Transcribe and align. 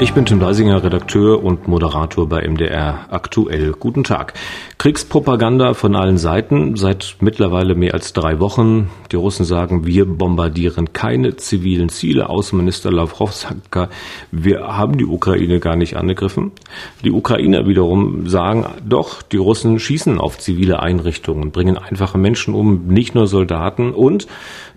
Ich 0.00 0.14
bin 0.14 0.24
Tim 0.24 0.38
Leisinger, 0.38 0.84
Redakteur 0.84 1.42
und 1.42 1.66
Moderator 1.66 2.28
bei 2.28 2.46
MDR 2.46 3.08
Aktuell. 3.10 3.72
Guten 3.72 4.04
Tag. 4.04 4.32
Kriegspropaganda 4.78 5.74
von 5.74 5.96
allen 5.96 6.18
Seiten 6.18 6.76
seit 6.76 7.16
mittlerweile 7.18 7.74
mehr 7.74 7.94
als 7.94 8.12
drei 8.12 8.38
Wochen. 8.38 8.90
Die 9.10 9.16
Russen 9.16 9.44
sagen, 9.44 9.86
wir 9.86 10.06
bombardieren 10.06 10.92
keine 10.92 11.34
zivilen 11.34 11.88
Ziele. 11.88 12.28
Außenminister 12.28 12.92
Lavrov 12.92 13.32
sagt 13.32 13.76
wir 14.30 14.60
haben 14.68 14.96
die 14.98 15.04
Ukraine 15.04 15.58
gar 15.58 15.74
nicht 15.74 15.96
angegriffen. 15.96 16.52
Die 17.02 17.10
Ukrainer 17.10 17.66
wiederum 17.66 18.28
sagen, 18.28 18.66
doch, 18.88 19.22
die 19.22 19.36
Russen 19.36 19.80
schießen 19.80 20.20
auf 20.20 20.38
zivile 20.38 20.80
Einrichtungen, 20.80 21.50
bringen 21.50 21.76
einfache 21.76 22.18
Menschen 22.18 22.54
um, 22.54 22.86
nicht 22.86 23.16
nur 23.16 23.26
Soldaten 23.26 23.90
und 23.90 24.28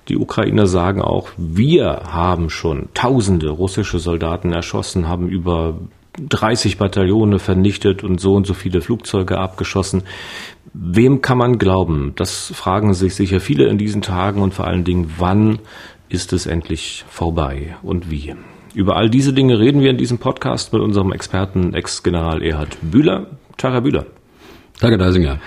die 0.07 0.17
Ukrainer 0.17 0.67
sagen 0.67 1.01
auch, 1.01 1.29
wir 1.37 2.01
haben 2.07 2.49
schon 2.49 2.89
tausende 2.93 3.49
russische 3.49 3.99
Soldaten 3.99 4.51
erschossen, 4.51 5.07
haben 5.07 5.29
über 5.29 5.77
30 6.19 6.77
Bataillone 6.77 7.39
vernichtet 7.39 8.03
und 8.03 8.19
so 8.19 8.35
und 8.35 8.45
so 8.45 8.53
viele 8.53 8.81
Flugzeuge 8.81 9.37
abgeschossen. 9.37 10.03
Wem 10.73 11.21
kann 11.21 11.37
man 11.37 11.57
glauben? 11.57 12.13
Das 12.15 12.51
fragen 12.53 12.93
sich 12.93 13.15
sicher 13.15 13.39
viele 13.39 13.67
in 13.67 13.77
diesen 13.77 14.01
Tagen 14.01 14.41
und 14.41 14.53
vor 14.53 14.67
allen 14.67 14.83
Dingen, 14.83 15.13
wann 15.17 15.59
ist 16.09 16.33
es 16.33 16.45
endlich 16.45 17.05
vorbei 17.07 17.75
und 17.83 18.11
wie? 18.11 18.35
Über 18.73 18.95
all 18.95 19.09
diese 19.09 19.33
Dinge 19.33 19.59
reden 19.59 19.81
wir 19.81 19.89
in 19.89 19.97
diesem 19.97 20.17
Podcast 20.17 20.73
mit 20.73 20.81
unserem 20.81 21.11
Experten 21.11 21.73
Ex-General 21.73 22.41
Erhard 22.41 22.77
Bühler. 22.81 23.27
Herr 23.61 23.81
Bühler. 23.81 24.05
Herr 24.79 24.97
Deisinger. 24.97 25.39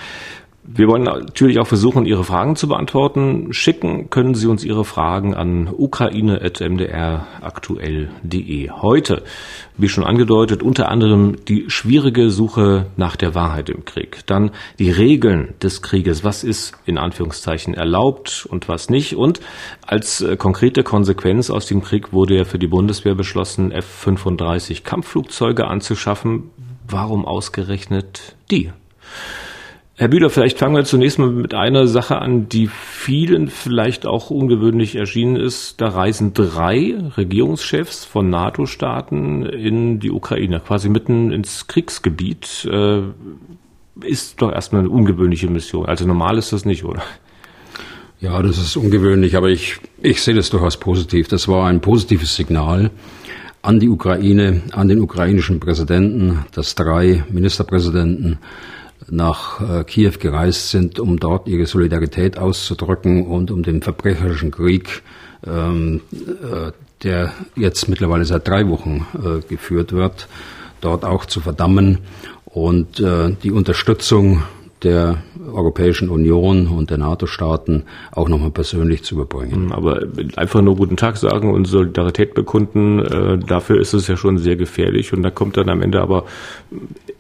Wir 0.66 0.88
wollen 0.88 1.02
natürlich 1.02 1.58
auch 1.58 1.66
versuchen, 1.66 2.06
Ihre 2.06 2.24
Fragen 2.24 2.56
zu 2.56 2.68
beantworten. 2.68 3.52
Schicken 3.52 4.08
können 4.08 4.34
Sie 4.34 4.46
uns 4.46 4.64
Ihre 4.64 4.86
Fragen 4.86 5.34
an 5.34 5.68
ukraine.mdraktuell.de. 5.70 8.70
Heute, 8.70 9.22
wie 9.76 9.90
schon 9.90 10.04
angedeutet, 10.04 10.62
unter 10.62 10.88
anderem 10.88 11.36
die 11.44 11.66
schwierige 11.68 12.30
Suche 12.30 12.86
nach 12.96 13.16
der 13.16 13.34
Wahrheit 13.34 13.68
im 13.68 13.84
Krieg. 13.84 14.20
Dann 14.24 14.52
die 14.78 14.90
Regeln 14.90 15.52
des 15.62 15.82
Krieges. 15.82 16.24
Was 16.24 16.44
ist 16.44 16.72
in 16.86 16.96
Anführungszeichen 16.96 17.74
erlaubt 17.74 18.46
und 18.48 18.66
was 18.66 18.88
nicht? 18.88 19.16
Und 19.16 19.40
als 19.86 20.22
äh, 20.22 20.38
konkrete 20.38 20.82
Konsequenz 20.82 21.50
aus 21.50 21.66
dem 21.66 21.82
Krieg 21.82 22.14
wurde 22.14 22.38
ja 22.38 22.44
für 22.44 22.58
die 22.58 22.68
Bundeswehr 22.68 23.14
beschlossen, 23.14 23.70
F-35 23.70 24.82
Kampfflugzeuge 24.82 25.66
anzuschaffen. 25.66 26.44
Warum 26.88 27.26
ausgerechnet 27.26 28.34
die? 28.50 28.72
Herr 29.96 30.08
Bühler, 30.08 30.28
vielleicht 30.28 30.58
fangen 30.58 30.74
wir 30.74 30.84
zunächst 30.84 31.20
mal 31.20 31.30
mit 31.30 31.54
einer 31.54 31.86
Sache 31.86 32.20
an, 32.20 32.48
die 32.48 32.66
vielen 32.66 33.46
vielleicht 33.46 34.06
auch 34.06 34.28
ungewöhnlich 34.28 34.96
erschienen 34.96 35.36
ist. 35.36 35.80
Da 35.80 35.86
reisen 35.86 36.34
drei 36.34 36.96
Regierungschefs 37.16 38.04
von 38.04 38.28
NATO-Staaten 38.28 39.46
in 39.46 40.00
die 40.00 40.10
Ukraine, 40.10 40.58
quasi 40.58 40.88
mitten 40.88 41.30
ins 41.30 41.68
Kriegsgebiet. 41.68 42.68
Äh, 42.68 43.02
ist 44.00 44.42
doch 44.42 44.50
erstmal 44.50 44.80
eine 44.80 44.90
ungewöhnliche 44.90 45.48
Mission. 45.48 45.86
Also 45.86 46.04
normal 46.08 46.38
ist 46.38 46.52
das 46.52 46.64
nicht, 46.64 46.84
oder? 46.84 47.04
Ja, 48.20 48.42
das 48.42 48.58
ist 48.58 48.76
ungewöhnlich, 48.76 49.36
aber 49.36 49.50
ich, 49.50 49.76
ich 50.02 50.22
sehe 50.22 50.34
das 50.34 50.50
durchaus 50.50 50.76
positiv. 50.76 51.28
Das 51.28 51.46
war 51.46 51.68
ein 51.68 51.80
positives 51.80 52.34
Signal 52.34 52.90
an 53.62 53.78
die 53.78 53.88
Ukraine, 53.88 54.62
an 54.72 54.88
den 54.88 55.00
ukrainischen 55.00 55.60
Präsidenten, 55.60 56.44
dass 56.50 56.74
drei 56.74 57.22
Ministerpräsidenten 57.30 58.38
nach 59.10 59.60
äh, 59.60 59.84
Kiew 59.84 60.12
gereist 60.18 60.70
sind, 60.70 60.98
um 60.98 61.18
dort 61.18 61.48
ihre 61.48 61.66
Solidarität 61.66 62.38
auszudrücken 62.38 63.26
und 63.26 63.50
um 63.50 63.62
den 63.62 63.82
verbrecherischen 63.82 64.50
Krieg, 64.50 65.02
ähm, 65.46 66.00
äh, 66.14 66.72
der 67.02 67.32
jetzt 67.56 67.88
mittlerweile 67.88 68.24
seit 68.24 68.48
drei 68.48 68.68
Wochen 68.68 69.06
äh, 69.14 69.40
geführt 69.46 69.92
wird, 69.92 70.28
dort 70.80 71.04
auch 71.04 71.26
zu 71.26 71.40
verdammen 71.40 71.98
und 72.44 73.00
äh, 73.00 73.34
die 73.42 73.50
Unterstützung 73.50 74.42
der 74.84 75.22
Europäischen 75.52 76.10
Union 76.10 76.68
und 76.68 76.90
der 76.90 76.98
NATO-Staaten 76.98 77.84
auch 78.12 78.28
nochmal 78.28 78.50
persönlich 78.50 79.02
zu 79.02 79.14
überbringen. 79.14 79.72
Aber 79.72 80.02
einfach 80.36 80.60
nur 80.60 80.76
guten 80.76 80.96
Tag 80.96 81.16
sagen 81.16 81.52
und 81.52 81.66
Solidarität 81.66 82.34
bekunden, 82.34 83.00
äh, 83.00 83.38
dafür 83.38 83.80
ist 83.80 83.94
es 83.94 84.06
ja 84.06 84.16
schon 84.16 84.38
sehr 84.38 84.56
gefährlich 84.56 85.12
und 85.12 85.22
da 85.22 85.30
kommt 85.30 85.56
dann 85.56 85.70
am 85.70 85.82
Ende 85.82 86.00
aber 86.00 86.24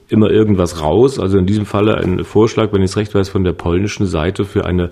immer 0.08 0.30
irgendwas 0.30 0.80
raus. 0.80 1.18
Also 1.18 1.38
in 1.38 1.46
diesem 1.46 1.66
Falle 1.66 1.96
ein 1.96 2.24
Vorschlag, 2.24 2.72
wenn 2.72 2.82
ich 2.82 2.90
es 2.90 2.96
recht 2.96 3.14
weiß, 3.14 3.28
von 3.28 3.44
der 3.44 3.52
polnischen 3.52 4.06
Seite 4.06 4.44
für 4.44 4.64
eine 4.64 4.90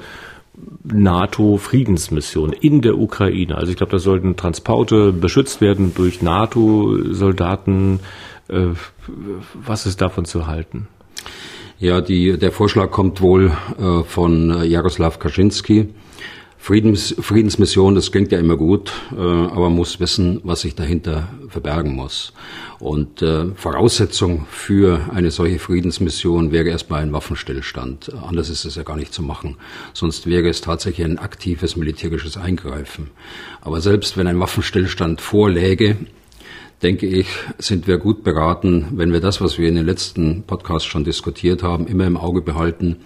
NATO-Friedensmission 0.84 2.52
in 2.52 2.82
der 2.82 2.98
Ukraine. 2.98 3.56
Also 3.56 3.70
ich 3.70 3.76
glaube, 3.76 3.92
da 3.92 3.98
sollten 3.98 4.36
Transporte 4.36 5.12
beschützt 5.12 5.60
werden 5.60 5.92
durch 5.94 6.22
NATO-Soldaten. 6.22 8.00
Äh, 8.48 8.68
was 9.54 9.86
ist 9.86 10.00
davon 10.00 10.24
zu 10.24 10.46
halten? 10.46 10.88
Ja, 11.78 12.00
die, 12.00 12.38
der 12.38 12.52
Vorschlag 12.52 12.90
kommt 12.90 13.20
wohl 13.20 13.52
äh, 13.78 14.02
von 14.04 14.62
Jaroslav 14.64 15.18
Kaczynski. 15.18 15.88
Friedens, 16.62 17.12
Friedensmission, 17.18 17.96
das 17.96 18.12
klingt 18.12 18.30
ja 18.30 18.38
immer 18.38 18.56
gut, 18.56 18.92
äh, 19.10 19.16
aber 19.16 19.62
man 19.62 19.74
muss 19.74 19.98
wissen, 19.98 20.40
was 20.44 20.60
sich 20.60 20.76
dahinter 20.76 21.28
verbergen 21.48 21.92
muss. 21.92 22.32
Und 22.78 23.20
äh, 23.20 23.46
Voraussetzung 23.56 24.46
für 24.48 25.10
eine 25.12 25.32
solche 25.32 25.58
Friedensmission 25.58 26.52
wäre 26.52 26.68
erstmal 26.68 27.02
ein 27.02 27.12
Waffenstillstand. 27.12 28.12
Anders 28.14 28.48
ist 28.48 28.64
es 28.64 28.76
ja 28.76 28.84
gar 28.84 28.94
nicht 28.94 29.12
zu 29.12 29.24
machen. 29.24 29.56
Sonst 29.92 30.28
wäre 30.28 30.48
es 30.48 30.60
tatsächlich 30.60 31.04
ein 31.04 31.18
aktives 31.18 31.74
militärisches 31.74 32.36
Eingreifen. 32.36 33.10
Aber 33.60 33.80
selbst 33.80 34.16
wenn 34.16 34.28
ein 34.28 34.38
Waffenstillstand 34.38 35.20
vorläge, 35.20 35.96
denke 36.82 37.06
ich, 37.06 37.28
sind 37.58 37.86
wir 37.86 37.98
gut 37.98 38.24
beraten, 38.24 38.88
wenn 38.92 39.12
wir 39.12 39.20
das, 39.20 39.40
was 39.40 39.58
wir 39.58 39.68
in 39.68 39.76
den 39.76 39.86
letzten 39.86 40.42
Podcasts 40.42 40.86
schon 40.86 41.04
diskutiert 41.04 41.62
haben, 41.62 41.86
immer 41.86 42.06
im 42.06 42.16
Auge 42.16 42.42
behalten. 42.42 42.96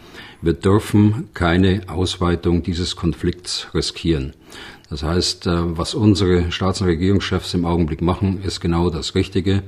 Wir 0.40 0.54
dürfen 0.54 1.28
keine 1.34 1.82
Ausweitung 1.88 2.62
dieses 2.62 2.96
Konflikts 2.96 3.68
riskieren. 3.74 4.32
Das 4.88 5.02
heißt, 5.02 5.46
äh, 5.46 5.76
was 5.76 5.94
unsere 5.94 6.52
Staats- 6.52 6.80
und 6.80 6.86
Regierungschefs 6.86 7.54
im 7.54 7.64
Augenblick 7.64 8.02
machen, 8.02 8.42
ist 8.42 8.60
genau 8.60 8.88
das 8.90 9.14
Richtige, 9.14 9.62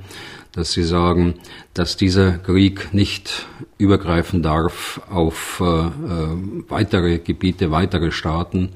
dass 0.53 0.71
sie 0.71 0.83
sagen, 0.83 1.35
dass 1.73 1.97
dieser 1.97 2.37
Krieg 2.37 2.93
nicht 2.93 3.47
übergreifen 3.77 4.41
darf 4.41 5.01
auf 5.09 5.61
äh, 5.61 5.65
äh, 5.65 5.89
weitere 6.69 7.19
Gebiete, 7.19 7.71
weitere 7.71 8.11
Staaten, 8.11 8.69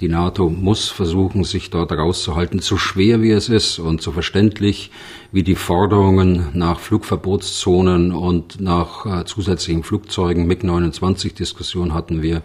die 0.00 0.08
NATO 0.08 0.48
muss 0.48 0.88
versuchen, 0.88 1.42
sich 1.44 1.70
dort 1.70 1.90
rauszuhalten, 1.92 2.60
so 2.60 2.76
schwer 2.76 3.20
wie 3.20 3.32
es 3.32 3.48
ist 3.48 3.78
und 3.78 4.00
so 4.00 4.12
verständlich 4.12 4.90
wie 5.32 5.42
die 5.42 5.56
Forderungen 5.56 6.48
nach 6.54 6.78
Flugverbotszonen 6.78 8.12
und 8.12 8.60
nach 8.60 9.06
äh, 9.06 9.24
zusätzlichen 9.24 9.82
Flugzeugen. 9.82 10.46
MiG-29-Diskussion 10.46 11.94
hatten 11.94 12.22
wir. 12.22 12.42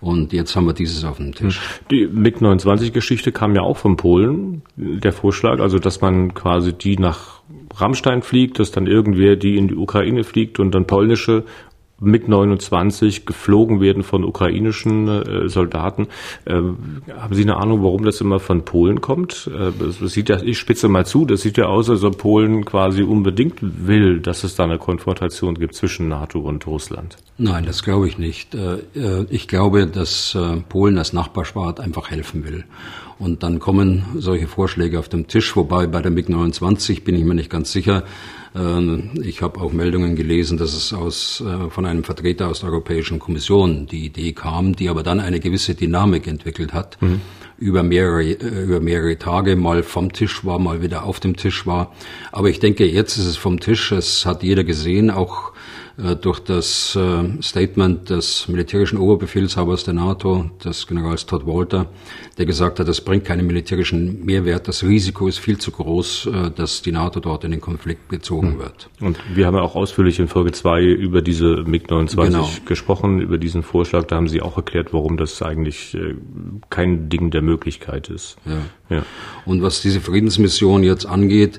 Und 0.00 0.32
jetzt 0.32 0.54
haben 0.54 0.66
wir 0.66 0.74
dieses 0.74 1.04
auf 1.04 1.16
dem 1.16 1.34
Tisch. 1.34 1.60
Die 1.90 2.06
MiG-29-Geschichte 2.06 3.32
kam 3.32 3.54
ja 3.54 3.62
auch 3.62 3.76
von 3.76 3.96
Polen, 3.96 4.62
der 4.76 5.12
Vorschlag, 5.12 5.58
also 5.58 5.78
dass 5.78 6.00
man 6.00 6.34
quasi 6.34 6.72
die 6.72 6.96
nach 6.96 7.42
Rammstein 7.74 8.22
fliegt, 8.22 8.60
dass 8.60 8.70
dann 8.70 8.86
irgendwer 8.86 9.36
die 9.36 9.56
in 9.56 9.68
die 9.68 9.74
Ukraine 9.74 10.24
fliegt 10.24 10.60
und 10.60 10.74
dann 10.74 10.86
polnische 10.86 11.44
MiG-29 12.00 13.24
geflogen 13.24 13.80
werden 13.80 14.02
von 14.02 14.24
ukrainischen 14.24 15.08
äh, 15.08 15.48
Soldaten. 15.48 16.06
Äh, 16.44 16.54
haben 16.54 17.34
Sie 17.34 17.42
eine 17.42 17.56
Ahnung, 17.56 17.82
warum 17.82 18.04
das 18.04 18.20
immer 18.20 18.38
von 18.38 18.64
Polen 18.64 19.00
kommt? 19.00 19.50
Äh, 19.52 19.72
das 19.78 19.98
sieht 20.12 20.28
ja, 20.28 20.40
ich 20.42 20.58
spitze 20.58 20.88
mal 20.88 21.06
zu, 21.06 21.24
das 21.24 21.42
sieht 21.42 21.56
ja 21.56 21.66
aus, 21.66 21.90
als 21.90 22.04
ob 22.04 22.18
Polen 22.18 22.64
quasi 22.64 23.02
unbedingt 23.02 23.58
will, 23.60 24.20
dass 24.20 24.44
es 24.44 24.54
da 24.54 24.64
eine 24.64 24.78
Konfrontation 24.78 25.54
gibt 25.54 25.74
zwischen 25.74 26.08
NATO 26.08 26.40
und 26.40 26.66
Russland. 26.66 27.16
Nein, 27.36 27.64
das 27.66 27.82
glaube 27.82 28.08
ich 28.08 28.18
nicht. 28.18 28.54
Äh, 28.54 28.78
äh, 28.94 29.26
ich 29.30 29.48
glaube, 29.48 29.86
dass 29.86 30.34
äh, 30.34 30.56
Polen 30.68 30.98
als 30.98 31.12
Nachbarstaat 31.12 31.80
einfach 31.80 32.10
helfen 32.10 32.44
will. 32.44 32.64
Und 33.18 33.42
dann 33.42 33.58
kommen 33.58 34.04
solche 34.16 34.46
Vorschläge 34.46 34.98
auf 34.98 35.08
den 35.08 35.26
Tisch, 35.26 35.56
wobei 35.56 35.88
bei 35.88 36.00
der 36.00 36.12
MiG-29 36.12 37.02
bin 37.02 37.16
ich 37.16 37.24
mir 37.24 37.34
nicht 37.34 37.50
ganz 37.50 37.72
sicher, 37.72 38.04
ähm, 38.04 38.04
ich 39.22 39.42
habe 39.42 39.60
auch 39.60 39.72
Meldungen 39.72 40.16
gelesen, 40.16 40.58
dass 40.58 40.74
es 40.74 40.92
aus, 40.92 41.42
äh, 41.42 41.70
von 41.70 41.84
einem 41.84 42.04
Vertreter 42.04 42.48
aus 42.48 42.60
der 42.60 42.70
Europäischen 42.70 43.18
Kommission 43.18 43.86
die 43.86 44.06
Idee 44.06 44.32
kam, 44.32 44.74
die 44.74 44.88
aber 44.88 45.02
dann 45.02 45.20
eine 45.20 45.40
gewisse 45.40 45.74
Dynamik 45.74 46.26
entwickelt 46.26 46.72
hat, 46.72 47.00
mhm. 47.00 47.20
über, 47.58 47.82
mehrere, 47.82 48.24
äh, 48.24 48.64
über 48.64 48.80
mehrere 48.80 49.18
Tage 49.18 49.54
mal 49.56 49.82
vom 49.82 50.12
Tisch 50.12 50.44
war, 50.44 50.58
mal 50.58 50.82
wieder 50.82 51.04
auf 51.04 51.20
dem 51.20 51.36
Tisch 51.36 51.66
war. 51.66 51.92
Aber 52.32 52.48
ich 52.48 52.58
denke, 52.58 52.86
jetzt 52.86 53.18
ist 53.18 53.26
es 53.26 53.36
vom 53.36 53.60
Tisch. 53.60 53.92
Es 53.92 54.24
hat 54.24 54.42
jeder 54.42 54.64
gesehen, 54.64 55.10
auch 55.10 55.52
äh, 55.52 55.57
durch 55.98 56.38
das 56.38 56.94
äh, 56.94 57.42
Statement 57.42 58.08
des 58.08 58.46
militärischen 58.46 58.98
Oberbefehlshabers 58.98 59.82
der 59.82 59.94
NATO, 59.94 60.48
des 60.64 60.86
Generals 60.86 61.26
Todd 61.26 61.44
Walter, 61.44 61.86
der 62.38 62.46
gesagt 62.46 62.78
hat, 62.78 62.86
das 62.86 63.00
bringt 63.00 63.24
keinen 63.24 63.48
militärischen 63.48 64.24
Mehrwert, 64.24 64.68
das 64.68 64.84
Risiko 64.84 65.26
ist 65.26 65.38
viel 65.38 65.58
zu 65.58 65.72
groß, 65.72 66.26
äh, 66.26 66.50
dass 66.52 66.82
die 66.82 66.92
NATO 66.92 67.18
dort 67.18 67.42
in 67.42 67.50
den 67.50 67.60
Konflikt 67.60 68.08
gezogen 68.10 68.52
hm. 68.52 68.58
wird. 68.60 68.90
Und 69.00 69.18
wir 69.34 69.46
haben 69.46 69.56
ja 69.56 69.62
auch 69.62 69.74
ausführlich 69.74 70.20
in 70.20 70.28
Folge 70.28 70.52
2 70.52 70.84
über 70.84 71.20
diese 71.20 71.64
MiG-29 71.66 72.24
genau. 72.26 72.48
gesprochen, 72.64 73.20
über 73.20 73.38
diesen 73.38 73.64
Vorschlag. 73.64 74.04
Da 74.04 74.16
haben 74.16 74.28
Sie 74.28 74.40
auch 74.40 74.56
erklärt, 74.56 74.92
warum 74.92 75.16
das 75.16 75.42
eigentlich 75.42 75.96
kein 76.70 77.08
Ding 77.08 77.30
der 77.30 77.42
Möglichkeit 77.42 78.08
ist. 78.08 78.36
Ja. 78.44 78.96
ja. 78.96 79.02
Und 79.44 79.62
was 79.62 79.82
diese 79.82 80.00
Friedensmission 80.00 80.84
jetzt 80.84 81.06
angeht, 81.06 81.58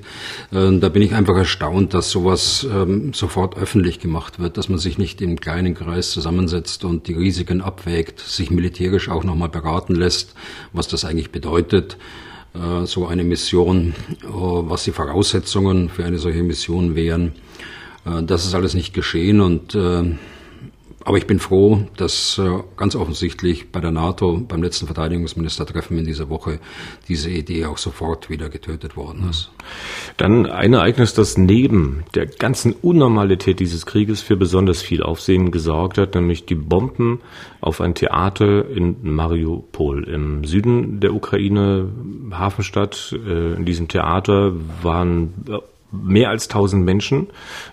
da 0.50 0.88
bin 0.88 1.02
ich 1.02 1.14
einfach 1.14 1.36
erstaunt, 1.36 1.94
dass 1.94 2.10
sowas 2.10 2.66
ähm, 2.72 3.12
sofort 3.12 3.56
öffentlich 3.56 4.00
gemacht 4.00 4.29
wird, 4.38 4.56
dass 4.56 4.68
man 4.68 4.78
sich 4.78 4.98
nicht 4.98 5.20
im 5.20 5.40
kleinen 5.40 5.74
Kreis 5.74 6.10
zusammensetzt 6.10 6.84
und 6.84 7.08
die 7.08 7.14
Risiken 7.14 7.60
abwägt, 7.60 8.20
sich 8.20 8.50
militärisch 8.50 9.08
auch 9.08 9.24
nochmal 9.24 9.48
beraten 9.48 9.94
lässt, 9.94 10.34
was 10.72 10.88
das 10.88 11.04
eigentlich 11.04 11.30
bedeutet, 11.30 11.96
äh, 12.54 12.86
so 12.86 13.06
eine 13.06 13.24
Mission, 13.24 13.94
äh, 14.22 14.26
was 14.26 14.84
die 14.84 14.92
Voraussetzungen 14.92 15.88
für 15.88 16.04
eine 16.04 16.18
solche 16.18 16.42
Mission 16.42 16.94
wären. 16.96 17.32
Äh, 18.04 18.22
das 18.22 18.46
ist 18.46 18.54
alles 18.54 18.74
nicht 18.74 18.94
geschehen 18.94 19.40
und 19.40 19.76
aber 21.04 21.16
ich 21.16 21.26
bin 21.26 21.38
froh, 21.38 21.86
dass 21.96 22.38
äh, 22.38 22.58
ganz 22.76 22.94
offensichtlich 22.94 23.72
bei 23.72 23.80
der 23.80 23.90
NATO 23.90 24.38
beim 24.46 24.62
letzten 24.62 24.86
Verteidigungsministertreffen 24.86 25.96
in 25.96 26.04
dieser 26.04 26.28
Woche 26.28 26.60
diese 27.08 27.30
Idee 27.30 27.64
auch 27.64 27.78
sofort 27.78 28.28
wieder 28.28 28.50
getötet 28.50 28.96
worden 28.96 29.28
ist. 29.30 29.50
Dann 30.18 30.44
ein 30.46 30.74
Ereignis, 30.74 31.14
das 31.14 31.38
neben 31.38 32.04
der 32.14 32.26
ganzen 32.26 32.74
Unnormalität 32.74 33.60
dieses 33.60 33.86
Krieges 33.86 34.20
für 34.20 34.36
besonders 34.36 34.82
viel 34.82 35.02
Aufsehen 35.02 35.50
gesorgt 35.50 35.96
hat, 35.96 36.14
nämlich 36.14 36.44
die 36.44 36.54
Bomben 36.54 37.20
auf 37.62 37.80
ein 37.80 37.94
Theater 37.94 38.68
in 38.68 38.96
Mariupol 39.02 40.04
im 40.04 40.44
Süden 40.44 41.00
der 41.00 41.14
Ukraine, 41.14 41.88
Hafenstadt. 42.30 43.16
Äh, 43.26 43.54
in 43.54 43.64
diesem 43.64 43.88
Theater 43.88 44.52
waren 44.82 45.32
mehr 45.92 46.30
als 46.30 46.48
1000 46.48 46.84
Menschen, 46.84 47.28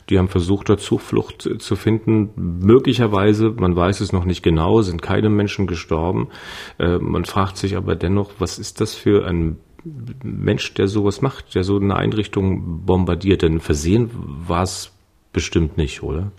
die 0.10 0.18
haben 0.18 0.28
versucht, 0.28 0.70
dort 0.70 0.82
Zuflucht 0.82 1.50
zu 1.60 1.76
finden. 1.76 2.30
Möglicherweise, 2.36 3.54
man 3.58 3.76
weiß 3.76 4.02
es 4.02 4.12
noch 4.12 4.26
nicht 4.26 4.44
genau, 4.44 4.82
sind 4.82 5.02
keine 5.02 5.30
Menschen 5.30 5.68
gestorben. 5.68 6.30
Äh, 6.80 6.98
man 6.98 7.26
fragt 7.26 7.58
sich 7.58 7.78
aber 7.78 7.96
dennoch, 7.96 8.32
was 8.40 8.60
ist 8.60 8.82
das 8.82 8.96
für 8.96 9.28
ein 9.28 9.58
Mensch, 10.24 10.74
der 10.74 10.88
sowas 10.88 11.22
macht, 11.22 11.56
der 11.56 11.64
so 11.64 11.78
eine 11.78 11.96
Einrichtung 11.96 12.86
bombardiert? 12.86 13.42
Denn 13.42 13.60
versehen 13.60 14.10
war 14.48 14.64
es 14.64 14.92
bestimmt 15.34 15.78
nicht, 15.78 16.04
oder? 16.04 16.32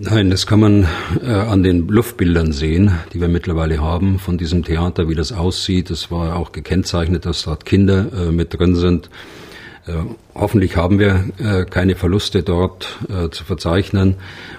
Nein, 0.00 0.30
das 0.30 0.46
kann 0.46 0.60
man 0.60 0.86
äh, 1.20 1.26
an 1.26 1.64
den 1.64 1.88
Luftbildern 1.88 2.52
sehen, 2.52 2.92
die 3.12 3.20
wir 3.20 3.26
mittlerweile 3.26 3.80
haben 3.80 4.20
von 4.20 4.38
diesem 4.38 4.62
Theater, 4.62 5.08
wie 5.08 5.16
das 5.16 5.32
aussieht. 5.32 5.90
Es 5.90 6.12
war 6.12 6.36
auch 6.36 6.52
gekennzeichnet, 6.52 7.26
dass 7.26 7.42
dort 7.42 7.64
Kinder 7.64 8.06
äh, 8.12 8.30
mit 8.30 8.56
drin 8.56 8.76
sind. 8.76 9.10
Äh, 9.88 9.92
hoffentlich 10.34 10.76
haben 10.76 10.98
wir 10.98 11.24
äh, 11.38 11.64
keine 11.64 11.96
Verluste 11.96 12.42
dort 12.42 12.98
äh, 13.08 13.30
zu 13.30 13.44
verzeichnen. 13.44 14.16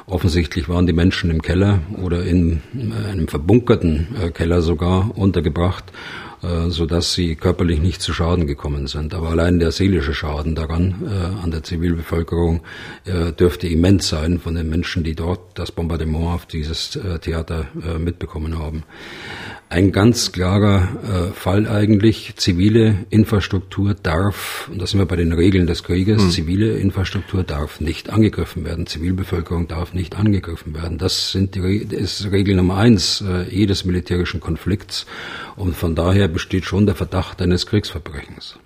Offensichtlich 0.08 0.68
waren 0.68 0.88
die 0.88 0.94
Menschen 0.94 1.30
im 1.30 1.42
Keller 1.42 1.80
oder 2.02 2.24
in 2.24 2.62
einem 3.08 3.28
verbunkerten 3.28 4.32
Keller 4.34 4.62
sogar 4.62 5.16
untergebracht 5.16 5.86
so 6.70 6.86
dass 6.86 7.12
sie 7.12 7.36
körperlich 7.36 7.82
nicht 7.82 8.02
zu 8.02 8.14
Schaden 8.14 8.48
gekommen 8.48 8.88
sind. 8.88 9.14
Aber 9.14 9.28
allein 9.28 9.60
der 9.60 9.74
seelische 9.74 10.14
Schaden 10.14 10.56
daran 10.56 11.36
an 11.44 11.52
der 11.52 11.64
Zivilbevölkerung 11.64 12.62
dürfte 13.38 13.68
immens 13.68 14.08
sein 14.08 14.40
von 14.40 14.56
den 14.56 14.70
Menschen, 14.70 15.04
die 15.04 15.16
dort 15.16 15.60
das 15.60 15.74
Bombardement 15.74 16.28
auf 16.28 16.46
dieses 16.46 16.98
Theater 17.20 17.66
mitbekommen 18.00 18.58
haben. 18.58 18.84
Ein 19.72 19.92
ganz 19.92 20.32
klarer 20.32 20.88
äh, 21.04 21.32
Fall 21.32 21.68
eigentlich. 21.68 22.34
Zivile 22.38 23.06
Infrastruktur 23.12 23.94
darf, 23.94 24.68
und 24.72 24.82
da 24.82 24.88
sind 24.88 25.00
wir 25.00 25.06
bei 25.06 25.16
den 25.16 25.32
Regeln 25.32 25.68
des 25.68 25.84
Krieges, 25.84 26.24
hm. 26.24 26.32
zivile 26.32 26.78
Infrastruktur 26.78 27.44
darf 27.44 27.80
nicht 27.80 28.10
angegriffen 28.10 28.66
werden. 28.66 28.88
Zivilbevölkerung 28.88 29.68
darf 29.68 29.94
nicht 29.94 30.18
angegriffen 30.18 30.74
werden. 30.74 30.98
Das 30.98 31.32
sind 31.32 31.54
die, 31.54 31.60
ist 31.60 32.32
Regel 32.32 32.56
Nummer 32.56 32.78
eins 32.78 33.22
äh, 33.22 33.44
jedes 33.48 33.86
militärischen 33.86 34.40
Konflikts. 34.40 35.06
Und 35.56 35.76
von 35.76 35.94
daher 35.94 36.28
besteht 36.28 36.66
schon 36.66 36.88
der 36.88 36.96
Verdacht 36.96 37.40
eines 37.40 37.68
Kriegsverbrechens. 37.68 38.58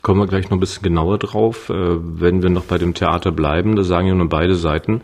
Kommen 0.00 0.20
wir 0.20 0.28
gleich 0.28 0.44
noch 0.44 0.58
ein 0.58 0.60
bisschen 0.60 0.84
genauer 0.84 1.18
drauf. 1.18 1.70
Äh, 1.70 1.74
wenn 1.74 2.40
wir 2.40 2.50
noch 2.50 2.66
bei 2.66 2.78
dem 2.78 2.94
Theater 2.94 3.32
bleiben, 3.32 3.74
da 3.74 3.82
sagen 3.82 4.06
ja 4.06 4.14
nun 4.14 4.28
beide 4.28 4.54
Seiten, 4.54 5.00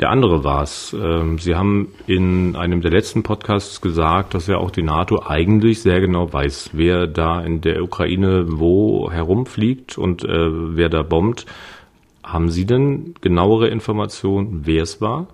der 0.00 0.10
andere 0.10 0.44
war 0.44 0.62
es. 0.62 0.96
Ähm, 0.98 1.38
Sie 1.38 1.54
haben 1.54 1.88
in 2.06 2.56
einem 2.56 2.80
der 2.80 2.90
letzten 2.90 3.22
Podcasts 3.22 3.80
gesagt, 3.80 4.34
dass 4.34 4.46
ja 4.46 4.56
auch 4.56 4.70
die 4.70 4.82
NATO 4.82 5.22
eigentlich 5.26 5.82
sehr 5.82 6.00
genau 6.00 6.32
weiß, 6.32 6.70
wer 6.72 7.06
da 7.06 7.40
in 7.40 7.60
der 7.60 7.82
Ukraine 7.82 8.46
wo 8.48 9.10
herumfliegt 9.10 9.98
und 9.98 10.24
äh, 10.24 10.28
wer 10.28 10.88
da 10.88 11.02
bombt. 11.02 11.46
Haben 12.24 12.48
Sie 12.48 12.64
denn 12.64 13.14
genauere 13.20 13.68
Informationen, 13.68 14.62
wer 14.64 14.82
es 14.82 15.00
war? 15.00 15.26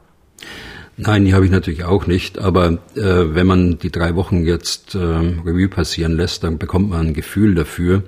Nein, 0.96 1.26
die 1.26 1.34
habe 1.34 1.44
ich 1.44 1.50
natürlich 1.50 1.84
auch 1.84 2.06
nicht. 2.06 2.38
Aber 2.38 2.78
äh, 2.94 3.34
wenn 3.34 3.46
man 3.46 3.78
die 3.78 3.92
drei 3.92 4.16
Wochen 4.16 4.44
jetzt 4.44 4.94
äh, 4.94 4.98
Revue 4.98 5.68
passieren 5.68 6.16
lässt, 6.16 6.42
dann 6.42 6.58
bekommt 6.58 6.90
man 6.90 7.08
ein 7.08 7.14
Gefühl 7.14 7.54
dafür. 7.54 8.02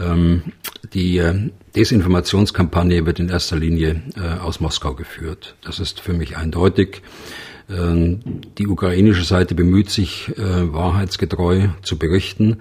Ähm, 0.00 0.42
die 0.94 1.18
äh, 1.18 1.50
Desinformationskampagne 1.74 3.04
wird 3.04 3.20
in 3.20 3.28
erster 3.28 3.56
Linie 3.56 4.02
äh, 4.16 4.40
aus 4.40 4.60
Moskau 4.60 4.94
geführt. 4.94 5.56
Das 5.62 5.80
ist 5.80 6.00
für 6.00 6.12
mich 6.12 6.36
eindeutig. 6.36 7.02
Ähm, 7.68 8.20
die 8.56 8.66
ukrainische 8.66 9.24
Seite 9.24 9.54
bemüht 9.54 9.90
sich, 9.90 10.28
äh, 10.36 10.72
wahrheitsgetreu 10.72 11.68
zu 11.82 11.98
berichten. 11.98 12.58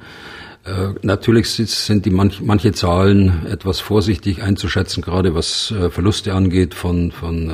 Natürlich 1.02 1.50
sind 1.52 2.06
die 2.06 2.10
manch, 2.10 2.42
manche 2.42 2.74
Zahlen 2.74 3.46
etwas 3.46 3.80
vorsichtig 3.80 4.44
einzuschätzen, 4.44 5.02
gerade 5.02 5.34
was 5.34 5.74
Verluste 5.92 6.34
angeht 6.34 6.74
von, 6.74 7.14
von 7.14 7.50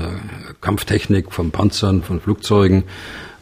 Kampftechnik, 0.62 1.31
von 1.31 1.51
Panzern, 1.51 2.01
von 2.01 2.19
Flugzeugen. 2.19 2.85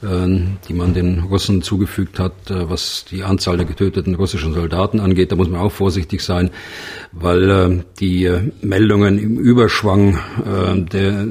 Ähm, 0.04 0.58
die 0.68 0.74
man 0.74 0.96
den 0.96 1.20
Russen 1.20 1.62
zugefügt 1.62 2.18
hat, 2.18 2.50
äh, 2.50 2.68
was 2.68 3.06
die 3.12 3.22
Anzahl 3.22 3.58
der 3.58 3.68
getöteten 3.68 4.16
russischen 4.16 4.52
Soldaten 4.52 5.00
angeht. 5.00 5.32
Da 5.32 5.36
muss 5.36 5.48
man 5.48 5.62
auch 5.62 5.72
vorsichtig 5.72 6.22
sein, 6.22 6.50
weil 7.12 7.52
äh, 7.52 7.84
die 8.00 8.26
äh, 8.26 8.52
Meldungen 8.64 9.20
im 9.20 9.38
Überschwang 9.38 10.18
der, 10.92 11.26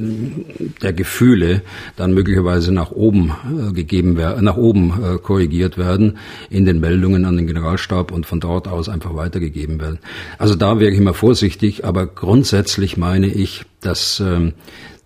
der 0.82 0.92
Gefühle 0.92 1.62
dann 1.96 2.14
möglicherweise 2.14 2.72
nach 2.72 2.92
oben 2.92 3.32
gegeben 3.74 4.16
werden, 4.16 4.44
nach 4.44 4.56
oben 4.56 4.92
korrigiert 5.22 5.78
werden 5.78 6.18
in 6.48 6.64
den 6.64 6.80
Meldungen 6.80 7.24
an 7.24 7.36
den 7.36 7.46
Generalstab 7.46 8.12
und 8.12 8.26
von 8.26 8.40
dort 8.40 8.68
aus 8.68 8.88
einfach 8.88 9.14
weitergegeben 9.16 9.80
werden. 9.80 9.98
Also 10.38 10.54
da 10.54 10.78
wäre 10.78 10.92
ich 10.92 10.98
immer 10.98 11.14
vorsichtig, 11.14 11.84
aber 11.84 12.06
grundsätzlich 12.06 12.96
meine 12.96 13.26
ich, 13.26 13.64
dass 13.80 14.20
ähm, 14.20 14.52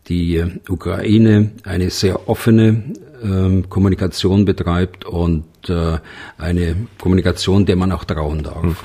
die 0.09 0.45
Ukraine 0.69 1.53
eine 1.65 1.91
sehr 1.91 2.29
offene 2.29 2.85
ähm, 3.25 3.69
Kommunikation 3.69 4.45
betreibt 4.45 5.05
und 5.05 5.45
äh, 5.69 5.99
eine 6.39 6.77
Kommunikation, 7.01 7.67
der 7.67 7.77
man 7.77 7.91
auch 7.93 8.05
trauen 8.05 8.43
darf. 8.43 8.63
Hm. 8.63 8.77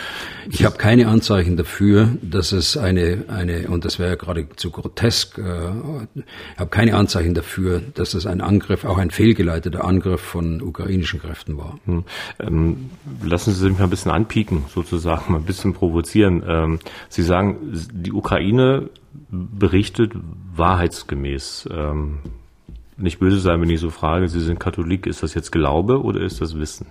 Ich 0.50 0.66
habe 0.66 0.78
keine 0.78 1.08
Anzeichen 1.08 1.58
dafür, 1.58 2.10
dass 2.22 2.54
es 2.54 2.78
eine, 2.78 3.26
eine 3.28 3.68
und 3.68 3.86
das 3.86 4.00
wäre 4.00 4.18
geradezu 4.18 4.72
grotesk, 4.72 5.38
äh, 5.38 5.70
ich 6.16 6.60
habe 6.60 6.70
keine 6.70 6.96
Anzeichen 6.96 7.36
dafür, 7.36 7.82
dass 7.94 8.14
es 8.14 8.26
ein 8.26 8.42
Angriff, 8.42 8.86
auch 8.86 8.98
ein 8.98 9.12
fehlgeleiteter 9.12 9.84
Angriff 9.84 10.22
von 10.22 10.62
ukrainischen 10.62 11.20
Kräften 11.20 11.58
war. 11.58 11.78
Hm. 11.86 12.04
Ähm, 12.40 12.90
lassen 13.24 13.54
Sie 13.54 13.60
sich 13.60 13.78
mal 13.78 13.84
ein 13.84 13.90
bisschen 13.90 14.12
anpieken, 14.12 14.66
sozusagen, 14.74 15.34
mal 15.34 15.40
ein 15.40 15.46
bisschen 15.46 15.74
provozieren. 15.74 16.44
Ähm, 16.48 16.80
Sie 17.10 17.24
sagen, 17.24 17.58
die 17.92 18.14
Ukraine 18.14 18.90
berichtet 19.30 20.14
wahrheitsgemäß. 20.56 21.70
Ähm, 21.72 22.20
nicht 23.00 23.20
böse 23.20 23.40
sein, 23.40 23.62
wenn 23.62 23.70
ich 23.70 23.80
so 23.80 23.90
frage, 23.90 24.28
Sie 24.28 24.42
sind 24.42 24.60
Katholik, 24.60 25.06
ist 25.06 25.24
das 25.24 25.34
jetzt 25.34 25.52
Glaube 25.52 26.02
oder 26.02 26.22
ist 26.22 26.42
das 26.42 26.58
Wissen? 26.58 26.88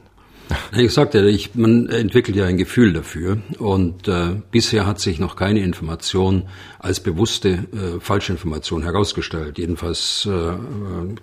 Ich 0.75 0.95
sagte, 0.95 1.29
ich, 1.29 1.55
man 1.55 1.88
entwickelt 1.88 2.35
ja 2.35 2.47
ein 2.47 2.57
Gefühl 2.57 2.95
dafür 2.95 3.38
und 3.59 4.09
äh, 4.09 4.41
bisher 4.50 4.87
hat 4.87 4.99
sich 4.99 5.19
noch 5.19 5.37
keine 5.37 5.61
Information 5.61 6.45
als 6.79 7.00
bewusste 7.00 7.49
äh, 7.49 8.00
Falschinformation 8.00 8.83
herausgestellt. 8.83 9.59
Jedenfalls 9.59 10.27
äh, 10.27 10.53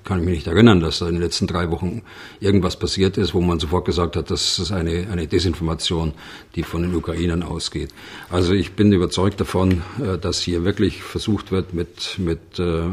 kann 0.04 0.20
ich 0.20 0.25
mich 0.25 0.36
nicht 0.36 0.48
erinnern, 0.48 0.80
dass 0.80 1.00
da 1.00 1.08
in 1.08 1.15
den 1.15 1.24
letzten 1.24 1.48
drei 1.48 1.72
Wochen 1.72 2.04
irgendwas 2.39 2.77
passiert 2.77 3.18
ist, 3.18 3.34
wo 3.34 3.42
man 3.42 3.60
sofort 3.60 3.86
gesagt 3.86 4.15
hat, 4.15 4.30
das 4.30 4.60
ist 4.60 4.72
eine, 4.72 5.08
eine 5.12 5.25
Desinformation, 5.25 6.13
die 6.56 6.62
von 6.62 6.84
den 6.84 6.94
Ukrainern 6.94 7.42
ausgeht. 7.42 7.89
Also 8.30 8.54
ich 8.54 8.74
bin 8.74 8.92
überzeugt 8.92 9.39
davon, 9.39 9.82
äh, 10.00 10.20
dass 10.20 10.39
hier 10.39 10.63
wirklich 10.63 11.01
versucht 11.01 11.51
wird, 11.51 11.74
mit, 11.74 12.20
mit 12.20 12.60
äh, 12.60 12.65
äh, 12.65 12.89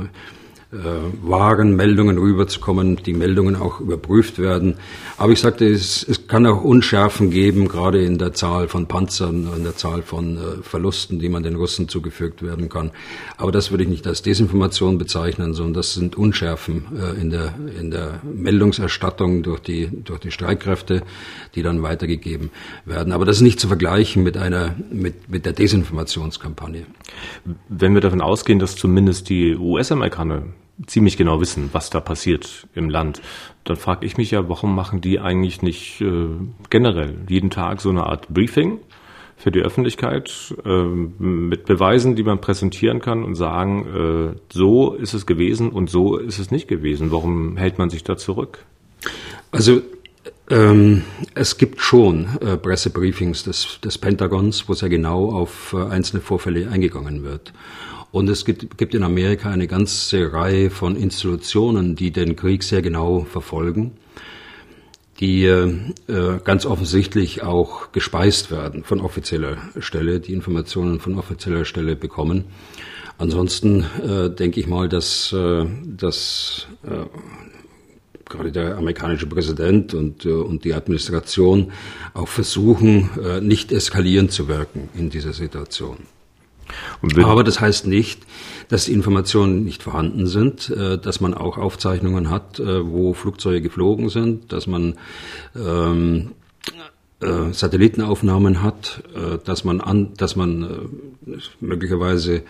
wahren 0.73 1.77
Meldungen 1.77 2.17
rüberzukommen, 2.17 2.97
die 2.97 3.13
Meldungen 3.13 3.57
auch 3.57 3.81
überprüft 3.81 4.39
werden. 4.39 4.77
Aber 5.19 5.31
ich 5.33 5.41
sagte, 5.41 5.67
es, 5.67 6.03
es 6.03 6.27
kann 6.27 6.47
auch 6.47 6.65
Unschärfen 6.65 7.31
geben, 7.31 7.69
gerade 7.69 8.03
in 8.03 8.17
der 8.17 8.33
Zahl 8.33 8.69
von 8.69 8.87
Panzern, 8.87 9.49
in 9.55 9.65
der 9.65 9.77
Zahl 9.77 10.01
von 10.03 10.39
äh, 10.39 10.63
Verlusten, 10.63 11.19
die 11.19 11.29
man 11.29 11.43
den 11.43 11.57
Russen 11.57 11.89
zugefügt 11.89 12.43
werden 12.43 12.71
kann. 12.71 12.91
Aber 13.37 13.53
das 13.53 13.71
würde 13.71 13.85
ich 13.85 13.91
nicht 13.91 14.07
als 14.07 14.23
Desinformation 14.23 14.97
bezeichnen, 14.97 15.53
sondern 15.53 15.75
das 15.75 15.93
sind 15.93 16.17
Unschärfen 16.17 16.87
äh, 16.99 17.21
in, 17.21 17.29
der, 17.29 17.53
in 17.79 17.91
der 17.91 18.21
Meldungserstattung 18.23 19.43
durch 19.43 19.61
die, 19.61 19.91
durch 20.05 20.21
die 20.21 20.31
Streitkräfte, 20.31 21.03
die 21.55 21.63
dann 21.63 21.83
weitergegeben 21.83 22.51
werden. 22.87 23.13
Aber 23.13 23.27
das 23.27 23.37
ist 23.37 23.43
nicht 23.43 23.61
zu 23.61 23.69
vergleichen 23.69 24.23
mit 24.23 24.39
einer, 24.39 24.75
mit, 24.91 25.29
mit 25.29 25.45
der 25.45 25.53
Desinformationskampagne. 25.53 26.87
Wenn 27.69 27.93
wir 27.93 28.01
davon 28.01 28.23
ausgehen, 28.23 28.59
dass 28.59 28.75
zumindest 28.75 29.29
die 29.29 29.55
US-Amerikaner 29.55 30.45
ziemlich 30.87 31.17
genau 31.17 31.41
wissen, 31.41 31.71
was 31.73 31.91
da 31.91 32.01
passiert 32.01 32.67
im 32.75 32.89
Land. 32.89 33.23
Dann 33.65 33.77
frage 33.77 34.07
ich 34.07 34.17
mich 34.17 34.31
ja, 34.31 34.49
warum 34.49 34.75
machen 34.75 35.01
die 35.01 35.21
eigentlich 35.21 35.63
nicht 35.63 36.01
äh, 36.01 36.29
generell 36.71 37.15
jeden 37.29 37.51
Tag 37.51 37.81
so 37.81 37.91
eine 37.91 38.05
Art 38.05 38.29
Briefing 38.29 38.79
für 39.37 39.51
die 39.51 39.61
Öffentlichkeit 39.61 40.55
äh, 40.65 40.85
mit 40.85 41.65
Beweisen, 41.65 42.15
die 42.15 42.23
man 42.23 42.41
präsentieren 42.41 43.01
kann 43.01 43.25
und 43.25 43.35
sagen, 43.35 44.35
äh, 44.35 44.39
so 44.53 44.95
ist 44.95 45.15
es 45.15 45.27
gewesen 45.27 45.71
und 45.71 45.91
so 45.91 46.17
ist 46.17 46.39
es 46.39 46.51
nicht 46.51 46.69
gewesen. 46.69 47.11
Warum 47.11 47.57
hält 47.57 47.79
man 47.79 47.91
sich 47.91 48.05
da 48.05 48.17
zurück? 48.17 48.65
Also 49.51 49.83
ähm, 50.49 51.03
es 51.35 51.57
gibt 51.57 51.81
schon 51.81 52.29
äh, 52.41 52.57
Pressebriefings 52.57 53.45
des, 53.45 53.81
des 53.81 53.99
Pentagons, 53.99 54.69
wo 54.69 54.75
sehr 54.75 54.89
genau 54.89 55.33
auf 55.33 55.73
äh, 55.73 55.83
einzelne 55.89 56.21
Vorfälle 56.21 56.69
eingegangen 56.69 57.25
wird. 57.25 57.53
Und 58.13 58.29
es 58.29 58.45
gibt, 58.45 58.77
gibt 58.77 58.95
in 58.95 59.03
Amerika 59.03 59.51
eine 59.51 59.67
ganze 59.67 60.33
Reihe 60.33 60.69
von 60.69 60.97
Institutionen, 60.97 61.97
die 61.97 62.11
den 62.11 62.37
Krieg 62.37 62.63
sehr 62.63 62.83
genau 62.83 63.25
verfolgen, 63.25 63.93
die 65.19 65.45
äh, 65.47 65.73
ganz 66.45 66.67
offensichtlich 66.67 67.43
auch 67.43 67.91
gespeist 67.93 68.51
werden 68.51 68.85
von 68.85 69.01
offizieller 69.01 69.57
Stelle, 69.79 70.21
die 70.21 70.35
Informationen 70.35 71.01
von 71.01 71.19
offizieller 71.19 71.65
Stelle 71.65 71.97
bekommen. 71.97 72.45
Ansonsten 73.17 73.87
äh, 74.03 74.29
denke 74.29 74.61
ich 74.61 74.67
mal, 74.67 74.91
dass, 74.91 75.33
äh, 75.33 75.65
dass 75.87 76.67
äh, 76.83 77.07
gerade 78.29 78.53
der 78.53 78.77
amerikanische 78.77 79.27
Präsident 79.27 79.95
und, 79.95 80.27
äh, 80.27 80.31
und 80.31 80.65
die 80.65 80.75
Administration 80.75 81.73
auch 82.13 82.29
versuchen, 82.29 83.11
äh, 83.23 83.41
nicht 83.41 83.73
eskalierend 83.73 84.33
zu 84.33 84.49
wirken 84.49 84.91
in 84.95 85.09
dieser 85.09 85.33
Situation. 85.33 85.99
Aber 87.23 87.45
das 87.45 87.61
heißt 87.61 87.87
nicht, 87.87 88.23
dass 88.69 88.87
die 88.87 88.93
Informationen 88.93 89.65
nicht 89.65 89.83
vorhanden 89.83 90.27
sind, 90.27 90.71
äh, 90.71 90.99
dass 90.99 91.21
man 91.21 91.35
auch 91.35 91.59
Aufzeichnungen 91.59 92.31
hat, 92.31 92.59
äh, 92.61 92.87
wo 92.87 93.15
Flugzeuge 93.15 93.63
geflogen 93.63 94.09
sind, 94.09 94.53
dass 94.53 94.67
man 94.67 94.95
ähm, 95.57 96.33
äh, 97.23 97.53
Satellitenaufnahmen 97.53 98.63
hat, 98.63 99.03
äh, 99.15 99.39
dass 99.45 99.63
man 99.63 99.81
an, 99.81 100.15
dass 100.17 100.35
man 100.35 100.63
äh, 101.27 101.37
möglicherweise 101.61 102.43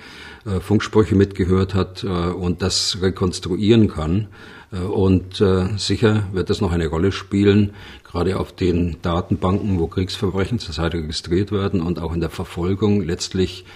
äh, 0.46 0.60
Funksprüche 0.60 1.14
mitgehört 1.14 1.74
hat 1.74 2.04
und 2.04 2.62
das 2.62 2.98
rekonstruieren 3.00 3.88
kann. 3.88 4.28
Und 4.70 5.44
sicher 5.76 6.22
wird 6.32 6.48
das 6.48 6.62
noch 6.62 6.72
eine 6.72 6.86
Rolle 6.86 7.12
spielen, 7.12 7.74
gerade 8.10 8.40
auf 8.40 8.52
den 8.52 8.96
Datenbanken, 9.02 9.78
wo 9.78 9.86
Kriegsverbrechen 9.86 10.58
zurzeit 10.58 10.94
registriert 10.94 11.52
werden 11.52 11.82
und 11.82 11.98
auch 11.98 12.14
in 12.14 12.20
der 12.20 12.30
Verfolgung 12.30 13.02
letztlich 13.02 13.66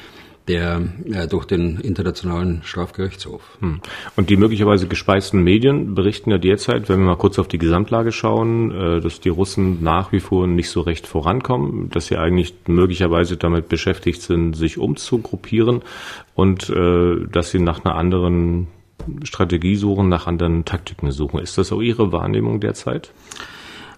der 0.49 0.83
ja, 1.05 1.26
durch 1.26 1.45
den 1.45 1.81
Internationalen 1.81 2.62
Strafgerichtshof. 2.62 3.43
Hm. 3.61 3.81
Und 4.15 4.31
die 4.31 4.37
möglicherweise 4.37 4.87
gespeisten 4.87 5.43
Medien 5.43 5.95
berichten 5.95 6.31
ja 6.31 6.38
derzeit, 6.38 6.88
wenn 6.88 7.00
wir 7.00 7.07
mal 7.07 7.17
kurz 7.17 7.38
auf 7.38 7.49
die 7.49 7.59
Gesamtlage 7.59 8.12
schauen, 8.12 8.71
äh, 8.71 9.00
dass 9.00 9.21
die 9.21 9.29
Russen 9.29 9.83
nach 9.83 10.12
wie 10.12 10.21
vor 10.21 10.47
nicht 10.47 10.71
so 10.71 10.81
recht 10.83 11.07
vorankommen, 11.07 11.91
dass 11.91 12.07
sie 12.07 12.17
eigentlich 12.17 12.55
möglicherweise 12.67 13.37
damit 13.37 13.69
beschäftigt 13.69 14.23
sind, 14.23 14.55
sich 14.55 14.79
umzugruppieren 14.79 15.83
und 16.35 16.71
äh, 16.71 17.26
dass 17.31 17.50
sie 17.50 17.59
nach 17.59 17.85
einer 17.85 17.97
anderen 17.97 18.69
Strategie 19.25 19.76
suchen, 19.76 20.09
nach 20.09 20.26
anderen 20.26 20.65
Taktiken 20.65 21.11
suchen. 21.11 21.41
Ist 21.41 21.59
das 21.59 21.73
auch 21.73 21.81
Ihre 21.81 22.12
Wahrnehmung 22.12 22.61
derzeit? 22.61 23.12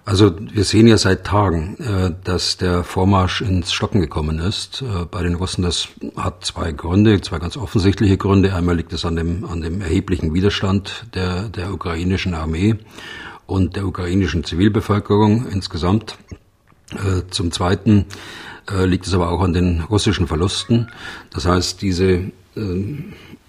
Also 0.09 0.35
wir 0.41 0.65
sehen 0.65 0.87
ja 0.87 0.97
seit 0.97 1.25
Tagen, 1.25 1.77
äh, 1.81 2.15
dass 2.25 2.57
der 2.57 2.83
Vormarsch 2.83 3.43
ins 3.43 3.75
Stocken 3.75 4.01
gekommen 4.01 4.39
ist. 4.39 4.81
Äh, 4.81 5.05
bei 5.05 5.23
den 5.23 5.35
Russen, 5.35 5.61
das 5.61 5.89
hat 6.17 6.47
zwei 6.47 6.73
Gründe, 6.73 7.21
zwei 7.21 7.39
ganz 7.39 7.59
offensichtliche 7.59 8.17
Gründe. 8.17 8.55
Einmal 8.55 8.75
liegt 8.75 8.95
es 8.95 9.05
an 9.05 9.17
dem, 9.17 9.45
an 9.45 9.61
dem 9.61 9.83
erheblichen 9.83 10.33
Widerstand 10.33 11.05
der, 11.13 11.51
der 11.51 11.75
ukrainischen 11.75 12.33
Armee 12.33 12.77
und 13.47 13.77
der 13.77 13.87
ukrainischen 13.87 14.45
Zivilbevölkerung 14.45 15.47
insgesamt. 15.47 16.17
Äh, 16.93 17.29
zum 17.29 17.53
Zweiten 17.53 18.07
liegt 18.85 19.07
es 19.07 19.15
aber 19.15 19.31
auch 19.31 19.41
an 19.41 19.55
den 19.55 19.81
russischen 19.81 20.27
Verlusten. 20.27 20.89
Das 21.31 21.47
heißt, 21.47 21.81
diese 21.81 22.33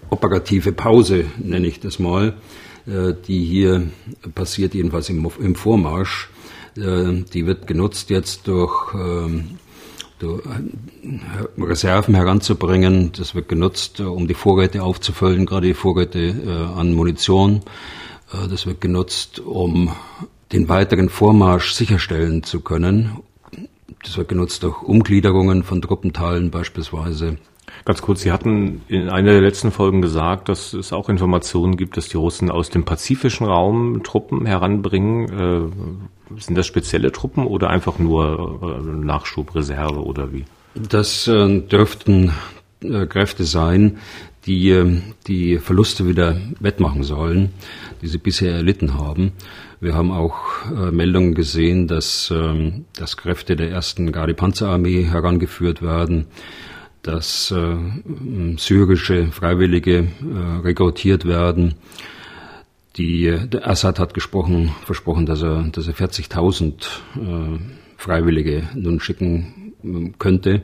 operative 0.08 0.72
Pause, 0.72 1.26
nenne 1.36 1.66
ich 1.66 1.78
das 1.78 1.98
mal, 1.98 2.38
die 2.86 3.44
hier 3.44 3.90
passiert, 4.34 4.72
jedenfalls 4.72 5.10
im, 5.10 5.30
im 5.38 5.54
Vormarsch, 5.56 6.30
die 6.76 7.46
wird 7.46 7.66
genutzt 7.66 8.10
jetzt 8.10 8.46
durch, 8.46 8.94
ähm, 8.94 9.58
äh, 10.22 11.62
Reserven 11.62 12.14
heranzubringen. 12.14 13.12
Das 13.16 13.34
wird 13.34 13.48
genutzt, 13.48 14.00
äh, 14.00 14.04
um 14.04 14.28
die 14.28 14.34
Vorräte 14.34 14.82
aufzufüllen, 14.82 15.46
gerade 15.46 15.68
die 15.68 15.74
Vorräte 15.74 16.70
an 16.76 16.92
Munition. 16.92 17.60
Das 18.48 18.64
wird 18.64 18.80
genutzt, 18.80 19.40
um 19.40 19.92
den 20.52 20.68
weiteren 20.68 21.08
Vormarsch 21.08 21.72
sicherstellen 21.72 22.44
zu 22.44 22.60
können. 22.60 23.18
Das 24.04 24.16
wird 24.16 24.28
genutzt 24.28 24.62
durch 24.62 24.82
Umgliederungen 24.82 25.64
von 25.64 25.82
Truppenteilen 25.82 26.50
beispielsweise. 26.50 27.38
Ganz 27.84 28.02
kurz, 28.02 28.22
Sie 28.22 28.32
hatten 28.32 28.82
in 28.88 29.08
einer 29.08 29.32
der 29.32 29.40
letzten 29.40 29.72
Folgen 29.72 30.02
gesagt, 30.02 30.48
dass 30.48 30.74
es 30.74 30.92
auch 30.92 31.08
Informationen 31.08 31.76
gibt, 31.76 31.96
dass 31.96 32.08
die 32.08 32.16
Russen 32.16 32.50
aus 32.50 32.70
dem 32.70 32.84
pazifischen 32.84 33.46
Raum 33.46 34.02
Truppen 34.02 34.46
heranbringen. 34.46 36.10
Sind 36.38 36.56
das 36.56 36.66
spezielle 36.66 37.12
Truppen 37.12 37.46
oder 37.46 37.70
einfach 37.70 37.98
nur 37.98 38.60
äh, 38.62 39.04
Nachschubreserve 39.04 40.02
oder 40.02 40.32
wie? 40.32 40.44
Das 40.74 41.26
äh, 41.26 41.60
dürften 41.60 42.32
äh, 42.82 43.06
Kräfte 43.06 43.44
sein, 43.44 43.98
die 44.46 44.70
äh, 44.70 45.00
die 45.26 45.58
Verluste 45.58 46.06
wieder 46.06 46.40
wettmachen 46.60 47.02
sollen, 47.02 47.52
die 48.02 48.08
sie 48.08 48.18
bisher 48.18 48.54
erlitten 48.54 48.94
haben. 48.94 49.32
Wir 49.80 49.94
haben 49.94 50.10
auch 50.10 50.36
äh, 50.70 50.90
Meldungen 50.90 51.34
gesehen, 51.34 51.88
dass, 51.88 52.30
ähm, 52.34 52.84
dass 52.96 53.16
Kräfte 53.16 53.56
der 53.56 53.70
ersten 53.70 54.12
Gardi-Panzerarmee 54.12 55.04
herangeführt 55.04 55.82
werden 55.82 56.26
dass 57.02 57.50
äh, 57.50 57.76
syrische 58.56 59.28
Freiwillige 59.32 59.98
äh, 59.98 60.60
rekrutiert 60.62 61.24
werden. 61.24 61.74
Die, 63.00 63.32
Assad 63.62 63.98
hat 63.98 64.12
gesprochen, 64.12 64.72
versprochen, 64.84 65.24
dass 65.24 65.42
er, 65.42 65.62
dass 65.72 65.88
er 65.88 65.94
40.000 65.94 66.72
äh, 67.16 67.58
Freiwillige 67.96 68.68
nun 68.74 69.00
schicken 69.00 69.54
könnte. 70.18 70.60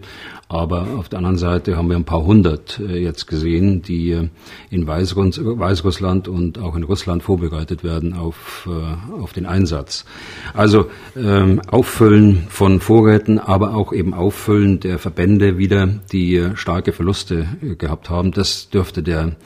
Aber 0.46 0.88
auf 0.98 1.08
der 1.08 1.18
anderen 1.20 1.38
Seite 1.38 1.78
haben 1.78 1.88
wir 1.88 1.96
ein 1.96 2.04
paar 2.04 2.24
hundert 2.24 2.78
äh, 2.78 2.98
jetzt 2.98 3.26
gesehen, 3.26 3.80
die 3.80 4.10
äh, 4.10 4.28
in 4.68 4.86
Weißruss 4.86 5.40
Weißrussland 5.42 6.28
und 6.28 6.58
auch 6.58 6.76
in 6.76 6.82
Russland 6.82 7.22
vorbereitet 7.22 7.82
werden 7.82 8.12
auf, 8.12 8.68
äh, 8.70 9.22
auf 9.22 9.32
den 9.32 9.46
Einsatz. 9.46 10.04
Also 10.52 10.90
ähm, 11.16 11.62
Auffüllen 11.70 12.46
von 12.50 12.80
Vorräten, 12.80 13.38
aber 13.38 13.74
auch 13.74 13.94
eben 13.94 14.12
Auffüllen 14.12 14.78
der 14.80 14.98
Verbände 14.98 15.56
wieder, 15.56 15.86
die 16.12 16.50
starke 16.54 16.92
Verluste 16.92 17.46
gehabt 17.78 18.10
haben, 18.10 18.30
das 18.30 18.68
dürfte 18.68 19.02
der 19.02 19.36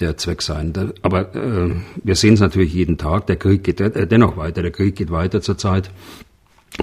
der 0.00 0.16
Zweck 0.16 0.42
sein. 0.42 0.72
Aber 1.02 1.34
äh, 1.34 1.74
wir 2.02 2.14
sehen 2.14 2.34
es 2.34 2.40
natürlich 2.40 2.72
jeden 2.74 2.98
Tag. 2.98 3.26
Der 3.26 3.36
Krieg 3.36 3.64
geht 3.64 3.80
dennoch 3.80 4.36
weiter. 4.36 4.62
Der 4.62 4.70
Krieg 4.70 4.96
geht 4.96 5.10
weiter 5.10 5.40
zurzeit 5.40 5.90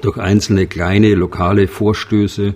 durch 0.01 0.17
einzelne 0.17 0.67
kleine 0.67 1.13
lokale 1.13 1.67
Vorstöße. 1.67 2.55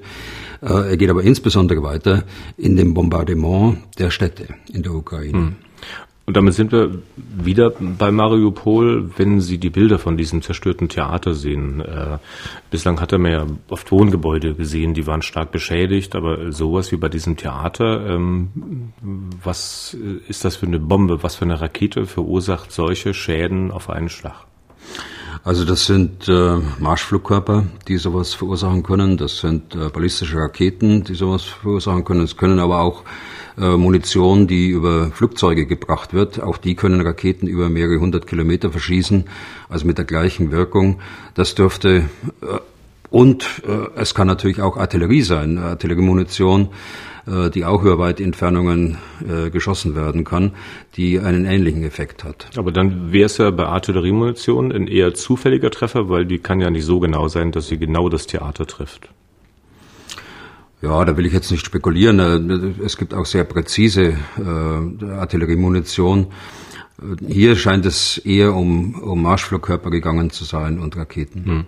Äh, 0.61 0.89
er 0.89 0.97
geht 0.97 1.09
aber 1.09 1.23
insbesondere 1.23 1.83
weiter 1.83 2.23
in 2.57 2.75
dem 2.75 2.93
Bombardement 2.93 3.77
der 3.99 4.09
Städte 4.09 4.47
in 4.73 4.83
der 4.83 4.93
Ukraine. 4.93 5.37
Hm. 5.37 5.55
Und 6.27 6.35
damit 6.35 6.55
sind 6.55 6.73
wir 6.73 6.91
wieder 7.15 7.71
bei 7.79 8.11
Mariupol, 8.11 9.11
wenn 9.15 9.39
Sie 9.39 9.59
die 9.59 9.69
Bilder 9.69 9.97
von 9.97 10.17
diesem 10.17 10.41
zerstörten 10.41 10.89
Theater 10.89 11.33
sehen. 11.33 11.79
Äh, 11.79 12.17
bislang 12.69 12.99
hat 12.99 13.13
er 13.13 13.17
mir 13.17 13.31
ja 13.31 13.45
oft 13.69 13.89
Wohngebäude 13.93 14.53
gesehen, 14.53 14.93
die 14.93 15.07
waren 15.07 15.21
stark 15.21 15.53
beschädigt, 15.53 16.17
aber 16.17 16.51
sowas 16.51 16.91
wie 16.91 16.97
bei 16.97 17.07
diesem 17.07 17.37
Theater, 17.37 18.05
ähm, 18.09 18.91
was 19.41 19.95
ist 20.27 20.43
das 20.43 20.57
für 20.57 20.65
eine 20.65 20.79
Bombe, 20.79 21.23
was 21.23 21.37
für 21.37 21.45
eine 21.45 21.61
Rakete 21.61 22.05
verursacht 22.05 22.73
solche 22.73 23.13
Schäden 23.13 23.71
auf 23.71 23.89
einen 23.89 24.09
Schlag? 24.09 24.47
Also 25.45 25.63
das 25.63 25.85
sind 25.85 26.27
äh, 26.27 26.57
Marschflugkörper, 26.79 27.67
die 27.87 27.95
sowas 27.95 28.33
verursachen 28.33 28.83
können. 28.83 29.15
Das 29.15 29.39
sind 29.39 29.75
äh, 29.75 29.87
ballistische 29.87 30.39
Raketen, 30.39 31.05
die 31.05 31.15
sowas 31.15 31.43
verursachen 31.43 32.03
können. 32.03 32.21
Es 32.21 32.35
können 32.35 32.59
aber 32.59 32.81
auch 32.81 33.03
äh, 33.59 33.75
Munition, 33.75 34.45
die 34.45 34.69
über 34.69 35.09
Flugzeuge 35.11 35.65
gebracht 35.65 36.13
wird. 36.13 36.39
Auch 36.41 36.57
die 36.57 36.75
können 36.75 37.01
Raketen 37.01 37.47
über 37.47 37.69
mehrere 37.69 37.99
hundert 37.99 38.27
Kilometer 38.27 38.69
verschießen, 38.69 39.25
also 39.67 39.87
mit 39.87 39.97
der 39.97 40.05
gleichen 40.05 40.51
Wirkung. 40.51 40.99
Das 41.33 41.55
dürfte 41.55 42.05
äh, 42.41 42.59
und 43.09 43.63
äh, 43.67 43.99
es 43.99 44.13
kann 44.13 44.27
natürlich 44.27 44.61
auch 44.61 44.77
Artillerie 44.77 45.21
sein, 45.21 45.57
Artilleriemunition, 45.57 46.69
die 47.53 47.65
auch 47.65 47.81
über 47.81 47.99
weite 47.99 48.23
Entfernungen 48.23 48.97
geschossen 49.51 49.97
werden 49.97 50.23
kann, 50.23 50.53
die 50.95 51.19
einen 51.19 51.43
ähnlichen 51.43 51.83
Effekt 51.83 52.23
hat. 52.23 52.47
Aber 52.55 52.71
dann 52.71 53.11
wäre 53.11 53.25
es 53.25 53.37
ja 53.37 53.51
bei 53.51 53.65
Artilleriemunition 53.65 54.71
ein 54.71 54.87
eher 54.87 55.13
zufälliger 55.13 55.69
Treffer, 55.69 56.07
weil 56.07 56.25
die 56.25 56.37
kann 56.37 56.61
ja 56.61 56.69
nicht 56.69 56.85
so 56.85 57.01
genau 57.01 57.27
sein, 57.27 57.51
dass 57.51 57.67
sie 57.67 57.77
genau 57.77 58.07
das 58.07 58.27
Theater 58.27 58.65
trifft. 58.65 59.09
Ja, 60.81 61.03
da 61.05 61.17
will 61.17 61.25
ich 61.25 61.33
jetzt 61.33 61.51
nicht 61.51 61.65
spekulieren. 61.65 62.19
Äh, 62.19 62.83
es 62.83 62.97
gibt 62.97 63.13
auch 63.13 63.25
sehr 63.25 63.43
präzise 63.43 64.17
äh, 64.37 65.05
Artilleriemunition. 65.05 66.27
Hier 67.27 67.55
scheint 67.55 67.85
es 67.85 68.17
eher 68.17 68.55
um, 68.55 68.95
um 68.95 69.21
Marschflugkörper 69.21 69.91
gegangen 69.91 70.31
zu 70.31 70.45
sein 70.45 70.79
und 70.79 70.97
Raketen. 70.97 71.45
Hm. 71.45 71.65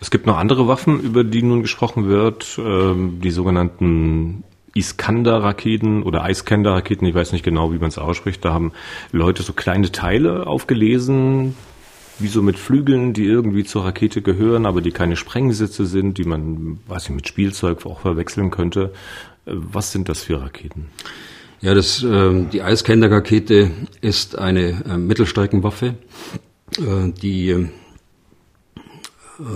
Es 0.00 0.10
gibt 0.10 0.26
noch 0.26 0.38
andere 0.38 0.66
Waffen, 0.66 1.00
über 1.00 1.24
die 1.24 1.42
nun 1.42 1.62
gesprochen 1.62 2.08
wird, 2.08 2.58
ähm, 2.58 3.20
die 3.20 3.30
sogenannten 3.30 4.44
Iskander-Raketen 4.74 6.02
oder 6.02 6.28
Iskander-Raketen, 6.28 7.04
ich 7.06 7.14
weiß 7.14 7.32
nicht 7.32 7.44
genau, 7.44 7.72
wie 7.72 7.78
man 7.78 7.88
es 7.88 7.98
ausspricht. 7.98 8.44
Da 8.44 8.52
haben 8.52 8.72
Leute 9.12 9.42
so 9.42 9.52
kleine 9.52 9.92
Teile 9.92 10.46
aufgelesen, 10.46 11.54
wie 12.18 12.28
so 12.28 12.42
mit 12.42 12.58
Flügeln, 12.58 13.12
die 13.12 13.24
irgendwie 13.24 13.64
zur 13.64 13.84
Rakete 13.84 14.22
gehören, 14.22 14.66
aber 14.66 14.80
die 14.80 14.92
keine 14.92 15.16
Sprengsitze 15.16 15.86
sind, 15.86 16.18
die 16.18 16.24
man, 16.24 16.78
weiß 16.86 17.04
ich, 17.04 17.10
mit 17.10 17.28
Spielzeug 17.28 17.84
auch 17.86 18.00
verwechseln 18.00 18.50
könnte. 18.50 18.92
Äh, 19.46 19.52
was 19.54 19.92
sind 19.92 20.08
das 20.08 20.22
für 20.22 20.40
Raketen? 20.40 20.86
Ja, 21.60 21.74
das, 21.74 22.02
äh, 22.02 22.44
die 22.52 22.58
Iskander-Rakete 22.58 23.70
ist 24.00 24.36
eine 24.38 24.82
äh, 24.84 24.96
Mittelstreckenwaffe, 24.96 25.94
äh, 26.78 27.12
die 27.22 27.50
äh, 27.50 27.68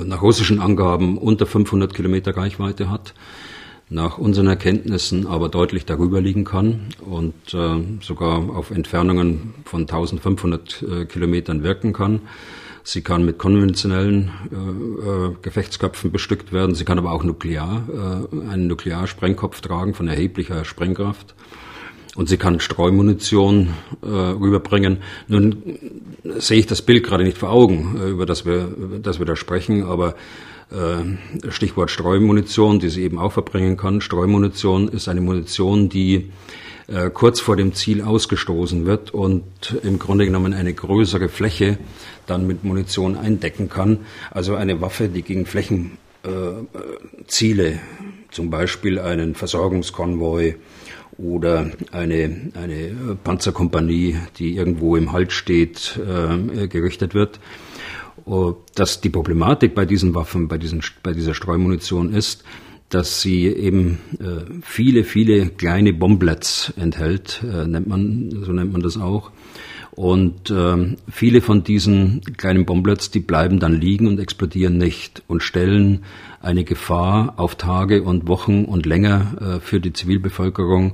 nach 0.05 0.23
russischen 0.23 0.61
Angaben 0.61 1.19
unter 1.19 1.47
500 1.47 1.95
Kilometer 1.95 2.37
Reichweite 2.37 2.91
hat 2.91 3.15
nach 3.89 4.19
unseren 4.19 4.49
Erkenntnissen 4.49 5.27
aber 5.27 5.49
deutlich 5.49 5.85
darüber 5.85 6.21
liegen 6.21 6.45
kann 6.45 6.89
und 7.01 7.35
äh, 7.55 7.83
sogar 8.03 8.51
auf 8.51 8.71
Entfernungen 8.71 9.55
von 9.65 9.83
1500 9.83 10.83
äh, 10.83 11.05
Kilometern 11.05 11.63
wirken 11.63 11.93
kann. 11.93 12.23
Sie 12.83 13.03
kann 13.03 13.25
mit 13.25 13.39
konventionellen 13.39 14.31
äh, 14.53 15.09
äh, 15.09 15.37
Gefechtsköpfen 15.43 16.11
bestückt 16.13 16.53
werden. 16.53 16.75
Sie 16.75 16.85
kann 16.85 16.99
aber 16.99 17.13
auch 17.13 17.25
nuklear, 17.25 17.85
äh, 17.91 18.51
einen 18.51 18.69
Nuklearsprengkopf 18.69 19.61
tragen 19.61 19.95
von 19.95 20.09
erheblicher 20.09 20.65
Sprengkraft. 20.65 21.35
Und 22.15 22.29
sie 22.29 22.39
kann 22.39 22.61
Streumunition 22.61 23.75
äh, 24.03 24.07
rüberbringen. 24.07 24.99
Nun 25.29 25.79
sehe 26.39 26.61
ich 26.61 26.67
das 26.67 26.81
Bild 26.81 27.05
gerade 27.05 27.25
nicht 27.25 27.37
vor 27.39 27.51
Augen, 27.51 28.01
über 28.09 28.25
das 28.25 28.47
wir, 28.47 28.69
das 29.03 29.19
wir 29.19 29.27
da 29.27 29.37
sprechen, 29.37 29.83
aber 29.83 30.15
äh, 30.71 31.51
Stichwort 31.51 31.93
Streumunition, 31.93 32.81
die 32.81 32.89
sie 32.89 33.03
eben 33.05 33.19
auch 33.21 33.33
verbringen 33.33 33.77
kann. 33.77 34.01
Streumunition 34.01 34.89
ist 34.89 35.07
eine 35.07 35.21
Munition, 35.21 35.89
die 35.89 36.33
äh, 36.89 37.09
kurz 37.11 37.39
vor 37.39 37.55
dem 37.57 37.73
Ziel 37.73 38.03
ausgestoßen 38.03 38.85
wird 38.85 39.15
und 39.15 39.45
im 39.85 40.01
Grunde 40.01 40.25
genommen 40.25 40.53
eine 40.53 40.75
größere 40.75 41.29
Fläche 41.29 41.79
dann 42.27 42.49
mit 42.49 42.65
Munition 42.65 43.17
eindecken 43.17 43.69
kann. 43.69 44.07
Also 44.33 44.57
eine 44.57 44.81
Waffe, 44.81 45.09
die 45.09 45.23
gegen 45.23 45.47
Flächenziele, 45.47 45.99
äh, 47.69 47.79
zum 48.33 48.51
Beispiel 48.51 48.99
einen 48.99 49.37
Versorgungskonvoi 49.37 50.57
oder 51.17 51.71
eine, 51.93 52.51
eine 52.55 53.17
Panzerkompanie, 53.23 54.17
die 54.39 54.57
irgendwo 54.57 54.97
im 54.97 55.13
Halt 55.13 55.33
steht, 55.33 55.99
gerichtet 56.69 57.15
wird. 57.15 57.41
Äh, 58.27 58.53
dass 58.75 59.01
die 59.01 59.11
Problematik 59.11 59.75
bei 59.75 59.87
diesen 59.87 60.15
Waffen, 60.15 60.49
bei, 60.49 60.59
diesen, 60.59 60.83
bei 61.03 61.13
dieser 61.13 61.35
Streumunition 61.35 62.13
ist, 62.13 62.45
dass 62.89 63.21
sie 63.21 63.47
eben 63.47 63.99
äh, 64.21 64.45
viele, 64.63 65.05
viele 65.05 65.47
kleine 65.47 65.93
Bomblets 65.93 66.73
enthält, 66.77 67.43
äh, 67.43 67.67
nennt 67.67 67.89
man, 67.89 68.45
so 68.45 68.53
nennt 68.53 68.73
man 68.73 68.83
das 68.83 68.97
auch. 68.97 69.31
Und 69.93 70.51
äh, 70.51 70.95
viele 71.09 71.41
von 71.41 71.65
diesen 71.65 72.21
kleinen 72.37 72.67
Bomblets, 72.67 73.11
die 73.11 73.21
bleiben 73.21 73.59
dann 73.61 73.81
liegen 73.81 74.07
und 74.07 74.21
explodieren 74.21 74.77
nicht 74.77 75.23
und 75.27 75.43
stellen 75.43 76.05
eine 76.43 76.65
Gefahr 76.65 77.35
auf 77.39 77.55
Tage 77.55 78.03
und 78.03 78.29
Wochen 78.29 78.67
und 78.67 78.85
länger 78.85 79.57
äh, 79.57 79.61
für 79.61 79.81
die 79.81 79.95
Zivilbevölkerung 79.95 80.93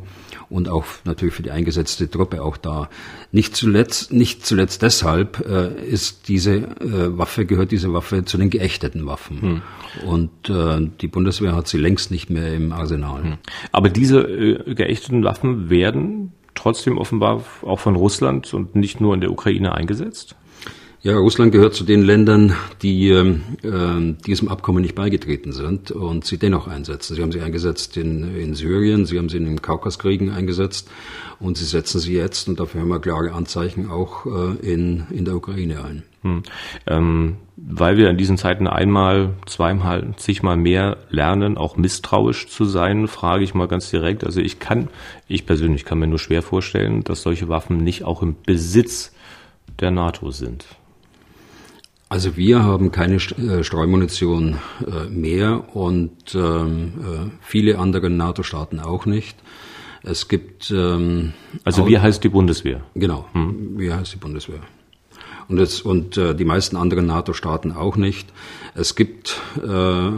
und 0.53 0.69
auch 0.69 0.85
natürlich 1.05 1.35
für 1.35 1.43
die 1.43 1.51
eingesetzte 1.51 2.11
Truppe 2.11 2.43
auch 2.43 2.57
da. 2.57 2.89
Nicht 3.33 3.57
zuletzt, 3.57 4.13
nicht 4.13 4.45
zuletzt 4.45 4.83
deshalb 4.83 5.45
äh, 5.49 5.83
ist 5.85 6.29
diese 6.29 6.55
äh, 6.55 7.19
Waffe, 7.19 7.47
gehört 7.47 7.73
diese 7.73 7.93
Waffe 7.93 8.25
zu 8.25 8.37
den 8.37 8.51
geächteten 8.51 9.07
Waffen. 9.07 9.41
Hm. 9.41 9.62
Und 10.07 10.51
äh, 10.51 10.91
die 11.01 11.09
Bundeswehr 11.09 11.55
hat 11.55 11.69
sie 11.69 11.79
längst 11.79 12.11
nicht 12.11 12.31
mehr 12.31 12.55
im 12.55 12.73
Arsenal. 12.73 13.23
Hm. 13.25 13.38
Aber 13.73 13.88
diese 13.88 14.21
äh, 14.21 14.75
geächteten 14.75 15.25
Waffen 15.25 15.71
werden 15.71 16.33
trotzdem 16.55 16.99
offenbar 16.99 17.43
auch 17.62 17.79
von 17.79 17.97
Russland 17.97 18.53
und 18.53 18.75
nicht 18.77 19.01
nur 19.01 19.15
in 19.15 19.21
der 19.21 19.31
Ukraine 19.31 19.75
eingesetzt? 19.75 20.37
Ja, 21.05 21.17
Russland 21.17 21.51
gehört 21.51 21.75
zu 21.75 21.83
den 21.83 22.03
Ländern, 22.03 22.55
die 22.81 23.09
äh, 23.09 23.35
diesem 24.25 24.49
Abkommen 24.49 24.83
nicht 24.83 24.95
beigetreten 24.95 25.51
sind 25.51 25.91
und 25.91 26.25
sie 26.25 26.38
dennoch 26.38 26.69
einsetzen. 26.69 27.17
Sie 27.17 27.23
haben 27.23 27.33
sie 27.33 27.41
eingesetzt 27.41 27.97
in, 27.97 28.37
in 28.37 28.55
Syrien, 28.55 29.05
sie 29.05 29.19
haben 29.19 29.29
sie 29.29 29.38
in 29.38 29.47
den 29.47 29.61
Kaukaskriegen 29.61 30.31
eingesetzt 30.31 30.88
und 31.41 31.57
sie 31.59 31.65
setzen 31.65 31.99
sie 31.99 32.15
jetzt, 32.15 32.49
und 32.49 32.61
dafür 32.61 32.83
haben 32.83 32.88
wir 32.88 33.01
klare 33.01 33.33
Anzeichen, 33.33 33.91
auch 33.91 34.27
äh, 34.27 34.55
in, 34.73 35.09
in 35.11 35.25
der 35.25 35.35
Ukraine 35.35 35.83
ein. 35.83 36.03
Hm. 36.23 36.45
Ähm, 36.87 37.37
weil 37.57 37.97
wir 37.97 38.09
in 38.09 38.17
diesen 38.17 38.38
Zeiten 38.38 38.69
einmal, 38.69 39.31
zweimal, 39.47 40.15
zigmal 40.19 40.57
mehr 40.57 40.99
lernen, 41.11 41.59
auch 41.59 41.77
misstrauisch 41.77 42.47
zu 42.47 42.65
sein, 42.65 43.09
frage 43.09 43.43
ich 43.43 43.55
mal 43.55 43.67
ganz 43.67 43.91
direkt. 43.91 44.23
Also 44.23 44.41
ich 44.41 44.61
kann, 44.61 44.87
ich 45.27 45.47
persönlich 45.47 45.85
kann 45.85 45.99
mir 45.99 46.07
nur 46.07 46.21
schwer 46.21 46.43
vorstellen, 46.43 47.03
dass 47.03 47.23
solche 47.23 47.49
Waffen 47.49 47.79
nicht 47.79 48.05
auch 48.05 48.23
im 48.23 48.37
Besitz 48.47 49.12
der 49.81 49.91
NATO 49.91 50.31
sind. 50.31 50.65
Also 52.12 52.37
wir 52.37 52.62
haben 52.62 52.92
keine 52.92 53.14
äh, 53.14 53.64
Streumunition 53.64 54.59
äh, 54.87 55.09
mehr 55.09 55.75
und 55.75 56.35
ähm, 56.35 56.92
äh, 57.01 57.31
viele 57.40 57.79
andere 57.79 58.11
NATO-Staaten 58.11 58.81
auch 58.81 59.07
nicht. 59.07 59.38
Es 60.03 60.29
gibt 60.29 60.70
ähm, 60.70 61.33
also 61.64 61.88
wie 61.88 61.98
heißt 61.98 62.22
die 62.22 62.29
Bundeswehr? 62.29 62.83
Genau, 62.94 63.25
hm. 63.33 63.79
wie 63.79 63.90
heißt 63.90 64.12
die 64.12 64.18
Bundeswehr? 64.18 64.61
Und, 65.48 65.59
es, 65.59 65.81
und 65.81 66.18
äh, 66.18 66.35
die 66.35 66.44
meisten 66.44 66.77
anderen 66.77 67.07
NATO-Staaten 67.07 67.72
auch 67.72 67.96
nicht. 67.96 68.29
Es 68.75 68.94
gibt 68.94 69.40
äh, 69.66 70.11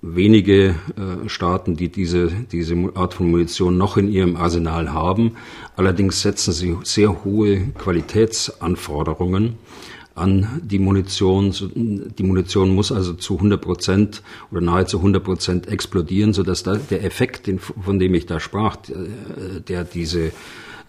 wenige 0.00 0.76
äh, 0.96 1.28
Staaten, 1.28 1.74
die 1.74 1.88
diese, 1.88 2.28
diese 2.52 2.76
Art 2.94 3.14
von 3.14 3.32
Munition 3.32 3.76
noch 3.76 3.96
in 3.96 4.08
ihrem 4.08 4.36
Arsenal 4.36 4.92
haben. 4.92 5.32
Allerdings 5.74 6.22
setzen 6.22 6.52
sie 6.52 6.76
sehr 6.84 7.24
hohe 7.24 7.62
Qualitätsanforderungen 7.78 9.58
an 10.14 10.60
die 10.64 10.78
Munition. 10.78 11.54
Die 11.74 12.22
Munition 12.22 12.74
muss 12.74 12.92
also 12.92 13.14
zu 13.14 13.36
100 13.36 13.60
Prozent 13.60 14.22
oder 14.50 14.60
nahezu 14.60 14.98
100 14.98 15.22
Prozent 15.24 15.68
explodieren, 15.68 16.32
sodass 16.32 16.62
da 16.62 16.76
der 16.76 17.04
Effekt, 17.04 17.50
von 17.58 17.98
dem 17.98 18.14
ich 18.14 18.26
da 18.26 18.40
sprach, 18.40 18.76
der 19.68 19.84
diese 19.84 20.32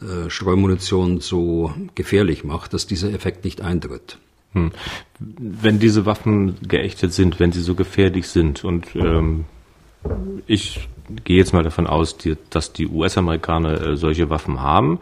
äh, 0.04 0.30
Streumunition 0.30 1.22
so 1.22 1.74
gefährlich 1.96 2.44
macht, 2.44 2.74
dass 2.74 2.88
dieser 2.88 3.14
Effekt 3.14 3.46
nicht 3.46 3.62
eintritt. 3.62 4.18
Hm. 4.54 4.72
Wenn 5.20 5.80
diese 5.80 6.06
Waffen 6.06 6.56
geächtet 6.68 7.14
sind, 7.14 7.40
wenn 7.40 7.52
sie 7.52 7.62
so 7.62 7.76
gefährlich 7.76 8.28
sind 8.28 8.64
und 8.64 8.96
ähm, 8.96 9.46
ich 10.46 10.90
gehe 11.24 11.38
jetzt 11.38 11.54
mal 11.54 11.64
davon 11.64 11.88
aus, 11.88 12.18
dass 12.50 12.74
die 12.74 12.88
US-Amerikaner 12.88 13.82
äh, 13.82 13.98
solche 13.98 14.30
Waffen 14.30 14.62
haben, 14.62 15.00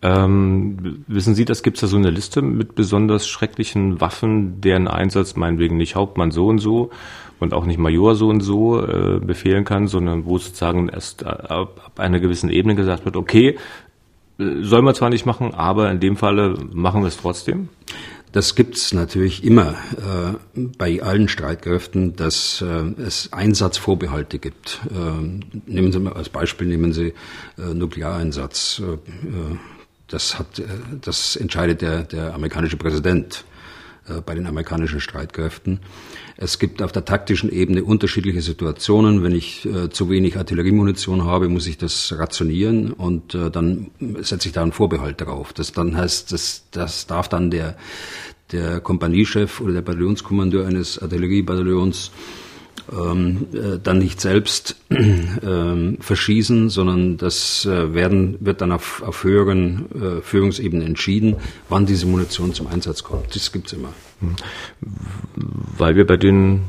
ähm, 0.00 1.04
wissen 1.08 1.34
Sie, 1.34 1.44
das 1.44 1.62
gibt 1.62 1.76
es 1.76 1.80
da 1.80 1.86
so 1.88 1.96
eine 1.96 2.10
Liste 2.10 2.40
mit 2.40 2.74
besonders 2.76 3.26
schrecklichen 3.26 4.00
Waffen, 4.00 4.60
deren 4.60 4.86
Einsatz 4.86 5.34
meinetwegen 5.34 5.76
nicht 5.76 5.96
Hauptmann 5.96 6.30
so 6.30 6.46
und 6.46 6.58
so 6.58 6.90
und 7.40 7.52
auch 7.52 7.66
nicht 7.66 7.78
Major 7.78 8.14
so 8.14 8.28
und 8.28 8.40
so 8.40 8.80
äh, 8.80 9.18
befehlen 9.18 9.64
kann, 9.64 9.88
sondern 9.88 10.24
wo 10.24 10.38
sozusagen 10.38 10.88
erst 10.88 11.24
ab, 11.24 11.80
ab 11.84 11.92
einer 11.98 12.20
gewissen 12.20 12.50
Ebene 12.50 12.76
gesagt 12.76 13.04
wird, 13.04 13.16
okay, 13.16 13.58
äh, 14.38 14.62
soll 14.62 14.82
man 14.82 14.94
zwar 14.94 15.10
nicht 15.10 15.26
machen, 15.26 15.52
aber 15.52 15.90
in 15.90 15.98
dem 15.98 16.16
Falle 16.16 16.56
machen 16.72 17.02
wir 17.02 17.08
es 17.08 17.16
trotzdem? 17.16 17.68
Das 18.30 18.54
gibt's 18.54 18.92
natürlich 18.92 19.42
immer 19.42 19.70
äh, 19.96 20.60
bei 20.76 21.02
allen 21.02 21.28
Streitkräften, 21.28 22.14
dass 22.14 22.62
äh, 22.62 23.02
es 23.02 23.32
Einsatzvorbehalte 23.32 24.38
gibt. 24.38 24.80
Äh, 24.90 25.62
nehmen 25.66 25.90
Sie 25.90 25.98
mal 25.98 26.12
als 26.12 26.28
Beispiel 26.28 26.68
nehmen 26.68 26.92
Sie 26.92 27.14
äh, 27.56 27.74
Nukleareinsatz. 27.74 28.82
Das 30.08 30.38
hat, 30.38 30.58
äh, 30.58 30.64
das 31.00 31.36
entscheidet 31.36 31.82
der, 31.82 32.02
der 32.02 32.34
amerikanische 32.34 32.76
Präsident. 32.76 33.44
äh, 34.08 34.20
bei 34.20 34.34
den 34.34 34.46
amerikanischen 34.46 35.00
Streitkräften. 35.00 35.80
Es 36.36 36.58
gibt 36.58 36.82
auf 36.82 36.92
der 36.92 37.04
taktischen 37.04 37.50
Ebene 37.50 37.84
unterschiedliche 37.84 38.42
Situationen. 38.42 39.22
Wenn 39.22 39.34
ich 39.34 39.66
äh, 39.66 39.90
zu 39.90 40.08
wenig 40.10 40.36
Artilleriemunition 40.36 41.24
habe, 41.24 41.48
muss 41.48 41.66
ich 41.66 41.78
das 41.78 42.14
rationieren 42.16 42.92
und 42.92 43.34
äh, 43.34 43.50
dann 43.50 43.90
setze 44.20 44.48
ich 44.48 44.54
da 44.54 44.62
einen 44.62 44.72
Vorbehalt 44.72 45.20
darauf. 45.20 45.52
Das 45.52 45.72
dann 45.72 45.96
heißt, 45.96 46.32
das, 46.32 46.64
das 46.70 47.06
darf 47.06 47.28
dann 47.28 47.50
der, 47.50 47.76
der 48.52 48.80
Kompaniechef 48.80 49.60
oder 49.60 49.74
der 49.74 49.82
Bataillonskommandeur 49.82 50.66
eines 50.66 51.00
Artilleriebataillons 51.00 52.10
ähm, 52.92 53.46
äh, 53.52 53.78
dann 53.82 53.98
nicht 53.98 54.20
selbst 54.20 54.76
äh, 54.90 55.96
verschießen, 56.00 56.68
sondern 56.68 57.16
das 57.16 57.66
äh, 57.66 57.94
werden, 57.94 58.36
wird 58.40 58.60
dann 58.60 58.72
auf, 58.72 59.02
auf 59.02 59.24
höheren 59.24 59.86
äh, 59.92 60.22
Führungsebenen 60.22 60.86
entschieden, 60.86 61.36
wann 61.68 61.86
diese 61.86 62.06
Munition 62.06 62.54
zum 62.54 62.66
Einsatz 62.66 63.02
kommt. 63.02 63.34
Das 63.34 63.52
gibt's 63.52 63.72
immer. 63.72 63.92
Hm. 64.20 64.36
Weil 65.76 65.96
wir 65.96 66.06
bei 66.06 66.16
den 66.16 66.62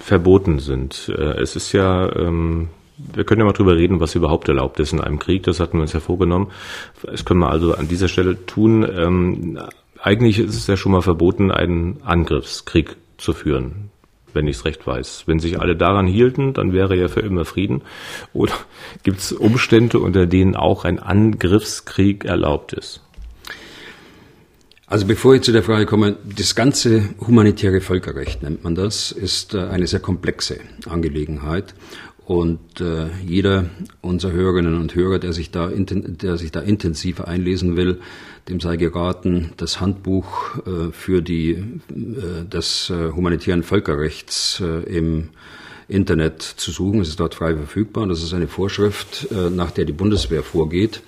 verboten 0.00 0.58
sind. 0.58 1.12
Äh, 1.16 1.40
es 1.40 1.56
ist 1.56 1.72
ja, 1.72 2.14
ähm, 2.16 2.68
wir 3.14 3.24
können 3.24 3.40
ja 3.40 3.46
mal 3.46 3.52
drüber 3.52 3.76
reden, 3.76 4.00
was 4.00 4.14
überhaupt 4.14 4.48
erlaubt 4.48 4.80
ist 4.80 4.92
in 4.92 5.00
einem 5.00 5.18
Krieg. 5.18 5.42
Das 5.44 5.60
hatten 5.60 5.78
wir 5.78 5.82
uns 5.82 5.92
ja 5.92 6.00
vorgenommen. 6.00 6.48
Das 7.02 7.24
können 7.24 7.40
wir 7.40 7.50
also 7.50 7.74
an 7.74 7.88
dieser 7.88 8.08
Stelle 8.08 8.46
tun. 8.46 8.86
Ähm, 8.90 9.58
eigentlich 10.00 10.38
ist 10.38 10.54
es 10.54 10.66
ja 10.66 10.76
schon 10.76 10.92
mal 10.92 11.02
verboten, 11.02 11.50
einen 11.50 12.02
Angriffskrieg 12.02 12.96
zu 13.18 13.32
führen 13.32 13.87
wenn 14.34 14.46
ich 14.46 14.56
es 14.56 14.64
recht 14.64 14.86
weiß. 14.86 15.24
Wenn 15.26 15.40
sich 15.40 15.60
alle 15.60 15.76
daran 15.76 16.06
hielten, 16.06 16.54
dann 16.54 16.72
wäre 16.72 16.96
ja 16.96 17.08
für 17.08 17.20
immer 17.20 17.44
Frieden. 17.44 17.82
Oder 18.32 18.54
gibt 19.02 19.18
es 19.18 19.32
Umstände, 19.32 19.98
unter 19.98 20.26
denen 20.26 20.56
auch 20.56 20.84
ein 20.84 20.98
Angriffskrieg 20.98 22.24
erlaubt 22.24 22.72
ist? 22.72 23.02
Also 24.86 25.06
bevor 25.06 25.34
ich 25.34 25.42
zu 25.42 25.52
der 25.52 25.62
Frage 25.62 25.84
komme, 25.84 26.16
das 26.24 26.54
ganze 26.54 27.10
humanitäre 27.20 27.82
Völkerrecht 27.82 28.42
nennt 28.42 28.64
man 28.64 28.74
das, 28.74 29.12
ist 29.12 29.52
äh, 29.52 29.64
eine 29.64 29.86
sehr 29.86 30.00
komplexe 30.00 30.60
Angelegenheit. 30.88 31.74
Und 32.28 32.82
äh, 32.82 33.06
jeder 33.24 33.70
unserer 34.02 34.32
Hörerinnen 34.32 34.78
und 34.78 34.94
Hörer, 34.94 35.18
der 35.18 35.32
sich, 35.32 35.50
da, 35.50 35.70
der 35.70 36.36
sich 36.36 36.52
da 36.52 36.60
intensiver 36.60 37.26
einlesen 37.26 37.74
will, 37.74 38.00
dem 38.50 38.60
sei 38.60 38.76
geraten, 38.76 39.52
das 39.56 39.80
Handbuch 39.80 40.58
äh, 40.58 40.92
für 40.92 41.22
die, 41.22 41.52
äh, 41.52 42.44
des 42.44 42.90
äh, 42.90 43.12
humanitären 43.12 43.62
Völkerrechts 43.62 44.60
äh, 44.60 44.82
im 44.94 45.30
Internet 45.88 46.42
zu 46.42 46.70
suchen. 46.70 47.00
Es 47.00 47.08
ist 47.08 47.20
dort 47.20 47.34
frei 47.34 47.54
verfügbar. 47.56 48.06
Das 48.06 48.22
ist 48.22 48.34
eine 48.34 48.46
Vorschrift, 48.46 49.28
äh, 49.30 49.50
nach 49.50 49.70
der 49.70 49.84
die 49.84 49.92
Bundeswehr 49.92 50.42
vorgeht. 50.42 51.00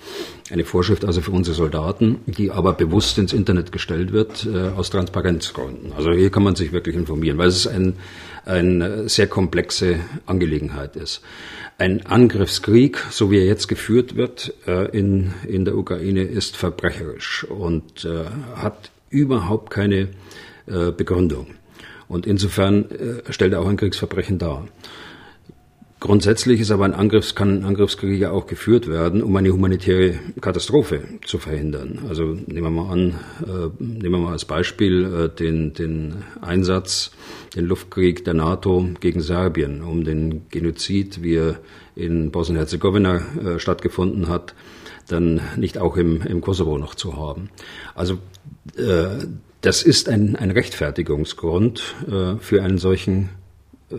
Eine 0.49 0.65
Vorschrift 0.65 1.05
also 1.05 1.21
für 1.21 1.31
unsere 1.31 1.55
Soldaten, 1.55 2.19
die 2.25 2.51
aber 2.51 2.73
bewusst 2.73 3.17
ins 3.17 3.31
Internet 3.31 3.71
gestellt 3.71 4.11
wird 4.11 4.45
äh, 4.45 4.69
aus 4.69 4.89
Transparenzgründen. 4.89 5.93
Also 5.93 6.11
hier 6.11 6.29
kann 6.29 6.43
man 6.43 6.55
sich 6.55 6.71
wirklich 6.71 6.95
informieren, 6.95 7.37
weil 7.37 7.47
es 7.47 7.67
ein 7.67 7.95
eine 8.45 9.07
sehr 9.09 9.27
komplexe 9.27 9.99
Angelegenheit 10.25 10.95
ist. 10.95 11.21
Ein 11.77 12.05
Angriffskrieg, 12.05 12.97
so 13.09 13.31
wie 13.31 13.39
er 13.39 13.45
jetzt 13.45 13.67
geführt 13.67 14.15
wird 14.15 14.53
äh, 14.67 14.89
in, 14.97 15.33
in 15.47 15.65
der 15.65 15.75
Ukraine, 15.77 16.23
ist 16.23 16.57
verbrecherisch 16.57 17.43
und 17.43 18.05
äh, 18.05 18.25
hat 18.55 18.91
überhaupt 19.09 19.71
keine 19.71 20.09
äh, 20.67 20.91
Begründung. 20.91 21.47
Und 22.11 22.27
insofern 22.27 22.85
stellt 23.29 23.53
er 23.53 23.61
auch 23.61 23.69
ein 23.69 23.77
Kriegsverbrechen 23.77 24.37
dar. 24.37 24.67
Grundsätzlich 26.01 26.59
ist 26.59 26.71
aber 26.71 26.85
ein 26.85 26.95
Angriffs, 26.95 27.35
kann 27.35 27.59
ein 27.59 27.63
Angriffskrieg 27.63 28.19
ja 28.19 28.31
auch 28.31 28.47
geführt 28.47 28.87
werden, 28.87 29.21
um 29.21 29.35
eine 29.35 29.51
humanitäre 29.51 30.15
Katastrophe 30.41 31.03
zu 31.23 31.37
verhindern. 31.37 31.99
Also 32.09 32.23
nehmen 32.23 32.63
wir 32.63 32.69
mal 32.71 32.91
an, 32.91 33.19
äh, 33.43 33.69
nehmen 33.77 34.15
wir 34.15 34.17
mal 34.17 34.31
als 34.31 34.45
Beispiel 34.45 35.05
äh, 35.05 35.29
den, 35.29 35.73
den 35.73 36.23
Einsatz, 36.41 37.11
den 37.55 37.65
Luftkrieg 37.65 38.25
der 38.25 38.33
NATO 38.33 38.89
gegen 38.99 39.21
Serbien, 39.21 39.83
um 39.83 40.03
den 40.03 40.49
Genozid, 40.49 41.21
wie 41.21 41.35
er 41.35 41.59
in 41.95 42.31
Bosnien-Herzegowina 42.31 43.17
äh, 43.17 43.59
stattgefunden 43.59 44.27
hat, 44.27 44.55
dann 45.07 45.39
nicht 45.55 45.77
auch 45.77 45.97
im, 45.97 46.23
im 46.23 46.41
Kosovo 46.41 46.79
noch 46.79 46.95
zu 46.95 47.15
haben. 47.15 47.51
Also 47.93 48.17
äh, 48.75 49.27
das 49.61 49.83
ist 49.83 50.09
ein, 50.09 50.35
ein 50.35 50.51
Rechtfertigungsgrund 50.51 51.95
äh, 52.07 52.35
für 52.39 52.63
einen 52.63 52.77
solchen 52.77 53.29
äh, 53.91 53.95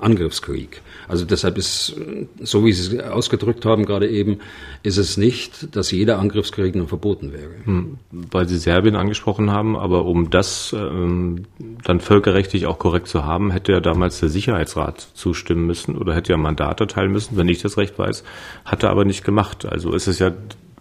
Angriffskrieg. 0.00 0.82
Also 1.06 1.24
deshalb 1.24 1.58
ist, 1.58 1.94
so 2.40 2.64
wie 2.64 2.72
Sie 2.72 2.96
es 2.96 3.04
ausgedrückt 3.04 3.64
haben 3.64 3.84
gerade 3.84 4.08
eben, 4.08 4.40
ist 4.82 4.96
es 4.96 5.16
nicht, 5.16 5.76
dass 5.76 5.90
jeder 5.90 6.18
Angriffskrieg 6.18 6.74
nun 6.74 6.88
verboten 6.88 7.32
wäre. 7.32 7.50
Hm, 7.64 7.98
weil 8.10 8.48
Sie 8.48 8.58
Serbien 8.58 8.96
angesprochen 8.96 9.50
haben, 9.50 9.76
aber 9.76 10.04
um 10.06 10.30
das 10.30 10.74
ähm, 10.76 11.44
dann 11.84 12.00
völkerrechtlich 12.00 12.66
auch 12.66 12.78
korrekt 12.78 13.08
zu 13.08 13.24
haben, 13.24 13.50
hätte 13.50 13.72
ja 13.72 13.80
damals 13.80 14.20
der 14.20 14.30
Sicherheitsrat 14.30 15.08
zustimmen 15.14 15.66
müssen 15.66 15.96
oder 15.96 16.14
hätte 16.14 16.32
ja 16.32 16.38
Mandat 16.38 16.80
erteilen 16.80 17.12
müssen, 17.12 17.36
wenn 17.36 17.48
ich 17.48 17.62
das 17.62 17.76
recht 17.76 17.98
weiß, 17.98 18.24
hat 18.64 18.82
er 18.82 18.90
aber 18.90 19.04
nicht 19.04 19.24
gemacht. 19.24 19.66
Also 19.66 19.92
ist 19.92 20.08
es 20.08 20.18
ja 20.18 20.32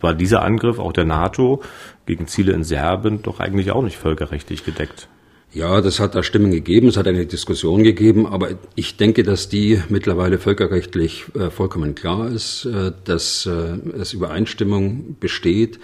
war 0.03 0.13
dieser 0.13 0.43
Angriff 0.43 0.79
auch 0.79 0.93
der 0.93 1.05
NATO 1.05 1.61
gegen 2.05 2.27
Ziele 2.27 2.53
in 2.53 2.63
Serbien 2.63 3.23
doch 3.23 3.39
eigentlich 3.39 3.71
auch 3.71 3.81
nicht 3.81 3.97
völkerrechtlich 3.97 4.65
gedeckt. 4.65 5.07
Ja, 5.53 5.81
das 5.81 5.99
hat 5.99 6.15
da 6.15 6.23
Stimmen 6.23 6.49
gegeben, 6.49 6.87
es 6.87 6.97
hat 6.97 7.07
eine 7.07 7.27
Diskussion 7.27 7.83
gegeben, 7.83 8.25
aber 8.25 8.49
ich 8.73 8.97
denke, 8.97 9.21
dass 9.21 9.49
die 9.49 9.81
mittlerweile 9.87 10.39
völkerrechtlich 10.39 11.25
äh, 11.35 11.51
vollkommen 11.51 11.93
klar 11.93 12.27
ist, 12.27 12.65
äh, 12.65 12.91
dass 13.03 13.45
äh, 13.45 13.77
es 13.99 14.13
Übereinstimmung 14.13 15.15
besteht, 15.19 15.79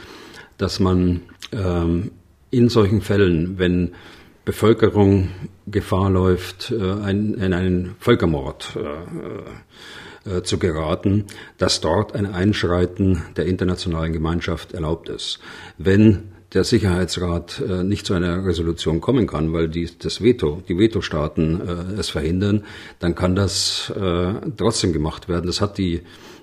dass 0.58 0.79
man 0.79 1.21
ähm, 1.51 2.12
in 2.49 2.69
solchen 2.69 3.01
Fällen, 3.01 3.60
wenn 3.60 3.93
Bevölkerung 4.43 5.29
Gefahr 5.67 6.10
läuft, 6.10 6.71
äh, 6.71 6.93
ein, 7.03 7.36
in 7.36 7.53
einen 7.53 7.95
Völkermord 7.99 8.75
äh, 8.75 8.79
äh, 10.25 10.41
zu 10.41 10.58
geraten, 10.58 11.25
dass 11.58 11.82
dort 11.82 12.15
ein 12.15 12.25
Einschreiten 12.25 13.23
der 13.38 13.45
internationalen 13.45 14.13
Gemeinschaft 14.13 14.73
erlaubt 14.73 15.10
ist. 15.10 15.39
Wenn 15.77 16.32
der 16.53 16.63
Sicherheitsrat 16.63 17.62
äh, 17.62 17.84
nicht 17.84 18.05
zu 18.05 18.13
einer 18.13 18.43
Resolution 18.45 19.01
kommen 19.01 19.27
kann, 19.27 19.53
weil 19.53 19.69
die, 19.69 19.88
das 19.99 20.21
Veto, 20.21 20.63
die 20.67 20.77
Vetostaaten 20.77 21.62
äh, 21.62 21.99
es 21.99 22.10
verhindern, 22.10 22.63
dann 22.99 23.13
kann 23.13 23.36
das 23.36 23.91
äh, 23.95 24.34
trotzdem 24.58 24.93
gemacht 24.93 25.29
werden. 25.29 25.45
Das 25.45 25.62
hat 25.62 25.77
die, 25.77 26.01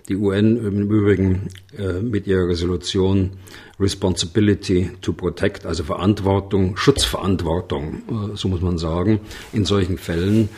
die 0.08 0.16
UN 0.16 0.56
im 0.56 0.90
Übrigen 0.90 1.48
äh, 1.76 2.00
mit 2.00 2.26
ihrer 2.26 2.46
Resolution 2.48 3.32
Responsibility 3.80 4.90
to 5.00 5.12
Protect, 5.12 5.66
also 5.66 5.82
Verantwortung, 5.82 6.76
Schutzverantwortung, 6.76 8.32
äh, 8.32 8.36
so 8.36 8.48
muss 8.48 8.60
man 8.60 8.78
sagen, 8.78 9.20
in 9.52 9.64
solchen 9.64 9.98
Fällen 9.98 10.48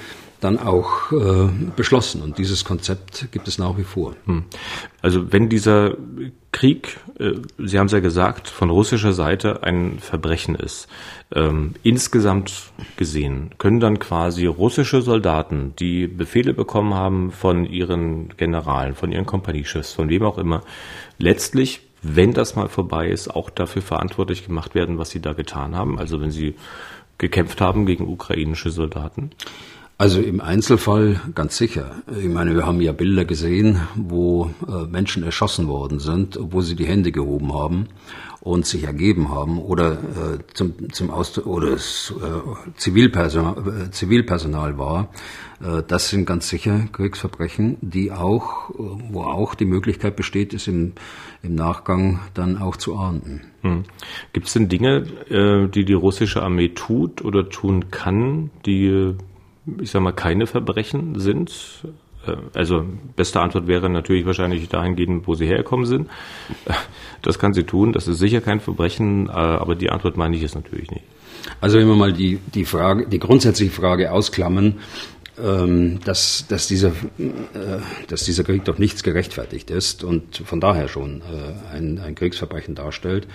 dann 0.41 0.59
auch 0.59 1.11
äh, 1.13 1.49
beschlossen. 1.77 2.23
Und 2.23 2.39
dieses 2.39 2.65
Konzept 2.65 3.33
gibt 3.33 3.49
es 3.49 3.59
nach 3.59 3.77
wie 3.77 3.85
vor. 3.85 4.15
Hm. 4.27 4.45
Also 5.03 5.33
wenn 5.33 5.49
dieser 5.49 5.97
Krieg, 6.53 6.99
äh, 7.19 7.33
Sie 7.59 7.79
haben 7.79 7.87
es 7.87 7.93
ja 7.93 8.01
gesagt, 8.01 8.49
von 8.49 8.71
russischer 8.71 9.13
Seite 9.13 9.63
ein 9.63 9.99
Verbrechen 9.99 10.55
ist, 10.55 10.89
ähm, 11.35 11.75
insgesamt 11.83 12.53
gesehen, 12.97 13.51
können 13.59 13.81
dann 13.81 13.99
quasi 13.99 14.47
russische 14.47 15.03
Soldaten, 15.03 15.75
die 15.79 16.07
Befehle 16.07 16.55
bekommen 16.55 16.95
haben 16.95 17.33
von 17.33 17.65
ihren 17.65 18.37
Generalen, 18.37 18.95
von 18.95 19.13
ihren 19.13 19.27
Kompaniechefs, 19.27 19.93
von 19.93 20.09
wem 20.09 20.23
auch 20.23 20.39
immer, 20.39 20.63
letztlich 21.19 21.83
wenn 22.01 22.33
das 22.33 22.55
mal 22.55 22.69
vorbei 22.69 23.09
ist, 23.09 23.29
auch 23.29 23.51
dafür 23.51 23.83
verantwortlich 23.83 24.47
gemacht 24.47 24.77
werden, 24.77 24.99
was 24.99 25.11
sie 25.11 25.21
da 25.21 25.33
getan 25.33 25.75
haben. 25.75 25.99
Also 25.99 26.21
wenn 26.21 26.31
sie 26.31 26.55
gekämpft 27.19 27.61
haben 27.61 27.87
gegen 27.87 28.07
ukrainische 28.07 28.71
Soldaten. 28.71 29.33
Also 30.01 30.21
im 30.21 30.41
Einzelfall 30.41 31.21
ganz 31.35 31.57
sicher. 31.57 31.97
Ich 32.23 32.29
meine, 32.29 32.55
wir 32.55 32.65
haben 32.65 32.81
ja 32.81 32.93
Bilder 32.93 33.25
gesehen, 33.25 33.81
wo 33.97 34.49
äh, 34.69 34.87
Menschen 34.87 35.25
erschossen 35.25 35.67
worden 35.67 35.99
sind, 35.99 36.37
obwohl 36.37 36.63
sie 36.63 36.77
die 36.77 36.87
Hände 36.87 37.11
gehoben 37.11 37.53
haben 37.53 37.89
und 38.41 38.65
sich 38.65 38.85
ergeben 38.85 39.29
haben 39.31 39.59
oder 39.59 39.95
äh, 39.95 40.39
zum, 40.55 40.93
zum 40.93 41.11
Aus 41.11 41.37
oder 41.45 41.73
es 41.73 42.15
äh, 42.17 42.77
Zivilpersonal, 42.77 43.87
äh, 43.87 43.91
Zivilpersonal 43.91 44.79
war. 44.79 45.09
Äh, 45.61 45.83
das 45.89 46.11
sind 46.11 46.27
ganz 46.27 46.49
sicher 46.49 46.87
Kriegsverbrechen, 46.93 47.79
die 47.81 48.13
auch, 48.13 48.71
äh, 48.71 48.75
wo 49.11 49.23
auch 49.23 49.57
die 49.57 49.67
Möglichkeit 49.67 50.15
besteht, 50.15 50.55
es 50.55 50.69
im, 50.69 50.93
im 51.43 51.57
Nachgang 51.57 52.21
dann 52.35 52.57
auch 52.57 52.77
zu 52.77 52.97
ahnden. 52.97 53.41
Hm. 53.63 53.83
Gibt 54.33 54.47
es 54.47 54.53
denn 54.53 54.69
Dinge, 54.69 55.07
äh, 55.29 55.67
die 55.67 55.85
die 55.85 55.95
russische 55.95 56.41
Armee 56.41 56.69
tut 56.69 57.25
oder 57.25 57.49
tun 57.49 57.91
kann, 57.91 58.51
die 58.65 59.17
ich 59.81 59.91
sag 59.91 60.03
mal, 60.03 60.13
keine 60.13 60.47
Verbrechen 60.47 61.19
sind. 61.19 61.53
Äh, 62.27 62.37
also 62.55 62.85
beste 63.17 63.41
Antwort 63.41 63.67
wäre 63.67 63.89
natürlich 63.89 64.27
wahrscheinlich 64.27 64.69
dahingehend, 64.69 65.27
wo 65.27 65.35
sie 65.35 65.47
hergekommen 65.47 65.87
sind. 65.87 66.09
Das 67.21 67.41
kann 67.41 67.53
sie 67.53 67.65
tun, 67.65 67.93
das 67.93 68.07
ist 68.07 68.19
sicher 68.19 68.41
kein 68.41 68.61
Verbrechen, 68.61 69.27
äh, 69.27 69.33
aber 69.33 69.75
die 69.75 69.91
Antwort 69.91 70.17
meine 70.17 70.37
ich 70.37 70.43
es 70.45 70.55
natürlich 70.55 70.89
nicht. 70.91 71.05
Also 71.61 71.79
wenn 71.79 71.89
wir 71.89 71.97
mal 71.97 72.13
die, 72.13 72.39
die 72.55 72.65
Frage, 72.65 73.09
die 73.09 73.19
grundsätzliche 73.19 73.73
Frage 73.73 74.13
ausklammern, 74.13 74.77
ähm, 75.43 75.99
dass, 76.05 76.47
dass, 76.49 76.69
dieser, 76.69 76.91
äh, 77.19 77.81
dass 78.07 78.25
dieser 78.25 78.45
Krieg 78.45 78.65
doch 78.65 78.79
nichts 78.79 79.03
gerechtfertigt 79.03 79.71
ist 79.71 80.05
und 80.05 80.37
von 80.45 80.61
daher 80.61 80.87
schon 80.87 81.23
ein, 81.73 81.99
ein 81.99 82.15
Kriegsverbrechen 82.15 82.77
darstellt, 82.77 83.27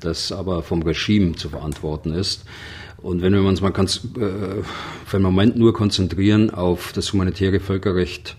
das 0.00 0.32
aber 0.32 0.62
vom 0.62 0.82
Regime 0.82 1.34
zu 1.34 1.50
verantworten 1.50 2.12
ist 2.12 2.46
Und 3.02 3.20
wenn 3.20 3.32
wir 3.32 3.42
uns 3.42 3.60
mal 3.60 3.70
ganz, 3.70 4.06
äh, 4.16 4.62
für 5.04 5.16
einen 5.16 5.24
Moment 5.24 5.56
nur 5.56 5.74
konzentrieren 5.74 6.50
auf 6.50 6.92
das 6.92 7.12
humanitäre 7.12 7.58
Völkerrecht 7.58 8.36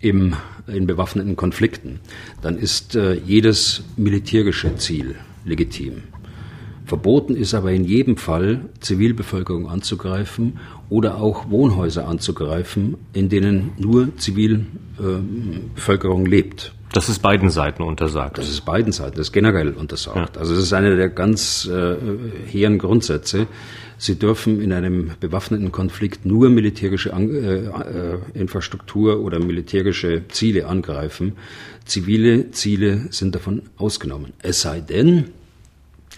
im, 0.00 0.36
in 0.68 0.86
bewaffneten 0.86 1.34
Konflikten, 1.36 1.98
dann 2.42 2.56
ist 2.56 2.94
äh, 2.94 3.14
jedes 3.14 3.82
militärische 3.96 4.76
Ziel 4.76 5.16
legitim. 5.44 6.04
Verboten 6.84 7.36
ist 7.36 7.54
aber 7.54 7.72
in 7.72 7.84
jedem 7.84 8.16
Fall, 8.16 8.68
Zivilbevölkerung 8.80 9.68
anzugreifen 9.68 10.58
oder 10.88 11.16
auch 11.16 11.50
Wohnhäuser 11.50 12.06
anzugreifen, 12.06 12.96
in 13.12 13.28
denen 13.28 13.72
nur 13.78 14.16
Zivilbevölkerung 14.16 16.26
äh, 16.26 16.28
lebt. 16.28 16.72
Das 16.92 17.08
ist 17.08 17.20
beiden 17.20 17.48
Seiten 17.48 17.82
untersagt. 17.82 18.36
Das 18.36 18.48
ist 18.48 18.66
beiden 18.66 18.92
Seiten, 18.92 19.16
das 19.16 19.28
ist 19.28 19.32
generell 19.32 19.70
untersagt. 19.72 20.36
Ja. 20.36 20.40
Also 20.40 20.54
es 20.54 20.60
ist 20.60 20.72
einer 20.74 20.94
der 20.94 21.08
ganz 21.08 21.66
äh, 21.66 21.96
hehren 22.46 22.78
Grundsätze. 22.78 23.46
Sie 23.96 24.18
dürfen 24.18 24.60
in 24.60 24.72
einem 24.72 25.12
bewaffneten 25.18 25.72
Konflikt 25.72 26.26
nur 26.26 26.50
militärische 26.50 27.14
An 27.14 27.30
äh, 27.30 27.64
äh, 27.64 28.18
Infrastruktur 28.34 29.20
oder 29.20 29.38
militärische 29.38 30.28
Ziele 30.28 30.66
angreifen. 30.66 31.32
Zivile 31.86 32.50
Ziele 32.50 33.06
sind 33.10 33.34
davon 33.34 33.62
ausgenommen. 33.78 34.34
Es 34.42 34.60
sei 34.60 34.80
denn, 34.80 35.30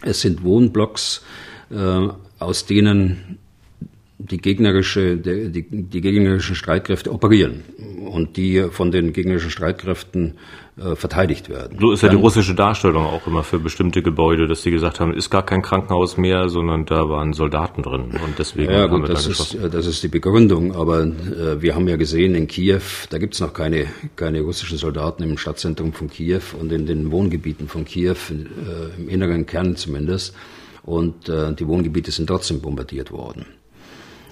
es 0.02 0.22
sind 0.22 0.42
Wohnblocks, 0.42 1.22
äh, 1.70 2.08
aus 2.38 2.66
denen 2.66 3.38
die 4.30 4.38
gegnerische, 4.38 5.16
die, 5.16 5.62
die, 5.68 6.00
gegnerischen 6.00 6.54
Streitkräfte 6.54 7.12
operieren 7.12 7.62
und 8.10 8.36
die 8.36 8.66
von 8.70 8.90
den 8.90 9.12
gegnerischen 9.12 9.50
Streitkräften 9.50 10.38
äh, 10.76 10.94
verteidigt 10.96 11.50
werden. 11.50 11.78
So 11.78 11.92
ist 11.92 12.02
ja 12.02 12.08
Dann, 12.08 12.16
die 12.16 12.22
russische 12.22 12.54
Darstellung 12.54 13.04
auch 13.04 13.26
immer 13.26 13.42
für 13.42 13.58
bestimmte 13.58 14.02
Gebäude, 14.02 14.46
dass 14.48 14.62
sie 14.62 14.70
gesagt 14.70 14.98
haben, 14.98 15.12
ist 15.12 15.28
gar 15.28 15.44
kein 15.44 15.60
Krankenhaus 15.60 16.16
mehr, 16.16 16.48
sondern 16.48 16.86
da 16.86 17.08
waren 17.08 17.34
Soldaten 17.34 17.82
drin 17.82 18.12
und 18.24 18.38
deswegen 18.38 18.72
ja, 18.72 18.86
gut, 18.86 19.08
das 19.08 19.26
ist, 19.26 19.58
das 19.70 19.86
ist 19.86 20.02
die 20.02 20.08
Begründung, 20.08 20.74
aber 20.74 21.02
äh, 21.02 21.60
wir 21.60 21.74
haben 21.74 21.86
ja 21.86 21.96
gesehen 21.96 22.34
in 22.34 22.48
Kiew, 22.48 22.80
da 23.10 23.18
gibt 23.18 23.34
es 23.34 23.40
noch 23.40 23.52
keine, 23.52 23.86
keine 24.16 24.40
russischen 24.40 24.78
Soldaten 24.78 25.22
im 25.22 25.36
Stadtzentrum 25.36 25.92
von 25.92 26.08
Kiew 26.08 26.42
und 26.58 26.72
in 26.72 26.86
den 26.86 27.10
Wohngebieten 27.10 27.68
von 27.68 27.84
Kiew, 27.84 28.16
äh, 28.30 29.00
im 29.00 29.08
inneren 29.10 29.44
Kern 29.44 29.76
zumindest, 29.76 30.34
und 30.82 31.28
äh, 31.28 31.54
die 31.54 31.66
Wohngebiete 31.66 32.10
sind 32.10 32.26
trotzdem 32.26 32.60
bombardiert 32.60 33.10
worden. 33.10 33.46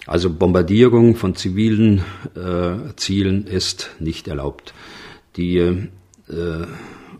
Also 0.07 0.31
Bombardierung 0.31 1.15
von 1.15 1.37
zivilen 1.37 2.03
äh, 2.35 2.95
Zielen 2.97 3.47
ist 3.47 3.91
nicht 4.01 4.27
erlaubt. 4.29 4.75
Die, 5.37 5.59
äh, 5.59 5.89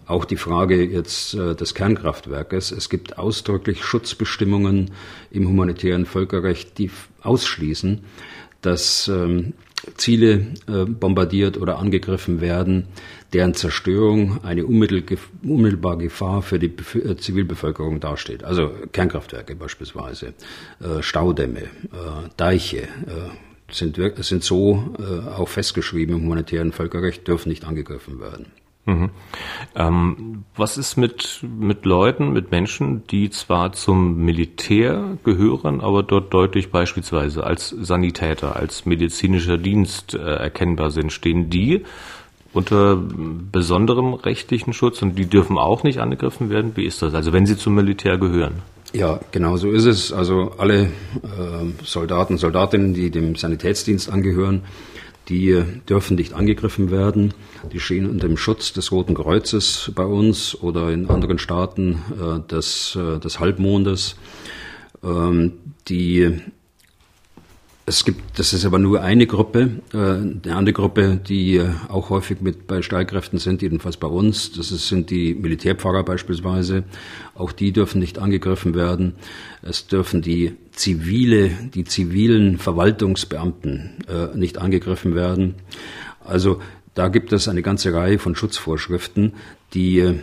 auch 0.07 0.25
die 0.25 0.37
Frage 0.37 0.85
jetzt 0.85 1.35
äh, 1.35 1.55
des 1.55 1.75
Kernkraftwerkes. 1.75 2.73
Es 2.73 2.89
gibt 2.89 3.19
ausdrücklich 3.19 3.85
Schutzbestimmungen 3.85 4.91
im 5.31 5.49
humanitären 5.49 6.07
Völkerrecht, 6.07 6.79
die 6.79 6.91
ausschließen, 7.23 8.01
dass 8.63 9.09
ähm, 9.09 9.55
Ziele 9.97 10.47
äh, 10.67 10.85
bombardiert 10.85 11.59
oder 11.59 11.79
angegriffen 11.79 12.41
werden, 12.41 12.89
deren 13.33 13.55
Zerstörung 13.55 14.45
eine 14.45 14.67
unmittelbare 14.67 15.99
Gefahr 15.99 16.43
für 16.43 16.59
die 16.59 16.73
äh, 16.99 17.17
Zivilbevölkerung 17.17 18.01
dasteht. 18.01 18.45
Also 18.45 18.71
Kernkraftwerke 18.93 19.57
beispielsweise, 19.57 20.35
äh, 20.81 21.03
Staudämme, 21.03 21.63
Deiche 22.37 22.89
sind, 23.71 23.99
sind 24.19 24.45
so 24.45 24.95
auch 25.35 25.49
festgeschrieben 25.49 26.17
im 26.17 26.23
humanitären 26.25 26.73
Völkerrecht, 26.73 27.27
dürfen 27.27 27.49
nicht 27.49 27.65
angegriffen 27.65 28.21
werden. 28.21 28.47
Mhm. 28.85 29.11
Ähm, 29.77 30.45
was 30.57 30.77
ist 30.77 30.97
mit, 30.97 31.41
mit 31.43 31.85
Leuten, 31.85 32.33
mit 32.33 32.51
Menschen, 32.51 33.07
die 33.07 33.31
zwar 33.31 33.73
zum 33.73 34.25
Militär 34.25 35.19
gehören, 35.23 35.81
aber 35.81 36.03
dort 36.03 36.35
deutlich 36.35 36.71
beispielsweise 36.73 37.45
als 37.45 37.69
Sanitäter, 37.69 38.57
als 38.57 38.85
medizinischer 38.85 39.57
Dienst 39.57 40.15
äh, 40.15 40.19
erkennbar 40.19 40.91
sind? 40.91 41.13
Stehen 41.13 41.49
die 41.49 41.85
unter 42.53 42.97
besonderem 42.97 44.15
rechtlichen 44.15 44.73
Schutz 44.73 45.03
und 45.03 45.17
die 45.17 45.27
dürfen 45.27 45.59
auch 45.59 45.83
nicht 45.83 45.99
angegriffen 45.99 46.51
werden? 46.51 46.73
Wie 46.75 46.85
ist 46.85 47.03
das? 47.03 47.15
Also 47.15 47.33
wenn 47.33 47.47
sie 47.47 47.57
zum 47.57 47.75
Militär 47.75 48.19
gehören? 48.19 48.63
Ja, 48.93 49.21
genau 49.31 49.57
so 49.57 49.71
ist 49.71 49.87
es. 49.87 50.13
Also 50.13 50.53
alle 50.59 50.85
äh, 50.85 50.89
Soldaten, 51.83 52.37
Soldatinnen, 52.37 52.93
die 52.93 53.11
dem 53.11 53.37
Sanitätsdienst 53.37 54.11
angehören, 54.11 54.63
die 55.29 55.63
dürfen 55.89 56.17
nicht 56.17 56.35
angegriffen 56.35 56.91
werden. 56.91 57.33
Die 57.73 57.81
stehen 57.81 58.11
unter 58.11 58.29
dem 58.29 58.37
Schutz 58.37 58.73
des 58.73 58.93
Roten 58.93 59.15
Kreuzes 59.15 59.91
bei 59.95 60.05
uns 60.05 60.61
oder 60.61 60.91
in 60.91 61.09
anderen 61.09 61.39
Staaten 61.39 62.03
äh, 62.21 62.49
des, 62.51 62.97
äh, 62.97 63.19
des 63.19 63.41
Halbmondes. 63.41 64.17
Ähm, 65.03 65.53
die 65.89 66.41
es 67.85 68.05
gibt, 68.05 68.39
das 68.39 68.53
ist 68.53 68.65
aber 68.65 68.79
nur 68.79 69.03
eine 69.03 69.27
Gruppe. 69.27 69.71
Äh, 69.93 69.97
eine 69.97 70.57
andere 70.57 70.73
Gruppe, 70.73 71.17
die 71.17 71.57
äh, 71.57 71.71
auch 71.89 72.11
häufig 72.11 72.41
mit 72.41 72.67
bei 72.67 72.81
Streitkräften 72.81 73.39
sind, 73.39 73.61
jedenfalls 73.61 73.97
bei 73.97 74.07
uns, 74.07 74.53
das 74.53 74.69
sind 74.69 75.11
die 75.11 75.35
Militärpfarrer 75.35 76.05
beispielsweise. 76.05 76.85
Auch 77.35 77.51
die 77.51 77.73
dürfen 77.73 77.99
nicht 77.99 78.19
angegriffen 78.19 78.75
werden. 78.75 79.15
Es 79.63 79.89
dürfen 79.89 80.23
die 80.23 80.55
zivile, 80.71 81.51
die 81.75 81.85
zivilen 81.85 82.59
Verwaltungsbeamten 82.59 83.91
äh, 84.09 84.37
nicht 84.37 84.59
angegriffen 84.59 85.17
werden. 85.17 85.57
Also 86.25 86.61
da 86.95 87.09
gibt 87.09 87.33
es 87.33 87.49
eine 87.49 87.63
ganze 87.63 87.93
Reihe 87.93 88.19
von 88.19 88.37
Schutzvorschriften, 88.37 89.33
die 89.75 90.15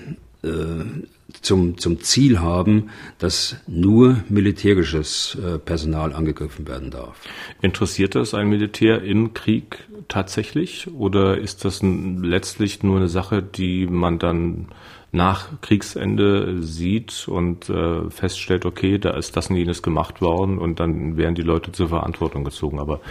zum, 1.41 1.77
zum 1.77 2.01
Ziel 2.01 2.39
haben, 2.39 2.89
dass 3.17 3.57
nur 3.67 4.23
militärisches 4.29 5.37
äh, 5.43 5.57
Personal 5.57 6.13
angegriffen 6.13 6.67
werden 6.67 6.91
darf. 6.91 7.21
Interessiert 7.61 8.15
das 8.15 8.33
ein 8.33 8.49
Militär 8.49 9.01
im 9.03 9.33
Krieg 9.33 9.87
tatsächlich 10.07 10.91
oder 10.91 11.37
ist 11.37 11.65
das 11.65 11.81
letztlich 11.81 12.83
nur 12.83 12.97
eine 12.97 13.09
Sache, 13.09 13.41
die 13.43 13.87
man 13.87 14.19
dann 14.19 14.67
nach 15.11 15.61
Kriegsende 15.61 16.61
sieht 16.61 17.27
und 17.27 17.69
äh, 17.69 18.09
feststellt, 18.09 18.65
okay, 18.65 18.99
da 18.99 19.11
ist 19.11 19.35
das 19.35 19.49
und 19.49 19.55
jenes 19.55 19.81
gemacht 19.81 20.21
worden 20.21 20.59
und 20.59 20.79
dann 20.79 21.17
werden 21.17 21.35
die 21.35 21.41
Leute 21.41 21.71
zur 21.71 21.89
Verantwortung 21.89 22.43
gezogen. 22.43 22.79
Aber 22.79 23.01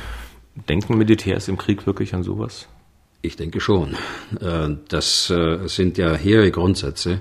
denken 0.68 0.96
Militärs 0.96 1.48
im 1.48 1.58
Krieg 1.58 1.86
wirklich 1.86 2.14
an 2.14 2.22
sowas? 2.22 2.68
Ich 3.20 3.34
denke 3.34 3.60
schon. 3.60 3.94
Äh, 4.40 4.76
das 4.88 5.28
äh, 5.30 5.66
sind 5.66 5.98
ja 5.98 6.14
hehre 6.14 6.52
Grundsätze, 6.52 7.20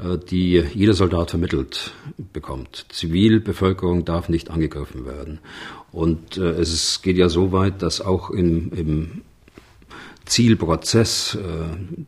äh, 0.00 0.18
die 0.18 0.64
jeder 0.74 0.94
Soldat 0.94 1.30
vermittelt 1.30 1.92
bekommt. 2.32 2.86
Zivilbevölkerung 2.88 4.04
darf 4.04 4.28
nicht 4.28 4.50
angegriffen 4.50 5.06
werden. 5.06 5.38
Und 5.92 6.36
es 6.36 7.00
geht 7.00 7.16
ja 7.16 7.30
so 7.30 7.52
weit, 7.52 7.80
dass 7.80 8.02
auch 8.02 8.28
im, 8.28 8.70
im 8.74 9.22
Zielprozess, 10.26 11.38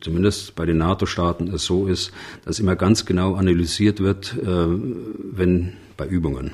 zumindest 0.01 0.55
bei 0.57 0.67
den 0.67 0.77
NATO-Staaten, 0.77 1.49
es 1.49 1.65
so 1.65 1.87
ist, 1.87 2.11
dass 2.45 2.59
immer 2.59 2.77
ganz 2.77 3.07
genau 3.07 3.37
analysiert 3.37 4.01
wird, 4.01 4.37
wenn 4.43 5.73
bei 5.97 6.07
Übungen, 6.07 6.51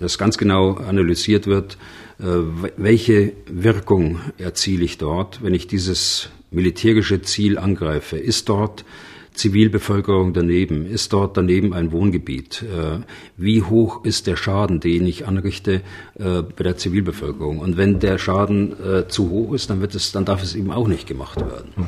dass 0.00 0.18
ganz 0.18 0.38
genau 0.38 0.72
analysiert 0.72 1.46
wird, 1.46 1.78
welche 2.18 3.32
Wirkung 3.46 4.20
erziele 4.38 4.84
ich 4.84 4.98
dort, 4.98 5.42
wenn 5.42 5.54
ich 5.54 5.66
dieses 5.66 6.30
militärische 6.50 7.22
Ziel 7.22 7.58
angreife? 7.58 8.16
Ist 8.16 8.48
dort 8.48 8.84
Zivilbevölkerung 9.32 10.32
daneben? 10.32 10.86
Ist 10.86 11.12
dort 11.12 11.36
daneben 11.36 11.74
ein 11.74 11.90
Wohngebiet? 11.90 12.62
Äh, 12.62 13.00
wie 13.36 13.62
hoch 13.62 14.04
ist 14.04 14.28
der 14.28 14.36
Schaden, 14.36 14.78
den 14.78 15.06
ich 15.06 15.26
anrichte 15.26 15.82
äh, 16.14 16.42
bei 16.42 16.62
der 16.62 16.76
Zivilbevölkerung? 16.76 17.58
Und 17.58 17.76
wenn 17.76 17.98
der 17.98 18.18
Schaden 18.18 18.74
zu 19.08 19.30
hoch 19.30 19.52
ist, 19.52 19.70
dann 19.70 19.80
wird 19.80 19.94
es, 19.96 20.12
dann 20.12 20.24
darf 20.24 20.42
es 20.42 20.54
eben 20.54 20.70
auch 20.70 20.86
nicht 20.86 21.08
gemacht 21.08 21.40
werden. 21.40 21.72
Hm. 21.74 21.86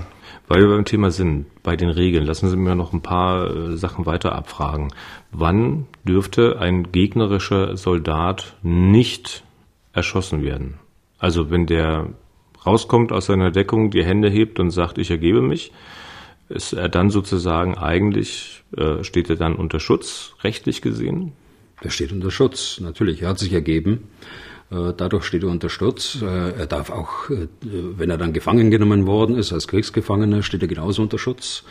Weil 0.48 0.60
wir 0.60 0.68
beim 0.68 0.84
Thema 0.84 1.10
sind, 1.10 1.46
bei 1.62 1.76
den 1.76 1.88
Regeln, 1.88 2.24
lassen 2.24 2.48
Sie 2.48 2.56
mir 2.56 2.76
noch 2.76 2.92
ein 2.92 3.00
paar 3.00 3.76
Sachen 3.76 4.06
weiter 4.06 4.32
abfragen. 4.32 4.92
Wann 5.32 5.86
dürfte 6.04 6.60
ein 6.60 6.92
gegnerischer 6.92 7.76
Soldat 7.76 8.56
nicht 8.62 9.42
erschossen 9.96 10.42
werden. 10.42 10.74
Also 11.18 11.50
wenn 11.50 11.66
der 11.66 12.10
rauskommt 12.64 13.12
aus 13.12 13.26
seiner 13.26 13.50
Deckung, 13.50 13.90
die 13.90 14.04
Hände 14.04 14.28
hebt 14.28 14.60
und 14.60 14.70
sagt, 14.70 14.98
ich 14.98 15.10
ergebe 15.10 15.40
mich, 15.40 15.72
ist 16.48 16.72
er 16.72 16.88
dann 16.88 17.10
sozusagen 17.10 17.76
eigentlich, 17.76 18.62
äh, 18.76 19.02
steht 19.02 19.30
er 19.30 19.36
dann 19.36 19.56
unter 19.56 19.80
Schutz, 19.80 20.34
rechtlich 20.44 20.82
gesehen? 20.82 21.32
Er 21.80 21.90
steht 21.90 22.12
unter 22.12 22.30
Schutz, 22.30 22.80
natürlich. 22.80 23.22
Er 23.22 23.30
hat 23.30 23.38
sich 23.38 23.52
ergeben. 23.52 24.08
Äh, 24.70 24.92
dadurch 24.96 25.24
steht 25.24 25.42
er 25.42 25.50
unter 25.50 25.68
Schutz. 25.68 26.18
Äh, 26.22 26.58
er 26.58 26.66
darf 26.66 26.90
auch, 26.90 27.30
äh, 27.30 27.48
wenn 27.62 28.10
er 28.10 28.18
dann 28.18 28.32
gefangen 28.32 28.70
genommen 28.70 29.06
worden 29.06 29.36
ist, 29.36 29.52
als 29.52 29.68
Kriegsgefangener, 29.68 30.42
steht 30.42 30.62
er 30.62 30.68
genauso 30.68 31.02
unter 31.02 31.18
Schutz. 31.18 31.64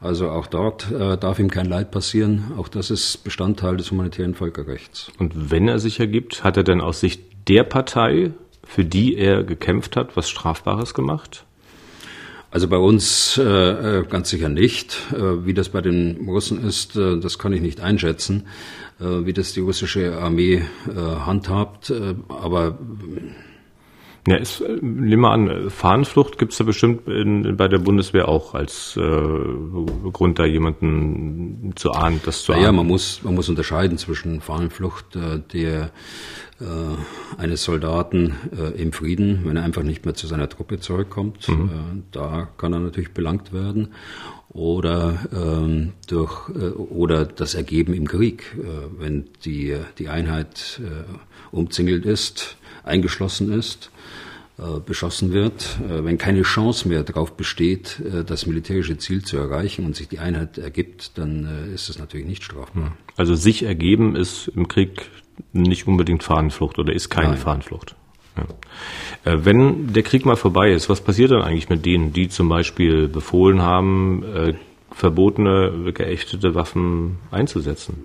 Also 0.00 0.30
auch 0.30 0.46
dort 0.46 0.90
darf 0.90 1.38
ihm 1.38 1.50
kein 1.50 1.66
Leid 1.66 1.90
passieren. 1.90 2.52
Auch 2.56 2.68
das 2.68 2.90
ist 2.90 3.22
Bestandteil 3.22 3.76
des 3.76 3.90
humanitären 3.90 4.34
Völkerrechts. 4.34 5.12
Und 5.18 5.50
wenn 5.50 5.68
er 5.68 5.78
sich 5.78 6.00
ergibt, 6.00 6.42
hat 6.42 6.56
er 6.56 6.64
denn 6.64 6.80
aus 6.80 7.00
Sicht 7.00 7.20
der 7.48 7.64
Partei, 7.64 8.32
für 8.64 8.84
die 8.84 9.16
er 9.16 9.42
gekämpft 9.42 9.96
hat, 9.96 10.16
was 10.16 10.28
Strafbares 10.28 10.94
gemacht? 10.94 11.44
Also 12.52 12.66
bei 12.66 12.78
uns 12.78 13.38
äh, 13.38 14.02
ganz 14.08 14.30
sicher 14.30 14.48
nicht. 14.48 14.98
Äh, 15.12 15.46
wie 15.46 15.54
das 15.54 15.68
bei 15.68 15.80
den 15.80 16.28
Russen 16.28 16.62
ist, 16.64 16.96
äh, 16.96 17.18
das 17.20 17.38
kann 17.38 17.52
ich 17.52 17.60
nicht 17.60 17.80
einschätzen, 17.80 18.48
äh, 18.98 19.24
wie 19.24 19.32
das 19.32 19.52
die 19.52 19.60
russische 19.60 20.18
Armee 20.18 20.64
äh, 20.88 20.94
handhabt. 20.96 21.90
Äh, 21.90 22.16
aber 22.28 22.78
ja, 24.26 24.36
ist, 24.36 24.62
nehmen 24.82 25.22
wir 25.22 25.30
an, 25.30 25.70
Fahnenflucht 25.70 26.36
gibt 26.36 26.52
es 26.52 26.58
da 26.58 26.64
bestimmt 26.64 27.08
in, 27.08 27.56
bei 27.56 27.68
der 27.68 27.78
Bundeswehr 27.78 28.28
auch 28.28 28.54
als 28.54 28.96
äh, 28.96 29.00
Grund, 29.00 30.38
da 30.38 30.44
jemanden 30.44 31.72
zu 31.76 31.92
ahnen, 31.92 32.20
das 32.24 32.42
zu 32.42 32.52
ahnen. 32.52 32.62
Ja, 32.62 32.72
man 32.72 32.86
muss, 32.86 33.22
man 33.22 33.34
muss 33.34 33.48
unterscheiden 33.48 33.96
zwischen 33.96 34.42
Fahnenflucht, 34.42 35.16
äh, 35.16 35.40
der 35.52 35.90
äh, 36.60 36.64
eines 37.38 37.64
Soldaten 37.64 38.34
äh, 38.54 38.80
im 38.80 38.92
Frieden, 38.92 39.40
wenn 39.44 39.56
er 39.56 39.62
einfach 39.62 39.82
nicht 39.82 40.04
mehr 40.04 40.14
zu 40.14 40.26
seiner 40.26 40.50
Truppe 40.50 40.80
zurückkommt, 40.80 41.48
mhm. 41.48 41.64
äh, 41.64 42.02
da 42.12 42.48
kann 42.58 42.74
er 42.74 42.80
natürlich 42.80 43.12
belangt 43.12 43.54
werden 43.54 43.94
oder 44.50 45.18
ähm, 45.32 45.92
durch 46.08 46.50
äh, 46.50 46.72
oder 46.72 47.24
das 47.24 47.54
Ergeben 47.54 47.94
im 47.94 48.06
Krieg, 48.06 48.54
äh, 48.58 48.64
wenn 48.98 49.30
die 49.46 49.76
die 49.98 50.10
Einheit 50.10 50.82
äh, 50.84 51.56
umzingelt 51.56 52.04
ist, 52.04 52.58
eingeschlossen 52.84 53.50
ist 53.50 53.90
äh, 53.94 53.99
beschossen 54.84 55.32
wird, 55.32 55.78
äh, 55.88 56.04
wenn 56.04 56.18
keine 56.18 56.42
Chance 56.42 56.88
mehr 56.88 57.02
darauf 57.02 57.36
besteht, 57.36 58.00
äh, 58.00 58.24
das 58.24 58.46
militärische 58.46 58.98
Ziel 58.98 59.22
zu 59.24 59.36
erreichen 59.36 59.86
und 59.86 59.96
sich 59.96 60.08
die 60.08 60.18
Einheit 60.18 60.58
ergibt, 60.58 61.18
dann 61.18 61.70
ist 61.74 61.88
das 61.88 61.98
natürlich 61.98 62.26
nicht 62.26 62.44
strafbar. 62.44 62.92
Also 63.16 63.34
sich 63.34 63.62
ergeben 63.62 64.16
ist 64.16 64.48
im 64.48 64.68
Krieg 64.68 65.10
nicht 65.52 65.86
unbedingt 65.86 66.22
Fahnenflucht 66.22 66.78
oder 66.78 66.92
ist 66.92 67.08
keine 67.08 67.30
Nein. 67.30 67.38
Fahnenflucht. 67.38 67.96
Ja. 68.36 69.44
Wenn 69.44 69.92
der 69.92 70.02
Krieg 70.02 70.24
mal 70.24 70.36
vorbei 70.36 70.72
ist, 70.72 70.88
was 70.88 71.00
passiert 71.00 71.30
dann 71.30 71.42
eigentlich 71.42 71.68
mit 71.68 71.84
denen, 71.84 72.12
die 72.12 72.28
zum 72.28 72.48
Beispiel 72.48 73.08
befohlen 73.08 73.60
haben, 73.60 74.56
verbotene, 74.92 75.92
geächtete 75.92 76.54
Waffen 76.54 77.18
einzusetzen? 77.30 78.04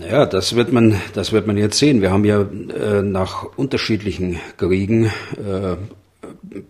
Naja, 0.00 0.24
das 0.24 0.56
wird 0.56 0.72
man, 0.72 0.98
das 1.12 1.30
wird 1.30 1.46
man 1.46 1.58
jetzt 1.58 1.78
sehen. 1.78 2.00
Wir 2.00 2.10
haben 2.10 2.24
ja 2.24 2.40
äh, 2.40 3.02
nach 3.02 3.44
unterschiedlichen 3.58 4.40
Kriegen, 4.56 5.06
äh, 5.36 5.76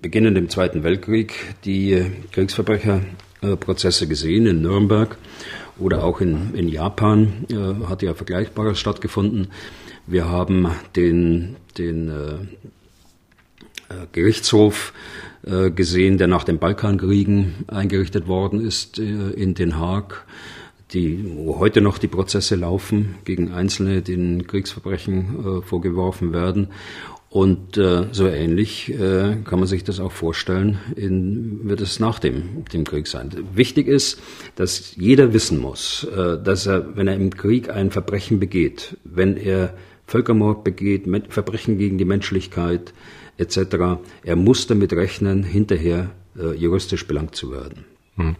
beginnend 0.03 0.37
im 0.37 0.49
Zweiten 0.49 0.83
Weltkrieg, 0.83 1.33
die 1.65 2.07
Kriegsverbrecherprozesse 2.33 4.09
gesehen 4.09 4.47
in 4.47 4.63
Nürnberg 4.63 5.17
oder 5.79 6.03
auch 6.03 6.21
in, 6.21 6.55
in 6.55 6.69
Japan 6.69 7.47
äh, 7.53 7.87
hat 7.87 8.03
ja 8.03 8.15
Vergleichbares 8.15 8.81
stattgefunden. 8.81 9.47
Wir 10.09 10.29
haben 10.29 10.69
den, 10.97 11.55
den 11.79 12.09
äh, 12.09 12.33
äh 13.95 14.07
Gerichtshof 14.11 14.93
äh, 15.47 15.71
gesehen, 15.71 16.19
der 16.19 16.27
nach 16.27 16.43
den 16.43 16.59
Balkankriegen 16.59 17.65
eingerichtet 17.69 18.27
worden 18.27 18.61
ist 18.61 18.99
äh, 18.99 19.05
in 19.05 19.55
Den 19.55 19.79
Haag 19.79 20.27
die, 20.93 21.25
wo 21.37 21.59
heute 21.59 21.81
noch 21.81 21.99
die 21.99 22.09
Prozesse 22.09 22.57
laufen 22.57 23.17
gegen 23.25 23.53
Einzelne, 23.53 24.03
denen 24.03 24.47
Kriegsverbrechen 24.47 25.59
äh, 25.59 25.63
vorgeworfen 25.63 26.33
werden. 26.33 26.69
Und 27.31 27.79
äh, 27.79 28.07
so 28.11 28.27
ähnlich 28.27 28.91
äh, 28.91 29.37
kann 29.45 29.61
man 29.61 29.69
sich 29.69 29.85
das 29.85 30.01
auch 30.01 30.11
vorstellen, 30.11 30.79
in, 30.97 31.61
wird 31.63 31.81
es 31.81 32.01
nach 32.01 32.19
dem, 32.19 32.65
dem 32.73 32.83
Krieg 32.83 33.07
sein. 33.07 33.31
Wichtig 33.55 33.87
ist, 33.87 34.21
dass 34.57 34.97
jeder 34.97 35.33
wissen 35.33 35.59
muss, 35.59 36.03
äh, 36.05 36.43
dass 36.43 36.67
er, 36.67 36.97
wenn 36.97 37.07
er 37.07 37.15
im 37.15 37.31
Krieg 37.31 37.71
ein 37.71 37.93
Verbrechen 37.93 38.41
begeht, 38.41 38.97
wenn 39.05 39.37
er 39.37 39.75
Völkermord 40.07 40.65
begeht, 40.65 41.05
Verbrechen 41.29 41.79
gegen 41.79 41.99
die 41.99 42.05
Menschlichkeit 42.05 42.93
etc., 43.39 44.01
er 44.25 44.35
muss 44.35 44.67
damit 44.67 44.93
rechnen, 44.93 45.45
hinterher 45.45 46.11
äh, 46.37 46.57
juristisch 46.57 47.07
belangt 47.07 47.37
zu 47.37 47.53
werden. 47.53 47.85
Hm. 48.17 48.35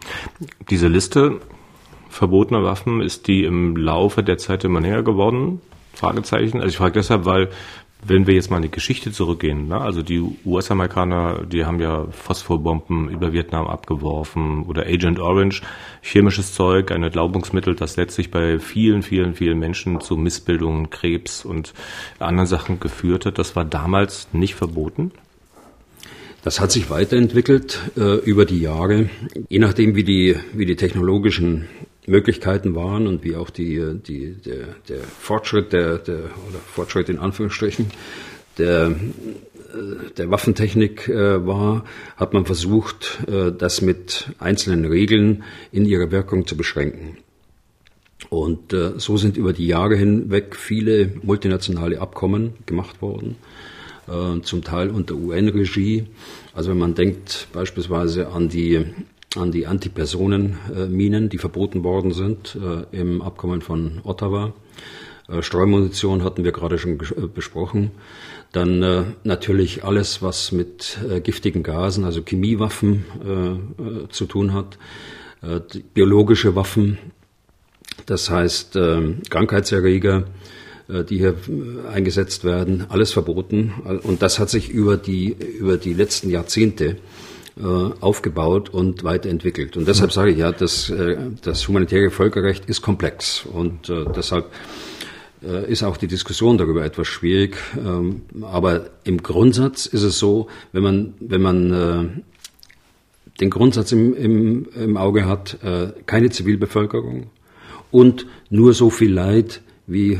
Diese 0.69 0.89
Liste 0.89 1.39
verbotener 2.11 2.63
Waffen, 2.63 3.01
ist 3.01 3.27
die 3.27 3.43
im 3.43 3.75
Laufe 3.75 4.23
der 4.23 4.37
Zeit 4.37 4.63
immer 4.63 4.81
näher 4.81 5.03
geworden? 5.03 5.61
Fragezeichen. 5.93 6.57
Also 6.57 6.69
ich 6.69 6.77
frage 6.77 6.93
deshalb, 6.93 7.25
weil 7.25 7.49
wenn 8.03 8.25
wir 8.25 8.33
jetzt 8.33 8.49
mal 8.49 8.57
in 8.57 8.63
die 8.63 8.71
Geschichte 8.71 9.11
zurückgehen, 9.11 9.67
ne, 9.67 9.79
also 9.79 10.01
die 10.01 10.23
US-Amerikaner, 10.45 11.45
die 11.45 11.65
haben 11.65 11.79
ja 11.79 12.07
Phosphorbomben 12.09 13.09
über 13.09 13.31
Vietnam 13.31 13.67
abgeworfen 13.67 14.63
oder 14.63 14.87
Agent 14.87 15.19
Orange, 15.19 15.61
chemisches 16.01 16.53
Zeug, 16.53 16.91
ein 16.91 17.03
Entlaubungsmittel, 17.03 17.75
das 17.75 17.97
letztlich 17.97 18.31
bei 18.31 18.59
vielen, 18.59 19.03
vielen, 19.03 19.35
vielen 19.35 19.59
Menschen 19.59 20.01
zu 20.01 20.17
Missbildungen, 20.17 20.89
Krebs 20.89 21.45
und 21.45 21.73
anderen 22.17 22.47
Sachen 22.47 22.79
geführt 22.79 23.25
hat. 23.25 23.37
Das 23.37 23.55
war 23.55 23.65
damals 23.65 24.29
nicht 24.33 24.55
verboten. 24.55 25.11
Das 26.43 26.59
hat 26.59 26.71
sich 26.71 26.89
weiterentwickelt 26.89 27.79
äh, 27.95 28.15
über 28.15 28.45
die 28.45 28.61
Jahre, 28.61 29.11
je 29.47 29.59
nachdem, 29.59 29.95
wie 29.95 30.03
die, 30.03 30.35
wie 30.53 30.65
die 30.65 30.75
technologischen 30.75 31.67
Möglichkeiten 32.07 32.75
waren 32.75 33.07
und 33.07 33.23
wie 33.23 33.35
auch 33.35 33.49
die, 33.49 33.99
die, 34.05 34.33
der, 34.33 34.75
der 34.89 35.01
Fortschritt, 35.01 35.71
der, 35.71 35.97
der, 35.99 36.17
oder 36.49 36.59
Fortschritt 36.65 37.09
in 37.09 37.19
Anführungsstrichen, 37.19 37.87
der, 38.57 38.87
äh, 38.87 40.11
der 40.17 40.29
Waffentechnik 40.31 41.07
äh, 41.07 41.45
war, 41.45 41.85
hat 42.17 42.33
man 42.33 42.45
versucht, 42.45 43.19
äh, 43.27 43.51
das 43.51 43.81
mit 43.81 44.29
einzelnen 44.39 44.85
Regeln 44.85 45.43
in 45.71 45.85
ihrer 45.85 46.11
Wirkung 46.11 46.47
zu 46.47 46.57
beschränken. 46.57 47.17
Und 48.29 48.73
so 48.97 49.17
sind 49.17 49.35
über 49.35 49.51
die 49.51 49.65
Jahre 49.65 49.95
hinweg 49.95 50.55
viele 50.55 51.11
multinationale 51.23 51.99
Abkommen 51.99 52.53
gemacht 52.67 53.01
worden, 53.01 53.35
zum 54.43 54.63
Teil 54.63 54.91
unter 54.91 55.15
UN-Regie. 55.15 56.05
Also 56.53 56.69
wenn 56.69 56.77
man 56.77 56.93
denkt 56.93 57.47
beispielsweise 57.51 58.29
an 58.29 58.47
die 58.47 58.85
an 59.35 59.51
die 59.51 59.67
Antipersonenminen, 59.67 61.29
die 61.29 61.37
verboten 61.37 61.83
worden 61.83 62.11
sind 62.11 62.57
äh, 62.57 62.97
im 62.97 63.21
Abkommen 63.21 63.61
von 63.61 64.01
Ottawa. 64.03 64.53
Äh, 65.29 65.41
Streumunition 65.41 66.23
hatten 66.23 66.43
wir 66.43 66.51
gerade 66.51 66.77
schon 66.77 66.99
äh, 66.99 67.27
besprochen. 67.33 67.91
Dann 68.51 69.15
natürlich 69.23 69.85
alles, 69.85 70.21
was 70.21 70.51
mit 70.51 70.97
giftigen 71.23 71.63
Gasen, 71.63 72.03
also 72.03 72.21
Chemiewaffen 72.21 73.05
zu 74.09 74.25
tun 74.25 74.51
hat, 74.51 74.77
biologische 75.93 76.53
Waffen, 76.53 76.97
das 78.07 78.29
heißt 78.29 78.77
Krankheitserreger, 79.29 80.25
die 80.89 81.17
hier 81.17 81.35
eingesetzt 81.93 82.43
werden, 82.43 82.87
alles 82.89 83.13
verboten. 83.13 83.71
Und 84.03 84.21
das 84.21 84.37
hat 84.37 84.49
sich 84.49 84.67
über 84.67 84.97
die, 84.97 85.33
über 85.57 85.77
die 85.77 85.93
letzten 85.93 86.29
Jahrzehnte 86.29 86.97
aufgebaut 87.99 88.69
und 88.69 89.03
weiterentwickelt. 89.03 89.75
Und 89.75 89.87
deshalb 89.87 90.11
sage 90.11 90.31
ich 90.31 90.37
ja, 90.37 90.51
das, 90.51 90.89
äh, 90.89 91.17
das 91.41 91.67
humanitäre 91.67 92.09
Völkerrecht 92.09 92.65
ist 92.65 92.81
komplex 92.81 93.45
und 93.45 93.89
äh, 93.89 94.05
deshalb 94.15 94.51
ist 95.67 95.81
auch 95.81 95.97
die 95.97 96.05
Diskussion 96.05 96.59
darüber 96.59 96.85
etwas 96.85 97.07
schwierig. 97.07 97.57
Ähm, 97.75 98.21
aber 98.43 98.91
im 99.05 99.23
Grundsatz 99.23 99.87
ist 99.87 100.03
es 100.03 100.19
so, 100.19 100.47
wenn 100.71 100.83
man, 100.83 101.13
wenn 101.19 101.41
man 101.41 102.23
den 103.39 103.49
Grundsatz 103.49 103.91
im, 103.91 104.15
im, 104.15 104.67
im 104.75 104.97
Auge 104.97 105.25
hat, 105.25 105.57
keine 106.05 106.29
Zivilbevölkerung 106.29 107.31
und 107.89 108.27
nur 108.51 108.75
so 108.75 108.91
viel 108.91 109.11
Leid 109.11 109.61
wie 109.87 110.19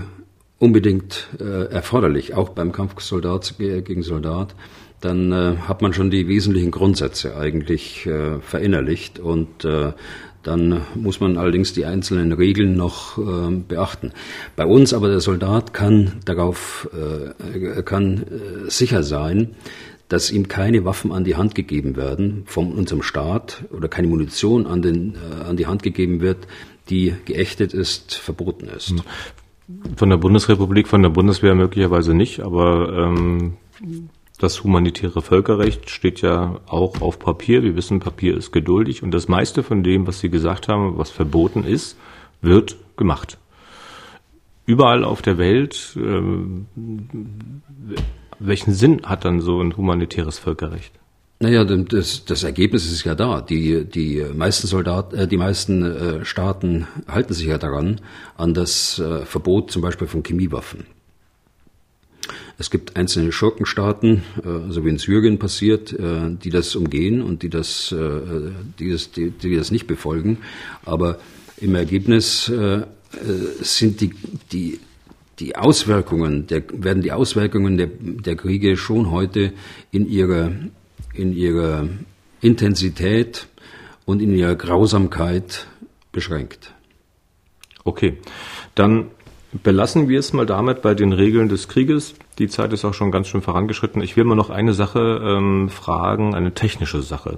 unbedingt 0.57 1.27
erforderlich, 1.37 2.33
auch 2.33 2.49
beim 2.49 2.71
Kampf 2.71 2.99
Soldat 2.99 3.53
gegen 3.59 4.01
Soldat, 4.01 4.55
dann 5.01 5.31
äh, 5.31 5.57
hat 5.67 5.81
man 5.81 5.93
schon 5.93 6.11
die 6.11 6.27
wesentlichen 6.27 6.71
Grundsätze 6.71 7.35
eigentlich 7.35 8.05
äh, 8.05 8.39
verinnerlicht 8.39 9.19
und 9.19 9.65
äh, 9.65 9.93
dann 10.43 10.81
muss 10.95 11.19
man 11.19 11.37
allerdings 11.37 11.73
die 11.73 11.85
einzelnen 11.85 12.31
Regeln 12.31 12.75
noch 12.75 13.17
äh, 13.17 13.51
beachten. 13.51 14.11
Bei 14.55 14.65
uns 14.65 14.93
aber 14.93 15.09
der 15.09 15.19
Soldat 15.19 15.73
kann 15.73 16.13
darauf 16.25 16.89
äh, 16.93 17.81
kann 17.83 18.17
äh, 18.17 18.69
sicher 18.69 19.03
sein, 19.03 19.55
dass 20.07 20.31
ihm 20.31 20.47
keine 20.47 20.83
Waffen 20.83 21.11
an 21.11 21.23
die 21.23 21.35
Hand 21.35 21.55
gegeben 21.55 21.95
werden 21.95 22.43
von 22.45 22.73
unserem 22.73 23.01
Staat 23.01 23.63
oder 23.71 23.87
keine 23.87 24.07
Munition 24.07 24.67
an, 24.67 24.81
den, 24.81 25.15
äh, 25.15 25.43
an 25.43 25.57
die 25.57 25.67
Hand 25.67 25.83
gegeben 25.83 26.21
wird, 26.21 26.47
die 26.89 27.13
geächtet 27.25 27.73
ist, 27.73 28.15
verboten 28.15 28.67
ist. 28.67 28.93
Von 29.95 30.09
der 30.09 30.17
Bundesrepublik, 30.17 30.89
von 30.89 31.01
der 31.01 31.09
Bundeswehr 31.09 31.55
möglicherweise 31.55 32.13
nicht, 32.13 32.41
aber 32.41 32.91
ähm, 32.91 33.53
das 34.41 34.63
humanitäre 34.63 35.21
Völkerrecht 35.21 35.89
steht 35.89 36.21
ja 36.21 36.59
auch 36.65 37.01
auf 37.01 37.19
Papier. 37.19 37.61
Wir 37.61 37.75
wissen, 37.75 37.99
Papier 37.99 38.35
ist 38.35 38.51
geduldig 38.51 39.03
und 39.03 39.11
das 39.11 39.27
meiste 39.27 39.61
von 39.61 39.83
dem, 39.83 40.07
was 40.07 40.19
Sie 40.19 40.29
gesagt 40.29 40.67
haben, 40.67 40.97
was 40.97 41.11
verboten 41.11 41.63
ist, 41.63 41.97
wird 42.41 42.75
gemacht. 42.97 43.37
Überall 44.65 45.03
auf 45.03 45.21
der 45.21 45.37
Welt, 45.37 45.95
äh, 45.95 46.21
welchen 48.39 48.73
Sinn 48.73 49.01
hat 49.03 49.25
dann 49.25 49.41
so 49.41 49.61
ein 49.61 49.77
humanitäres 49.77 50.39
Völkerrecht? 50.39 50.93
Naja, 51.39 51.63
das, 51.63 52.25
das 52.25 52.43
Ergebnis 52.43 52.85
ist 52.85 53.03
ja 53.03 53.15
da. 53.15 53.41
Die, 53.41 53.85
die 53.85 54.23
meisten 54.35 54.67
Soldaten, 54.67 55.15
äh, 55.15 55.27
die 55.27 55.37
meisten 55.37 55.83
äh, 55.83 56.25
Staaten 56.25 56.87
halten 57.07 57.33
sich 57.33 57.47
ja 57.47 57.57
daran, 57.57 58.01
an 58.37 58.53
das 58.53 58.99
äh, 58.99 59.25
Verbot 59.25 59.71
zum 59.71 59.81
Beispiel 59.81 60.07
von 60.07 60.23
Chemiewaffen. 60.23 60.85
Es 62.57 62.69
gibt 62.69 62.95
einzelne 62.95 63.31
Schurkenstaaten, 63.31 64.23
äh, 64.43 64.71
so 64.71 64.85
wie 64.85 64.89
in 64.89 64.97
Syrien 64.97 65.39
passiert, 65.39 65.93
äh, 65.93 66.35
die 66.43 66.49
das 66.49 66.75
umgehen 66.75 67.21
und 67.21 67.43
die 67.43 67.49
das, 67.49 67.91
äh, 67.91 68.51
die 68.79 68.91
das, 68.91 69.11
die, 69.11 69.31
die 69.31 69.55
das 69.55 69.71
nicht 69.71 69.87
befolgen. 69.87 70.37
Aber 70.85 71.19
im 71.57 71.75
Ergebnis 71.75 72.49
äh, 72.49 72.81
sind 73.61 74.01
die, 74.01 74.13
die, 74.51 74.79
die 75.39 75.55
Auswirkungen, 75.55 76.47
der, 76.47 76.63
werden 76.71 77.01
die 77.03 77.11
Auswirkungen 77.11 77.77
der, 77.77 77.87
der 77.87 78.35
Kriege 78.35 78.77
schon 78.77 79.11
heute 79.11 79.53
in 79.91 80.09
ihrer, 80.09 80.51
in 81.13 81.35
ihrer 81.35 81.87
Intensität 82.41 83.47
und 84.05 84.21
in 84.21 84.33
ihrer 84.33 84.55
Grausamkeit 84.55 85.67
beschränkt. 86.11 86.73
Okay, 87.83 88.17
dann 88.75 89.07
belassen 89.63 90.07
wir 90.07 90.19
es 90.19 90.33
mal 90.33 90.45
damit 90.45 90.81
bei 90.81 90.93
den 90.93 91.13
Regeln 91.13 91.49
des 91.49 91.67
Krieges. 91.67 92.13
Die 92.41 92.47
Zeit 92.47 92.73
ist 92.73 92.85
auch 92.85 92.95
schon 92.95 93.11
ganz 93.11 93.27
schön 93.27 93.43
vorangeschritten. 93.43 94.01
Ich 94.01 94.17
will 94.17 94.23
mal 94.23 94.33
noch 94.33 94.49
eine 94.49 94.73
Sache 94.73 95.21
ähm, 95.23 95.69
fragen, 95.69 96.33
eine 96.33 96.55
technische 96.55 97.03
Sache. 97.03 97.37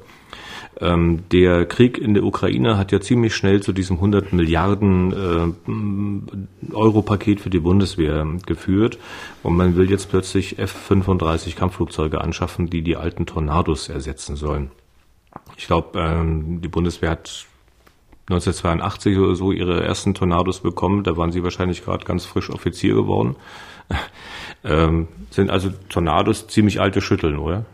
Ähm, 0.79 1.25
der 1.29 1.65
Krieg 1.65 1.97
in 1.97 2.13
der 2.13 2.23
Ukraine 2.23 2.77
hat 2.77 2.93
ja 2.93 3.01
ziemlich 3.01 3.35
schnell 3.35 3.61
zu 3.61 3.73
diesem 3.73 3.97
100 3.97 4.31
Milliarden 4.31 5.11
äh, 6.71 6.73
Euro-Paket 6.73 7.41
für 7.41 7.49
die 7.49 7.59
Bundeswehr 7.59 8.25
geführt. 8.45 8.97
Und 9.43 9.57
man 9.57 9.75
will 9.75 9.89
jetzt 9.89 10.09
plötzlich 10.09 10.57
F-35 10.57 11.57
Kampfflugzeuge 11.57 12.21
anschaffen, 12.21 12.69
die 12.69 12.81
die 12.81 12.95
alten 12.95 13.25
Tornados 13.25 13.89
ersetzen 13.89 14.37
sollen. 14.37 14.71
Ich 15.57 15.67
glaube, 15.67 15.99
ähm, 15.99 16.61
die 16.61 16.69
Bundeswehr 16.69 17.09
hat 17.09 17.45
1982 18.29 19.17
oder 19.17 19.35
so 19.35 19.51
ihre 19.51 19.83
ersten 19.83 20.13
Tornados 20.13 20.61
bekommen. 20.61 21.03
Da 21.03 21.17
waren 21.17 21.33
sie 21.33 21.43
wahrscheinlich 21.43 21.83
gerade 21.83 22.05
ganz 22.05 22.23
frisch 22.23 22.49
Offizier 22.49 22.95
geworden. 22.95 23.35
Ähm, 24.63 25.07
sind 25.31 25.49
also 25.49 25.71
Tornados 25.89 26.47
ziemlich 26.47 26.79
alte 26.79 27.01
Schütteln, 27.01 27.37
oder? 27.37 27.65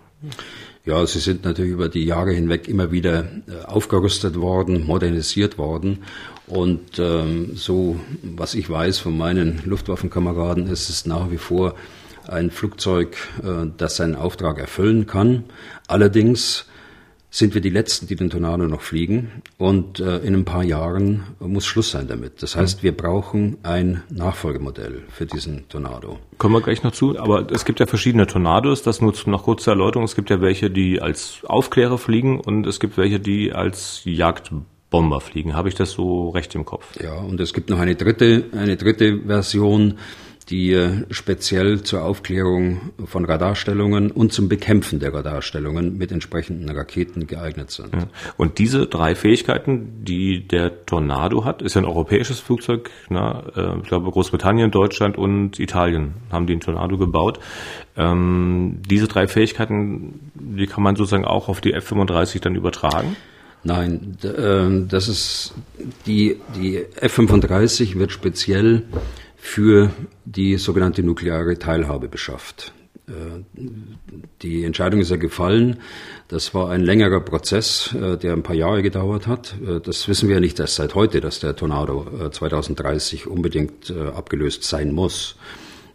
Ja, 0.86 1.06
sie 1.06 1.20
sind 1.20 1.44
natürlich 1.44 1.72
über 1.72 1.90
die 1.90 2.06
Jahre 2.06 2.32
hinweg 2.32 2.68
immer 2.68 2.92
wieder 2.92 3.26
äh, 3.48 3.66
aufgerüstet 3.66 4.40
worden, 4.40 4.86
modernisiert 4.86 5.58
worden. 5.58 6.00
Und 6.48 6.98
ähm, 6.98 7.52
so, 7.56 8.00
was 8.24 8.56
ich 8.56 8.70
weiß 8.70 8.98
von 8.98 9.16
meinen 9.18 9.62
Luftwaffenkameraden, 9.66 10.68
ist 10.68 10.90
es 10.90 11.06
nach 11.06 11.30
wie 11.30 11.38
vor 11.38 11.76
ein 12.28 12.50
Flugzeug, 12.50 13.18
äh, 13.44 13.68
das 13.78 13.98
seinen 13.98 14.16
Auftrag 14.16 14.58
erfüllen 14.58 15.06
kann. 15.06 15.44
Allerdings 15.88 16.66
sind 17.32 17.54
wir 17.54 17.62
die 17.62 17.70
Letzten, 17.70 18.08
die 18.08 18.16
den 18.16 18.30
Tornado 18.30 18.68
noch 18.68 18.82
fliegen. 18.82 19.44
Und 19.58 20.00
äh, 20.00 20.18
in 20.20 20.34
ein 20.34 20.46
paar 20.46 20.64
Jahren 20.64 21.24
muss 21.40 21.66
Schluss 21.66 21.92
sein 21.92 22.08
damit. 22.08 22.42
Das 22.42 22.56
heißt, 22.56 22.82
wir 22.82 22.96
brauchen 22.96 23.58
ein 23.64 24.02
Nachfolgemodell 24.10 25.04
für 25.10 25.26
diesen 25.26 25.68
Tornado. 25.70 26.18
Kommen 26.38 26.56
wir 26.56 26.62
gleich 26.62 26.84
noch 26.84 26.92
zu. 26.92 27.20
Aber 27.20 27.52
es 27.52 27.66
gibt 27.66 27.80
ja 27.80 27.86
verschiedene 27.86 28.26
Tornados. 28.26 28.82
Das 28.82 29.02
nur 29.02 29.14
noch 29.28 29.44
kurze 29.44 29.70
Erläuterung. 29.70 30.06
Es 30.06 30.16
gibt 30.16 30.30
ja 30.30 30.42
welche, 30.42 30.72
die 30.72 31.02
als 31.02 31.42
Aufklärer 31.44 31.98
fliegen 31.98 32.40
und 32.40 32.66
es 32.66 32.80
gibt 32.80 32.98
welche, 32.98 33.20
die 33.20 33.54
als 33.54 34.02
Jagdbomber 34.06 35.22
fliegen. 35.22 35.56
Habe 35.56 35.70
ich 35.70 35.76
das 35.76 35.92
so 35.92 36.30
recht 36.30 36.56
im 36.56 36.66
Kopf? 36.66 37.00
Ja, 37.00 37.14
und 37.14 37.40
es 37.40 37.54
gibt 37.54 37.70
noch 37.70 37.80
eine 37.80 37.96
dritte, 37.96 38.46
eine 38.54 38.76
dritte 38.76 39.20
Version 39.28 40.00
die 40.50 40.72
äh, 40.74 41.06
speziell 41.12 41.84
zur 41.84 42.04
Aufklärung 42.04 42.92
von 43.06 43.26
Radarstellungen 43.26 44.12
und 44.12 44.34
zum 44.34 44.50
Bekämpfen 44.50 45.00
der 45.00 45.14
Radarstellungen 45.14 45.98
mit 45.98 46.12
entsprechenden 46.12 46.70
Raketen 46.70 47.28
geeignet 47.28 47.72
sind. 47.72 47.94
Ja. 47.94 48.08
Und 48.38 48.58
diese 48.58 48.88
drei 48.88 49.16
Fähigkeiten, 49.16 50.04
die 50.04 50.48
der 50.48 50.86
Tornado 50.86 51.46
hat, 51.46 51.62
ist 51.62 51.76
ja 51.76 51.82
ein 51.82 51.86
europäisches 51.86 52.40
Flugzeug. 52.40 52.90
Ne? 53.10 53.80
Ich 53.82 53.88
glaube, 53.88 54.10
Großbritannien, 54.10 54.72
Deutschland 54.72 55.18
und 55.18 55.60
Italien 55.60 56.16
haben 56.32 56.48
den 56.48 56.60
Tornado 56.60 56.98
gebaut. 56.98 57.40
Ähm, 57.96 58.82
diese 58.90 59.08
drei 59.08 59.28
Fähigkeiten, 59.28 60.32
die 60.34 60.68
kann 60.68 60.84
man 60.84 60.96
sozusagen 60.96 61.26
auch 61.26 61.50
auf 61.50 61.62
die 61.62 61.74
F-35 61.74 62.42
dann 62.42 62.56
übertragen? 62.56 63.16
Nein, 63.64 64.18
ähm, 64.24 64.88
das 64.88 65.10
ist 65.10 65.54
die, 66.06 66.38
die 66.56 66.78
F-35 66.78 68.00
wird 68.00 68.12
speziell 68.12 68.84
für 69.40 69.92
die 70.26 70.58
sogenannte 70.58 71.02
nukleare 71.02 71.58
Teilhabe 71.58 72.08
beschafft. 72.08 72.74
Äh, 73.10 73.44
die 74.42 74.64
Entscheidung 74.64 75.00
ist 75.00 75.10
ja 75.10 75.18
gefallen. 75.18 75.80
Das 76.28 76.54
war 76.54 76.70
ein 76.70 76.82
längerer 76.82 77.22
Prozess, 77.22 77.94
äh, 77.94 78.18
der 78.18 78.34
ein 78.34 78.44
paar 78.44 78.56
Jahre 78.56 78.84
gedauert 78.84 79.28
hat. 79.28 79.56
Äh, 79.66 79.80
das 79.80 80.08
wissen 80.08 80.30
wir 80.30 80.36
ja 80.36 80.42
nicht 80.42 80.60
erst 80.60 80.76
seit 80.76 80.96
heute, 80.96 81.22
dass 81.22 81.40
der 81.40 81.56
Tornado 81.56 82.30
2030 82.32 83.28
unbedingt 83.28 83.92
abgelöst 83.92 84.64
sein 84.64 84.92
muss. 84.94 85.36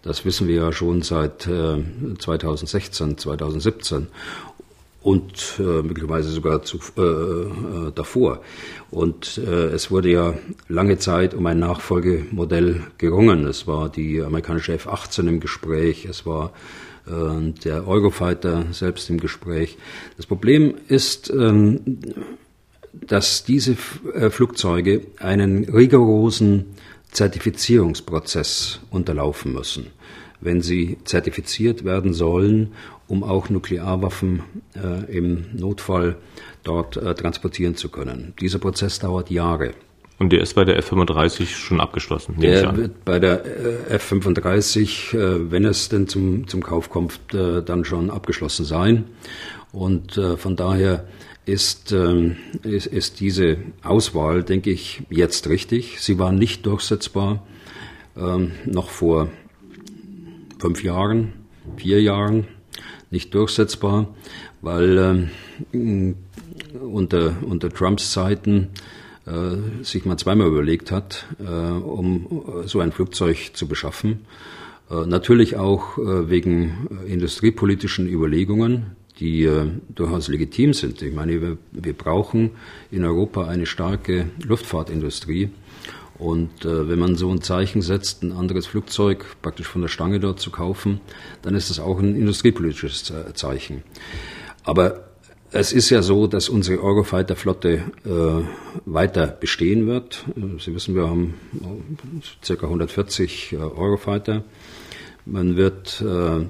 Das 0.03 0.25
wissen 0.25 0.49
wir 0.49 0.57
ja 0.57 0.73
schon 0.73 1.03
seit 1.03 1.43
2016, 1.43 3.17
2017 3.17 4.09
und 5.05 5.57
äh, 5.59 5.83
möglicherweise 5.83 6.31
sogar 6.31 6.63
zu, 6.63 6.79
äh, 6.97 7.03
äh, 7.03 7.93
davor. 7.95 8.41
Und 8.91 9.37
äh, 9.37 9.67
es 9.67 9.91
wurde 9.91 10.09
ja 10.09 10.35
lange 10.67 10.97
Zeit 10.97 11.35
um 11.35 11.45
ein 11.45 11.59
Nachfolgemodell 11.59 12.81
gerungen. 12.97 13.47
Es 13.47 13.67
war 13.67 13.91
die 13.91 14.23
amerikanische 14.23 14.73
F-18 14.73 15.29
im 15.29 15.41
Gespräch, 15.41 16.07
es 16.07 16.25
war 16.25 16.55
äh, 17.07 17.53
der 17.65 17.87
Eurofighter 17.87 18.65
selbst 18.73 19.11
im 19.11 19.21
Gespräch. 19.21 19.77
Das 20.17 20.25
Problem 20.25 20.75
ist, 20.89 21.31
ähm, 21.31 21.99
dass 22.95 23.45
diese 23.45 23.77
äh, 24.15 24.31
Flugzeuge 24.31 25.03
einen 25.19 25.65
rigorosen 25.65 26.65
Zertifizierungsprozess 27.11 28.81
unterlaufen 28.91 29.53
müssen 29.53 29.89
wenn 30.45 30.61
sie 30.61 30.99
zertifiziert 31.05 31.85
werden 31.85 32.13
sollen, 32.13 32.73
um 33.07 33.23
auch 33.23 33.51
Nuklearwaffen 33.51 34.43
äh, 34.75 35.17
im 35.17 35.47
Notfall 35.53 36.17
dort 36.63 36.97
äh, 36.97 37.15
transportieren 37.15 37.77
zu 37.77 37.89
können. 37.89 38.35
Dieser 38.41 38.59
Prozess 38.59 38.99
dauert 38.99 39.31
Jahre. 39.31 39.73
Und 40.19 40.33
der 40.33 40.41
ist 40.41 40.55
bei 40.55 40.65
der 40.65 40.79
F-35 40.79 41.47
schon 41.47 41.81
abgeschlossen? 41.81 42.37
Der 42.39 42.77
wird 42.77 43.05
bei 43.05 43.19
der 43.19 43.45
äh, 43.45 43.95
F-35, 43.95 45.17
äh, 45.17 45.51
wenn 45.51 45.65
es 45.65 45.89
denn 45.89 46.07
zum, 46.07 46.47
zum 46.47 46.63
Kauf 46.63 46.89
kommt, 46.89 47.35
äh, 47.35 47.63
dann 47.63 47.85
schon 47.85 48.11
abgeschlossen 48.11 48.65
sein. 48.65 49.05
Und 49.73 50.21
von 50.37 50.55
daher 50.55 51.05
ist, 51.47 51.91
ähm, 51.91 52.37
ist, 52.63 52.87
ist 52.87 53.19
diese 53.19 53.57
Auswahl, 53.83 54.45
denke 54.45 54.71
ich, 54.71 55.03
jetzt 55.11 55.49
richtig. 55.49 56.01
Sie 56.01 56.19
war 56.19 56.31
nicht 56.31 56.65
durchsetzbar, 56.65 57.45
ähm, 58.17 58.53
noch 58.67 58.89
vor 58.89 59.29
fünf 60.61 60.85
Jahren, 60.85 61.33
vier 61.77 62.01
Jahren 62.01 62.47
nicht 63.15 63.33
durchsetzbar, 63.33 64.15
weil 64.61 65.31
äh, 65.73 66.15
unter, 66.79 67.37
unter 67.43 67.71
Trumps 67.71 68.13
Zeiten 68.13 68.69
äh, 69.27 69.83
sich 69.83 70.05
mal 70.05 70.19
zweimal 70.19 70.49
überlegt 70.49 70.91
hat, 70.91 71.27
äh, 71.41 71.45
um 71.45 72.63
so 72.67 72.81
ein 72.81 72.93
Flugzeug 72.93 73.53
zu 73.55 73.67
beschaffen. 73.67 74.27
Äh, 74.91 75.07
natürlich 75.07 75.57
auch 75.57 75.97
äh, 75.97 76.29
wegen 76.29 76.89
industriepolitischen 77.07 78.07
Überlegungen, 78.07 78.97
die 79.21 79.45
äh, 79.45 79.67
durchaus 79.95 80.29
legitim 80.29 80.75
sind. 80.75 81.01
Ich 81.01 81.15
meine, 81.15 81.41
wir, 81.41 81.59
wir 81.73 81.93
brauchen 81.93 82.51
in 82.91 83.05
Europa 83.05 83.47
eine 83.47 83.67
starke 83.67 84.27
Luftfahrtindustrie. 84.45 85.51
Und 86.19 86.65
äh, 86.65 86.89
wenn 86.89 86.99
man 86.99 87.17
so 87.17 87.31
ein 87.31 87.43
Zeichen 87.43 87.83
setzt, 87.83 88.23
ein 88.23 88.33
anderes 88.33 88.67
Flugzeug 88.67 89.25
praktisch 89.43 89.67
von 89.67 89.83
der 89.83 89.89
Stange 89.89 90.21
dort 90.21 90.39
zu 90.39 90.51
kaufen, 90.51 91.01
dann 91.43 91.55
ist 91.55 91.71
das 91.71 91.81
auch 91.81 91.99
ein 91.99 92.15
industriepolitisches 92.15 93.13
Zeichen. 93.35 93.83
Aber 94.63 95.09
es 95.51 95.73
ist 95.73 95.91
ja 95.91 96.03
so, 96.03 96.27
dass 96.27 96.49
unsere 96.49 96.83
Eurofighter-Flotte 96.83 97.83
äh, 98.05 98.11
weiter 98.87 99.29
bestehen 99.29 99.87
wird. 99.87 100.25
Sie 100.59 100.75
wissen, 100.75 100.97
wir 100.97 101.09
haben 101.09 101.35
ca. 102.45 102.55
140 102.55 103.53
äh, 103.53 103.57
Eurofighter. 103.57 104.43
Man 105.27 105.57
wird 105.57 106.01
äh, 106.01 106.45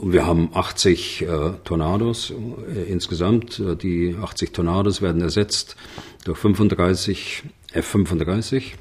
wir 0.00 0.26
haben 0.26 0.50
80 0.54 1.22
äh, 1.22 1.26
Tornados 1.64 2.32
äh, 2.32 2.82
insgesamt. 2.84 3.58
Äh, 3.58 3.76
die 3.76 4.16
80 4.20 4.52
Tornados 4.52 5.02
werden 5.02 5.20
ersetzt 5.20 5.76
durch 6.24 6.38
35 6.38 7.42
F-35 7.72 8.74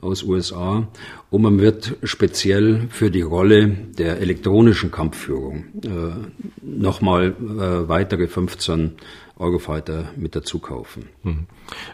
aus 0.00 0.22
USA 0.22 0.86
und 1.30 1.42
man 1.42 1.58
wird 1.58 1.96
speziell 2.04 2.86
für 2.90 3.10
die 3.10 3.22
Rolle 3.22 3.68
der 3.68 4.20
elektronischen 4.20 4.90
Kampfführung 4.90 5.64
äh, 5.84 5.88
nochmal 6.62 7.28
äh, 7.28 7.88
weitere 7.88 8.28
15 8.28 8.92
Eurofighter 9.38 10.06
mit 10.16 10.34
dazu 10.34 10.58
kaufen. 10.58 11.08
Mhm. 11.22 11.46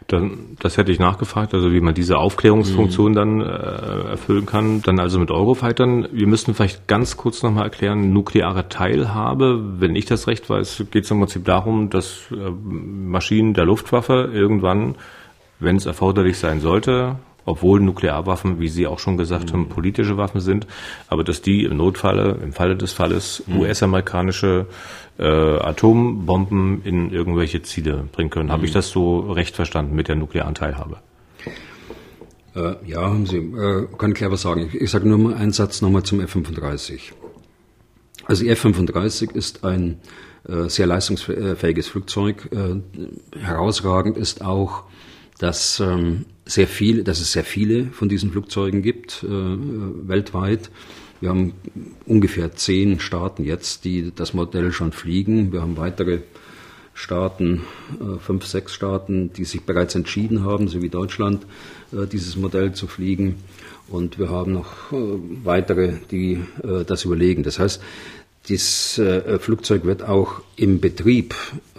Dann, 0.06 0.56
das 0.60 0.76
hätte 0.76 0.92
ich 0.92 0.98
nachgefragt, 0.98 1.52
also 1.54 1.72
wie 1.72 1.80
man 1.80 1.94
diese 1.94 2.18
Aufklärungsfunktion 2.18 3.12
mhm. 3.12 3.14
dann 3.14 3.40
äh, 3.40 4.10
erfüllen 4.10 4.46
kann. 4.46 4.82
Dann 4.82 4.98
also 4.98 5.18
mit 5.18 5.30
Eurofightern. 5.30 6.08
Wir 6.12 6.26
müssten 6.26 6.54
vielleicht 6.54 6.88
ganz 6.88 7.16
kurz 7.16 7.42
nochmal 7.42 7.64
erklären, 7.64 8.12
nukleare 8.12 8.68
Teilhabe. 8.68 9.80
Wenn 9.80 9.94
ich 9.94 10.06
das 10.06 10.26
recht 10.26 10.48
weiß, 10.48 10.84
geht 10.90 11.04
es 11.04 11.10
im 11.10 11.18
Prinzip 11.18 11.44
darum, 11.44 11.90
dass 11.90 12.30
äh, 12.30 12.50
Maschinen 12.50 13.52
der 13.52 13.66
Luftwaffe 13.66 14.30
irgendwann 14.32 14.94
wenn 15.64 15.76
es 15.76 15.86
erforderlich 15.86 16.38
sein 16.38 16.60
sollte, 16.60 17.16
obwohl 17.46 17.80
Nuklearwaffen, 17.80 18.58
wie 18.58 18.68
Sie 18.68 18.86
auch 18.86 18.98
schon 18.98 19.16
gesagt 19.16 19.52
haben, 19.52 19.68
politische 19.68 20.16
Waffen 20.16 20.40
sind, 20.40 20.66
aber 21.08 21.24
dass 21.24 21.42
die 21.42 21.64
im 21.64 21.76
Notfalle, 21.76 22.38
im 22.42 22.52
Falle 22.52 22.76
des 22.76 22.92
Falles, 22.92 23.42
mhm. 23.46 23.60
US-amerikanische 23.60 24.66
äh, 25.18 25.24
Atombomben 25.24 26.82
in 26.84 27.10
irgendwelche 27.10 27.62
Ziele 27.62 28.08
bringen 28.12 28.30
können. 28.30 28.46
Mhm. 28.46 28.52
Habe 28.52 28.64
ich 28.64 28.72
das 28.72 28.90
so 28.90 29.20
recht 29.32 29.54
verstanden 29.54 29.94
mit 29.94 30.08
der 30.08 30.16
nuklearen 30.16 30.54
Teilhabe? 30.54 30.98
Äh, 32.54 32.74
ja, 32.86 33.02
haben 33.02 33.26
Sie, 33.26 33.38
äh, 33.38 33.86
kann 33.98 34.12
ich 34.12 34.16
clever 34.16 34.36
sagen. 34.36 34.68
Ich, 34.72 34.80
ich 34.80 34.90
sage 34.90 35.08
nur 35.08 35.18
mal 35.18 35.34
einen 35.34 35.52
Satz 35.52 35.82
nochmal 35.82 36.04
zum 36.04 36.20
F-35. 36.20 37.12
Also 38.26 38.44
die 38.44 38.50
F-35 38.50 39.34
ist 39.34 39.64
ein 39.64 40.00
äh, 40.48 40.68
sehr 40.68 40.86
leistungsfähiges 40.86 41.88
Flugzeug. 41.88 42.48
Äh, 42.52 43.38
herausragend 43.38 44.16
ist 44.16 44.42
auch, 44.42 44.84
dass 45.44 45.78
ähm, 45.78 46.24
sehr 46.46 46.66
viele, 46.66 47.04
dass 47.04 47.20
es 47.20 47.32
sehr 47.32 47.44
viele 47.44 47.84
von 47.92 48.08
diesen 48.08 48.30
Flugzeugen 48.30 48.80
gibt 48.80 49.22
äh, 49.24 49.28
weltweit. 49.28 50.70
Wir 51.20 51.28
haben 51.28 51.52
ungefähr 52.06 52.52
zehn 52.52 52.98
Staaten 52.98 53.44
jetzt, 53.44 53.84
die 53.84 54.10
das 54.14 54.32
Modell 54.32 54.72
schon 54.72 54.92
fliegen. 54.92 55.52
Wir 55.52 55.60
haben 55.60 55.76
weitere 55.76 56.20
Staaten, 56.94 57.60
äh, 58.00 58.18
fünf, 58.20 58.46
sechs 58.46 58.72
Staaten, 58.72 59.34
die 59.34 59.44
sich 59.44 59.64
bereits 59.64 59.94
entschieden 59.94 60.44
haben, 60.44 60.68
so 60.68 60.80
wie 60.80 60.88
Deutschland, 60.88 61.44
äh, 61.92 62.06
dieses 62.06 62.36
Modell 62.36 62.72
zu 62.72 62.86
fliegen. 62.86 63.34
Und 63.86 64.18
wir 64.18 64.30
haben 64.30 64.54
noch 64.54 64.92
äh, 64.92 64.96
weitere, 65.44 65.98
die 66.10 66.40
äh, 66.62 66.84
das 66.86 67.04
überlegen. 67.04 67.42
Das 67.42 67.58
heißt, 67.58 67.82
dieses 68.48 68.98
äh, 68.98 69.38
Flugzeug 69.38 69.84
wird 69.84 70.02
auch 70.02 70.42
im 70.56 70.80
Betrieb 70.80 71.34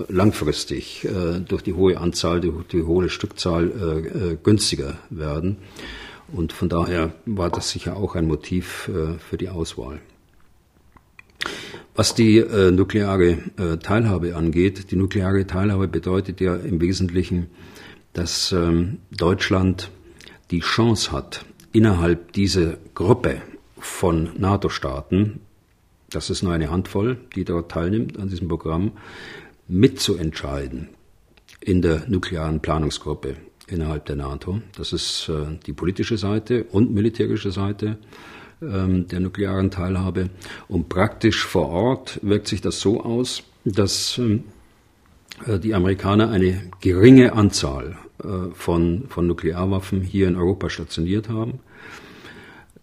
langfristig 0.07 1.05
äh, 1.05 1.39
durch 1.39 1.61
die 1.61 1.74
hohe 1.74 1.99
Anzahl, 1.99 2.41
durch 2.41 2.66
die 2.68 2.84
hohe 2.84 3.09
Stückzahl 3.09 3.72
äh, 3.72 4.32
äh 4.32 4.38
günstiger 4.41 4.97
werden. 5.09 5.57
Und 6.34 6.53
von 6.53 6.70
daher 6.70 7.13
war 7.26 7.51
das 7.51 7.70
sicher 7.70 7.97
auch 7.97 8.16
ein 8.16 8.26
Motiv 8.26 8.89
äh, 8.89 9.20
für 9.20 9.38
die 9.38 9.49
Auswahl. 9.49 9.99
Was 11.93 12.16
die 12.16 12.39
äh, 12.39 12.72
nukleare 12.72 13.38
Teilhabe 13.82 14.36
angeht, 14.36 14.91
die 14.91 14.95
nukleare 14.95 15.47
Teilhabe 15.47 15.88
bedeutet 15.88 16.41
ja 16.41 16.55
im 16.55 16.82
Wesentlichen, 16.82 17.47
dass 18.11 18.51
ähm, 18.51 18.97
Deutschland 19.11 19.91
die 20.51 20.59
Chance 20.59 21.11
hat, 21.11 21.45
innerhalb 21.72 22.34
dieser 22.34 22.78
Gruppe 22.93 23.41
von 23.78 24.32
NATO-Staaten 24.38 25.41
das 26.16 26.30
ist 26.30 26.43
nur 26.43 26.53
eine 26.53 26.72
Handvoll, 26.72 27.18
die 27.36 27.43
dort 27.43 27.72
teilnimmt 27.72 28.18
an 28.18 28.30
diesem 28.30 28.47
Programm, 28.47 28.91
mitzuentscheiden 29.68 30.89
in 31.59 31.82
der 31.82 32.03
nuklearen 32.07 32.61
Planungsgruppe 32.61 33.36
innerhalb 33.68 34.05
der 34.05 34.16
NATO. 34.16 34.61
Das 34.78 34.93
ist 34.93 35.30
äh, 35.30 35.57
die 35.66 35.74
politische 35.74 36.18
Seite 36.18 36.63
und 36.66 36.93
militärische 36.93 37.51
Seite 37.51 37.97
ähm, 38.61 39.07
der 39.07 39.20
nuklearen 39.20 39.72
Teilhabe. 39.72 40.30
Und 40.68 40.88
praktisch 40.88 41.43
vor 41.43 41.70
Ort 41.70 42.20
wirkt 42.22 42.47
sich 42.47 42.61
das 42.61 42.80
so 42.80 43.01
aus, 43.01 43.43
dass 43.66 44.18
ähm, 44.18 44.43
äh, 45.45 45.59
die 45.59 45.74
Amerikaner 45.74 46.30
eine 46.30 46.70
geringe 46.80 47.34
Anzahl 47.34 47.97
äh, 48.24 48.51
von, 48.53 49.05
von 49.09 49.28
Nuklearwaffen 49.28 50.01
hier 50.01 50.28
in 50.28 50.36
Europa 50.36 50.70
stationiert 50.70 51.30
haben 51.30 51.59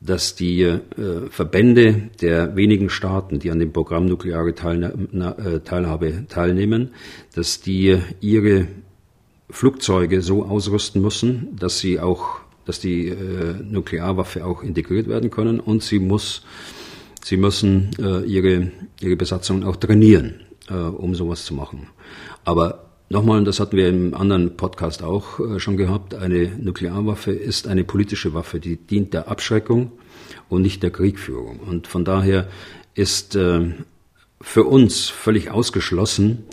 dass 0.05 0.35
die 0.35 0.63
äh, 0.63 0.81
Verbände 1.31 2.11
der 2.21 2.57
wenigen 2.57 2.91
Staaten, 2.91 3.39
die 3.39 3.51
an 3.51 3.59
dem 3.59 3.73
Programm 3.73 4.07
nukleare 4.07 4.51
äh, 4.51 5.61
Teilhabe 5.61 6.27
teilnehmen, 6.29 6.91
dass 7.35 7.61
die 7.61 7.99
ihre 8.21 8.67
Flugzeuge 9.51 10.23
so 10.23 10.45
ausrüsten 10.45 11.01
müssen, 11.03 11.57
dass 11.57 11.79
sie 11.79 12.01
auch, 12.01 12.41
dass 12.65 12.81
die 12.81 13.09
äh, 13.09 13.55
Nuklearwaffe 13.63 14.45
auch 14.45 14.63
integriert 14.63 15.09
werden 15.09 15.31
können 15.31 15.61
und 15.61 15.83
sie 15.83 15.99
muss, 15.99 16.43
sie 17.23 17.37
müssen 17.37 17.91
äh, 18.01 18.25
ihre 18.25 18.73
ihre 19.03 19.17
Besatzungen 19.17 19.65
auch 19.65 19.77
trainieren, 19.77 20.41
äh, 20.69 20.75
um 20.75 21.15
sowas 21.15 21.45
zu 21.45 21.55
machen. 21.55 21.89
Aber 22.45 22.92
Nochmal, 23.13 23.37
und 23.37 23.45
das 23.45 23.61
hatten 23.61 23.77
wir 23.77 23.91
im 23.91 24.15
anderen 24.15 24.57
Podcast 24.57 25.03
auch 25.03 25.39
äh, 25.39 25.61
schon 25.61 25.77
gehabt, 25.77 26.15
eine 26.15 26.47
Nuklearwaffe 26.47 27.31
ist 27.31 27.69
eine 27.69 27.85
politische 27.85 28.33
Waffe, 28.33 28.59
die 28.59 28.79
dient 28.79 29.13
der 29.13 29.29
Abschreckung 29.29 29.93
und 30.49 30.63
nicht 30.63 30.83
der 30.83 30.93
Kriegführung. 30.93 31.61
Und 31.61 31.87
von 31.87 32.07
daher 32.07 32.49
ist 32.95 33.37
äh, 33.37 33.75
für 34.41 34.65
uns 34.65 35.11
völlig 35.11 35.51
ausgeschlossen, 35.51 36.45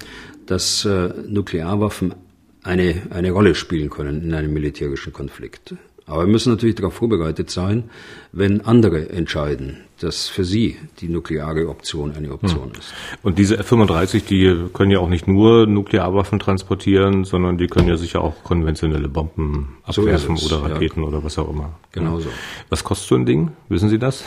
dass 0.48 0.84
äh, 0.84 1.14
Nuklearwaffen 1.30 2.14
eine, 2.62 3.04
eine 3.10 3.32
Rolle 3.32 3.56
spielen 3.56 3.90
können 3.90 4.22
in 4.22 4.34
einem 4.34 4.52
militärischen 4.52 5.14
Konflikt. 5.14 5.76
Aber 6.10 6.24
wir 6.24 6.32
müssen 6.32 6.50
natürlich 6.52 6.76
darauf 6.76 6.96
vorbereitet 6.96 7.52
sein, 7.52 7.84
wenn 8.32 8.62
andere 8.62 9.10
entscheiden, 9.10 9.78
dass 10.00 10.28
für 10.28 10.44
sie 10.44 10.78
die 11.02 11.08
nukleare 11.08 11.70
Option 11.70 12.14
eine 12.16 12.32
Option 12.32 12.72
hm. 12.72 12.80
ist. 12.80 12.94
Und 13.22 13.38
diese 13.38 13.58
F-35, 13.60 14.26
die 14.26 14.70
können 14.74 14.90
ja 14.90 15.00
auch 15.00 15.10
nicht 15.10 15.28
nur 15.28 15.68
Nuklearwaffen 15.68 16.40
transportieren, 16.40 17.26
sondern 17.26 17.58
die 17.58 17.68
können 17.68 17.88
ja 17.88 17.96
sicher 17.96 18.22
auch 18.22 18.44
konventionelle 18.44 19.08
Bomben 19.08 19.78
abwerfen 19.84 20.36
so 20.36 20.56
oder 20.56 20.72
Raketen 20.72 21.02
ja. 21.02 21.08
oder 21.08 21.24
was 21.24 21.38
auch 21.38 21.50
immer. 21.50 21.74
Genau 21.92 22.20
so. 22.20 22.30
Was 22.70 22.84
kostet 22.84 23.08
so 23.08 23.16
ein 23.16 23.26
Ding? 23.26 23.52
Wissen 23.70 23.90
Sie 23.90 24.00
das? 24.00 24.24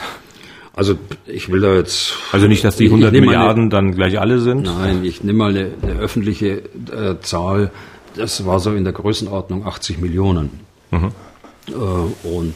Also 0.75 0.95
ich 1.27 1.51
will 1.51 1.61
da 1.61 1.75
jetzt. 1.75 2.15
Also 2.31 2.47
nicht, 2.47 2.63
dass 2.63 2.77
die 2.77 2.85
100 2.85 3.11
Milliarden 3.11 3.63
eine, 3.63 3.69
dann 3.69 3.91
gleich 3.93 4.19
alle 4.19 4.39
sind? 4.39 4.63
Nein, 4.63 5.03
ich 5.03 5.23
nehme 5.23 5.37
mal 5.37 5.49
eine, 5.49 5.71
eine 5.81 5.99
öffentliche 5.99 6.63
äh, 6.91 7.19
Zahl. 7.21 7.71
Das 8.15 8.45
war 8.45 8.59
so 8.59 8.73
in 8.73 8.83
der 8.83 8.93
Größenordnung 8.93 9.67
80 9.67 9.99
Millionen. 9.99 10.49
Mhm. 10.91 11.11
Äh, 11.69 11.73
und 11.73 12.55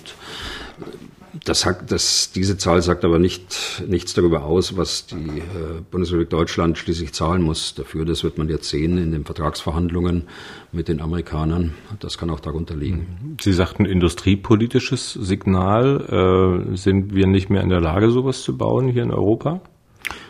das, 1.46 1.66
hat, 1.66 1.92
das, 1.92 2.32
diese 2.32 2.58
Zahl 2.58 2.82
sagt 2.82 3.06
aber 3.06 3.20
nicht, 3.20 3.84
nichts 3.88 4.14
darüber 4.14 4.44
aus, 4.44 4.78
was 4.78 5.06
die 5.08 5.40
äh, 5.40 5.82
Bundesrepublik 5.92 6.30
Deutschland 6.30 6.78
schließlich 6.78 7.14
zahlen 7.14 7.42
muss 7.42 7.76
dafür. 7.76 8.06
Das 8.06 8.24
wird 8.24 8.38
man 8.38 8.50
jetzt 8.50 8.70
sehen 8.70 8.98
in 8.98 9.12
den 9.12 9.26
Vertragsverhandlungen 9.26 10.24
mit 10.72 10.88
den 10.88 11.02
Amerikanern. 11.02 11.74
Das 12.00 12.18
kann 12.18 12.30
auch 12.30 12.40
darunter 12.40 12.76
liegen. 12.76 13.38
Sie 13.42 13.54
sagten 13.54 13.86
industriepolitisches 13.86 15.14
Signal. 15.14 16.66
Äh, 16.74 16.76
sind 16.76 17.14
wir 17.14 17.28
nicht 17.28 17.50
mehr 17.50 17.62
in 17.62 17.70
der 17.70 17.82
Lage, 17.82 18.10
sowas 18.12 18.42
zu 18.42 18.58
bauen 18.58 18.88
hier 18.88 19.04
in 19.04 19.12
Europa? 19.12 19.62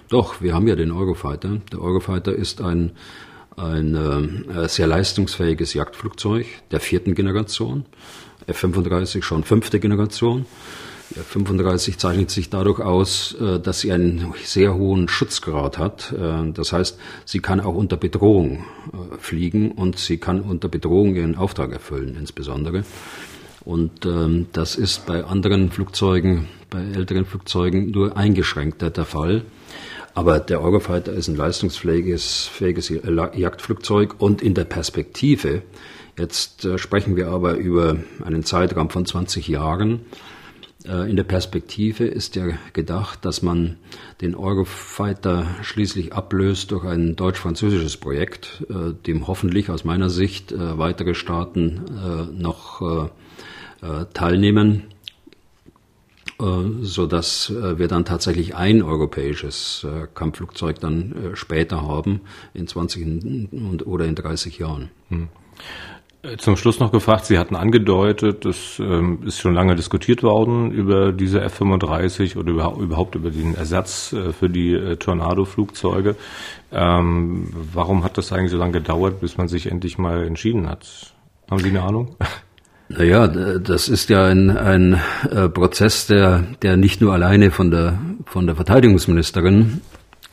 Doch, 0.09 0.41
wir 0.41 0.53
haben 0.53 0.67
ja 0.67 0.75
den 0.75 0.91
Eurofighter. 0.91 1.61
Der 1.71 1.81
Eurofighter 1.81 2.33
ist 2.33 2.61
ein, 2.61 2.93
ein 3.57 4.45
sehr 4.67 4.87
leistungsfähiges 4.87 5.73
Jagdflugzeug 5.73 6.45
der 6.71 6.79
vierten 6.79 7.13
Generation. 7.13 7.85
F-35 8.47 9.23
schon 9.23 9.43
fünfte 9.43 9.79
Generation. 9.79 10.45
Die 11.09 11.19
F-35 11.19 11.97
zeichnet 11.97 12.31
sich 12.31 12.49
dadurch 12.49 12.79
aus, 12.79 13.35
äh, 13.39 13.59
dass 13.59 13.79
sie 13.79 13.91
einen 13.91 14.33
sehr 14.43 14.73
hohen 14.73 15.07
Schutzgrad 15.07 15.77
hat. 15.77 16.11
Äh, 16.13 16.51
das 16.51 16.73
heißt, 16.73 16.97
sie 17.25 17.39
kann 17.39 17.59
auch 17.59 17.75
unter 17.75 17.97
Bedrohung 17.97 18.65
äh, 18.91 19.17
fliegen 19.19 19.71
und 19.71 19.97
sie 19.99 20.17
kann 20.17 20.41
unter 20.41 20.67
Bedrohung 20.67 21.15
ihren 21.15 21.35
Auftrag 21.35 21.71
erfüllen, 21.71 22.17
insbesondere. 22.19 22.83
Und 23.63 24.05
ähm, 24.05 24.47
das 24.53 24.75
ist 24.75 25.05
bei 25.05 25.23
anderen 25.23 25.71
Flugzeugen, 25.71 26.47
bei 26.69 26.81
älteren 26.81 27.25
Flugzeugen 27.25 27.91
nur 27.91 28.15
eingeschränkter 28.15 28.89
der 28.89 29.05
Fall. 29.05 29.43
Aber 30.13 30.39
der 30.39 30.61
Eurofighter 30.61 31.13
ist 31.13 31.27
ein 31.27 31.35
leistungsfähiges 31.35 32.47
fähiges 32.47 32.89
Jagdflugzeug 32.89 34.15
und 34.17 34.41
in 34.41 34.55
der 34.55 34.63
Perspektive 34.63 35.61
Jetzt 36.17 36.65
äh, 36.65 36.77
sprechen 36.77 37.15
wir 37.15 37.27
aber 37.27 37.55
über 37.55 37.97
einen 38.23 38.43
Zeitraum 38.43 38.89
von 38.89 39.05
20 39.05 39.47
Jahren. 39.47 40.01
Äh, 40.83 41.09
in 41.09 41.15
der 41.15 41.23
Perspektive 41.23 42.05
ist 42.05 42.35
ja 42.35 42.47
gedacht, 42.73 43.23
dass 43.23 43.43
man 43.43 43.77
den 44.21 44.33
Eurofighter 44.33 45.45
schließlich 45.61 46.13
ablöst 46.13 46.71
durch 46.71 46.85
ein 46.85 47.15
deutsch-französisches 47.15 47.97
Projekt, 47.97 48.65
äh, 48.69 48.93
dem 49.05 49.27
hoffentlich 49.27 49.69
aus 49.69 49.83
meiner 49.83 50.09
Sicht 50.09 50.53
weitere 50.57 51.13
Staaten 51.13 52.31
noch 52.37 53.11
teilnehmen 54.13 54.83
so 56.39 57.07
dass 57.07 57.51
wir 57.51 57.87
dann 57.87 58.05
tatsächlich 58.05 58.55
ein 58.55 58.81
europäisches 58.83 59.85
Kampfflugzeug 60.13 60.79
dann 60.79 61.31
später 61.33 61.81
haben 61.81 62.21
in 62.53 62.67
20 62.67 63.49
oder 63.85 64.05
in 64.05 64.15
30 64.15 64.59
Jahren. 64.59 64.89
Hm. 65.09 65.29
Zum 66.37 66.57
Schluss 66.57 66.79
noch 66.79 66.91
gefragt, 66.91 67.25
Sie 67.25 67.37
hatten 67.37 67.55
angedeutet, 67.55 68.43
das 68.43 68.79
ähm, 68.79 69.19
ist 69.25 69.39
schon 69.39 69.53
lange 69.53 69.75
diskutiert 69.75 70.23
worden 70.23 70.71
über 70.71 71.13
diese 71.13 71.41
F-35 71.41 72.37
oder 72.37 72.51
überhaupt 72.51 73.15
über 73.15 73.29
den 73.29 73.55
Ersatz 73.55 74.13
äh, 74.13 74.33
für 74.33 74.49
die 74.49 74.73
äh, 74.73 74.97
Tornado-Flugzeuge. 74.97 76.15
Ähm, 76.71 77.47
warum 77.73 78.03
hat 78.03 78.17
das 78.17 78.33
eigentlich 78.33 78.51
so 78.51 78.57
lange 78.57 78.73
gedauert, 78.73 79.21
bis 79.21 79.37
man 79.37 79.47
sich 79.47 79.71
endlich 79.71 79.97
mal 79.97 80.25
entschieden 80.25 80.67
hat? 80.67 81.13
Haben 81.49 81.59
Sie 81.59 81.69
eine 81.69 81.83
Ahnung? 81.83 82.15
Naja, 82.89 83.27
das 83.27 83.89
ist 83.89 84.09
ja 84.09 84.27
ein, 84.27 84.49
ein 84.49 85.01
äh, 85.29 85.49
Prozess, 85.49 86.07
der, 86.07 86.45
der 86.61 86.77
nicht 86.77 87.01
nur 87.01 87.11
alleine 87.11 87.51
von 87.51 87.69
der, 87.69 87.99
von 88.25 88.47
der 88.47 88.55
Verteidigungsministerin 88.55 89.81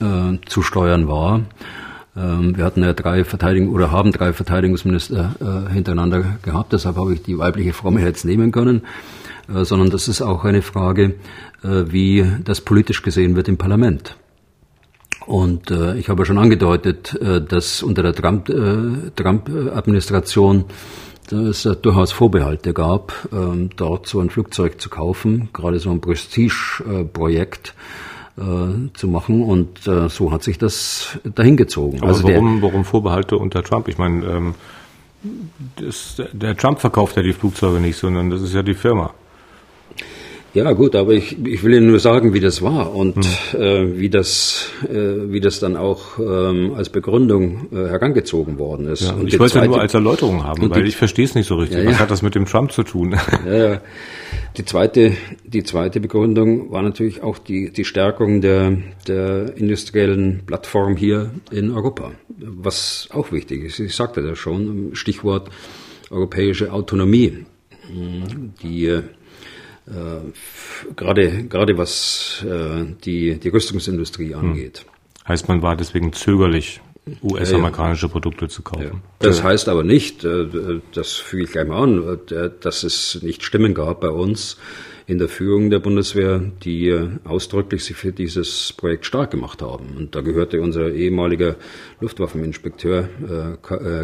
äh, 0.01 0.38
zu 0.47 0.62
steuern 0.62 1.09
war, 1.09 1.40
wir 2.14 2.64
hatten 2.64 2.82
ja 2.82 2.92
drei 2.92 3.24
Verteidigung 3.24 3.74
oder 3.74 3.90
haben 3.90 4.12
drei 4.12 4.32
Verteidigungsminister 4.32 5.34
äh, 5.40 5.72
hintereinander 5.72 6.38
gehabt, 6.42 6.72
deshalb 6.72 6.96
habe 6.96 7.14
ich 7.14 7.22
die 7.22 7.38
weibliche 7.38 7.72
Fromme 7.72 8.02
jetzt 8.02 8.24
nehmen 8.24 8.52
können, 8.52 8.82
äh, 9.52 9.64
sondern 9.64 9.90
das 9.90 10.06
ist 10.06 10.22
auch 10.22 10.44
eine 10.44 10.62
Frage, 10.62 11.16
äh, 11.62 11.84
wie 11.86 12.24
das 12.44 12.60
politisch 12.60 13.02
gesehen 13.02 13.34
wird 13.34 13.48
im 13.48 13.56
Parlament. 13.56 14.16
Und 15.26 15.70
äh, 15.70 15.96
ich 15.96 16.08
habe 16.08 16.24
schon 16.24 16.38
angedeutet, 16.38 17.18
äh, 17.20 17.40
dass 17.40 17.82
unter 17.82 18.02
der 18.02 18.14
Trump-Administration 18.14 20.60
Trump 20.60 20.72
es 21.32 21.64
äh, 21.64 21.76
durchaus 21.76 22.12
Vorbehalte 22.12 22.72
gab, 22.72 23.12
ähm, 23.32 23.70
dort 23.76 24.06
so 24.06 24.20
ein 24.20 24.30
Flugzeug 24.30 24.80
zu 24.80 24.90
kaufen, 24.90 25.48
gerade 25.52 25.78
so 25.78 25.90
ein 25.90 26.00
Prestige-Projekt 26.00 27.68
äh, 27.68 27.72
zu 28.37 29.09
machen. 29.09 29.43
Und 29.45 29.87
äh, 29.87 30.09
so 30.09 30.32
hat 30.32 30.43
sich 30.43 30.59
das 30.59 31.18
dahingezogen. 31.24 32.01
Aber 32.01 32.09
also 32.09 32.24
warum, 32.24 32.62
warum 32.62 32.85
Vorbehalte 32.85 33.37
unter 33.37 33.62
Trump? 33.62 33.87
Ich 33.89 33.97
meine, 33.97 34.26
ähm, 34.26 34.55
das, 35.76 36.20
der 36.32 36.57
Trump 36.57 36.80
verkauft 36.80 37.16
ja 37.16 37.22
die 37.22 37.32
Flugzeuge 37.32 37.80
nicht, 37.80 37.97
sondern 37.97 38.30
das 38.30 38.43
ist 38.43 38.55
ja 38.55 38.62
die 38.62 38.74
Firma. 38.74 39.14
Ja, 40.55 40.70
gut, 40.70 40.95
aber 40.95 41.12
ich, 41.12 41.37
ich 41.45 41.64
will 41.64 41.74
Ihnen 41.74 41.89
nur 41.89 41.99
sagen, 41.99 42.32
wie 42.32 42.39
das 42.39 42.62
war 42.62 42.95
und 42.95 43.16
hm. 43.16 43.61
äh, 43.61 43.99
wie, 43.99 44.09
das, 44.09 44.70
äh, 44.85 45.32
wie 45.32 45.41
das 45.41 45.59
dann 45.59 45.76
auch 45.76 46.18
ähm, 46.20 46.74
als 46.76 46.91
Begründung 46.91 47.66
äh, 47.72 47.89
herangezogen 47.89 48.57
worden 48.57 48.87
ist. 48.87 49.03
Ja, 49.03 49.14
und 49.14 49.26
ich 49.26 49.39
wollte 49.41 49.59
ja 49.59 49.66
nur 49.66 49.80
als 49.80 49.95
Erläuterung 49.95 50.45
haben, 50.45 50.70
weil 50.70 50.85
die, 50.85 50.89
ich 50.89 50.97
verstehe 50.97 51.24
es 51.24 51.35
nicht 51.35 51.49
so 51.49 51.57
richtig. 51.57 51.82
Ja, 51.82 51.91
Was 51.91 51.99
hat 51.99 52.12
das 52.12 52.22
mit 52.22 52.37
dem 52.37 52.47
Trump 52.47 52.70
zu 52.70 52.85
tun? 52.85 53.16
Ja, 53.45 53.80
die 54.57 54.64
zweite, 54.64 55.16
die 55.44 55.64
zweite 55.64 56.00
Begründung 56.00 56.70
war 56.70 56.82
natürlich 56.82 57.22
auch 57.22 57.38
die, 57.38 57.72
die 57.72 57.84
Stärkung 57.84 58.40
der, 58.40 58.78
der 59.09 59.57
industriellen 59.57 60.42
Plattform 60.46 60.96
hier 60.96 61.30
in 61.50 61.72
Europa, 61.72 62.12
was 62.28 63.09
auch 63.12 63.32
wichtig 63.32 63.64
ist. 63.64 63.80
Ich 63.80 63.94
sagte 63.94 64.22
das 64.22 64.38
schon, 64.38 64.90
Stichwort 64.94 65.50
europäische 66.11 66.72
Autonomie. 66.72 67.46
Die 68.62 68.86
äh, 68.86 69.02
gerade, 70.96 71.44
gerade 71.44 71.76
was 71.76 72.44
äh, 72.48 72.84
die, 73.05 73.38
die 73.38 73.48
Rüstungsindustrie 73.48 74.34
hm. 74.34 74.40
angeht. 74.40 74.86
Heißt, 75.26 75.48
man 75.48 75.62
war 75.62 75.76
deswegen 75.76 76.12
zögerlich, 76.12 76.80
US-amerikanische 77.22 78.09
Produkte 78.09 78.48
zu 78.48 78.62
kaufen. 78.62 78.82
Ja. 78.84 79.00
Das 79.18 79.42
heißt 79.42 79.68
aber 79.68 79.84
nicht, 79.84 80.24
äh, 80.24 80.80
das 80.92 81.12
füge 81.12 81.44
ich 81.44 81.52
gleich 81.52 81.66
mal 81.66 81.82
an, 81.82 82.18
äh, 82.30 82.50
dass 82.61 82.82
es 82.82 83.22
nicht 83.22 83.42
Stimmen 83.42 83.74
gab 83.74 84.00
bei 84.00 84.09
uns 84.09 84.57
in 85.07 85.18
der 85.18 85.28
Führung 85.28 85.68
der 85.68 85.80
Bundeswehr, 85.80 86.40
die 86.62 86.88
äh, 86.88 87.09
ausdrücklich 87.24 87.84
sich 87.84 87.96
für 87.96 88.12
dieses 88.12 88.72
Projekt 88.72 89.05
stark 89.05 89.30
gemacht 89.30 89.61
haben. 89.61 89.96
Und 89.98 90.14
da 90.14 90.22
gehörte 90.22 90.62
unser 90.62 90.92
ehemaliger 90.92 91.57
Luftwaffeninspekteur 92.00 93.09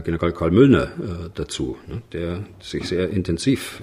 General 0.05 0.33
Karl 0.33 0.51
Müllner 0.51 1.31
dazu, 1.35 1.79
ne, 1.87 2.03
der 2.13 2.45
sich 2.61 2.87
sehr 2.87 3.09
intensiv 3.09 3.83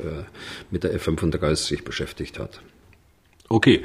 mit 0.69 0.83
der 0.83 0.93
F-35 0.93 1.83
beschäftigt 1.83 2.37
hat. 2.39 2.61
Okay, 3.49 3.83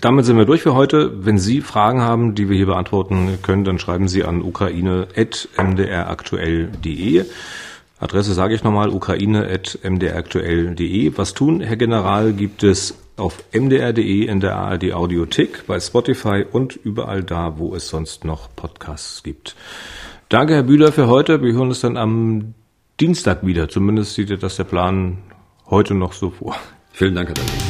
damit 0.00 0.24
sind 0.26 0.36
wir 0.36 0.44
durch 0.44 0.62
für 0.62 0.74
heute. 0.74 1.24
Wenn 1.24 1.38
Sie 1.38 1.62
Fragen 1.62 2.02
haben, 2.02 2.34
die 2.34 2.50
wir 2.50 2.56
hier 2.56 2.66
beantworten 2.66 3.38
können, 3.42 3.64
dann 3.64 3.78
schreiben 3.78 4.08
Sie 4.08 4.24
an 4.24 4.42
ukraine.mdraktuell.de. 4.42 7.24
Adresse 7.98 8.34
sage 8.34 8.54
ich 8.54 8.62
nochmal, 8.62 8.90
ukraine.mdraktuell.de. 8.90 11.12
Was 11.16 11.32
tun, 11.34 11.60
Herr 11.60 11.76
General, 11.76 12.32
gibt 12.32 12.62
es 12.62 12.94
auf 13.16 13.42
mdr.de 13.52 14.26
in 14.26 14.40
der 14.40 14.56
ARD 14.56 14.92
Audiothek, 14.92 15.66
bei 15.66 15.78
Spotify 15.78 16.44
und 16.50 16.74
überall 16.76 17.22
da, 17.22 17.58
wo 17.58 17.74
es 17.74 17.88
sonst 17.88 18.24
noch 18.24 18.48
Podcasts 18.56 19.22
gibt. 19.22 19.54
Danke, 20.30 20.54
Herr 20.54 20.62
Bühler, 20.62 20.92
für 20.92 21.08
heute. 21.08 21.42
Wir 21.42 21.52
hören 21.52 21.68
uns 21.68 21.80
dann 21.80 21.96
am 21.96 22.54
Dienstag 23.00 23.46
wieder. 23.46 23.68
Zumindest 23.68 24.14
sieht 24.14 24.42
das 24.42 24.56
der 24.56 24.64
Plan 24.64 25.18
heute 25.68 25.94
noch 25.94 26.12
so 26.12 26.30
vor. 26.30 26.56
Vielen 26.92 27.14
Dank, 27.14 27.28
Herr 27.28 27.34
David. 27.34 27.69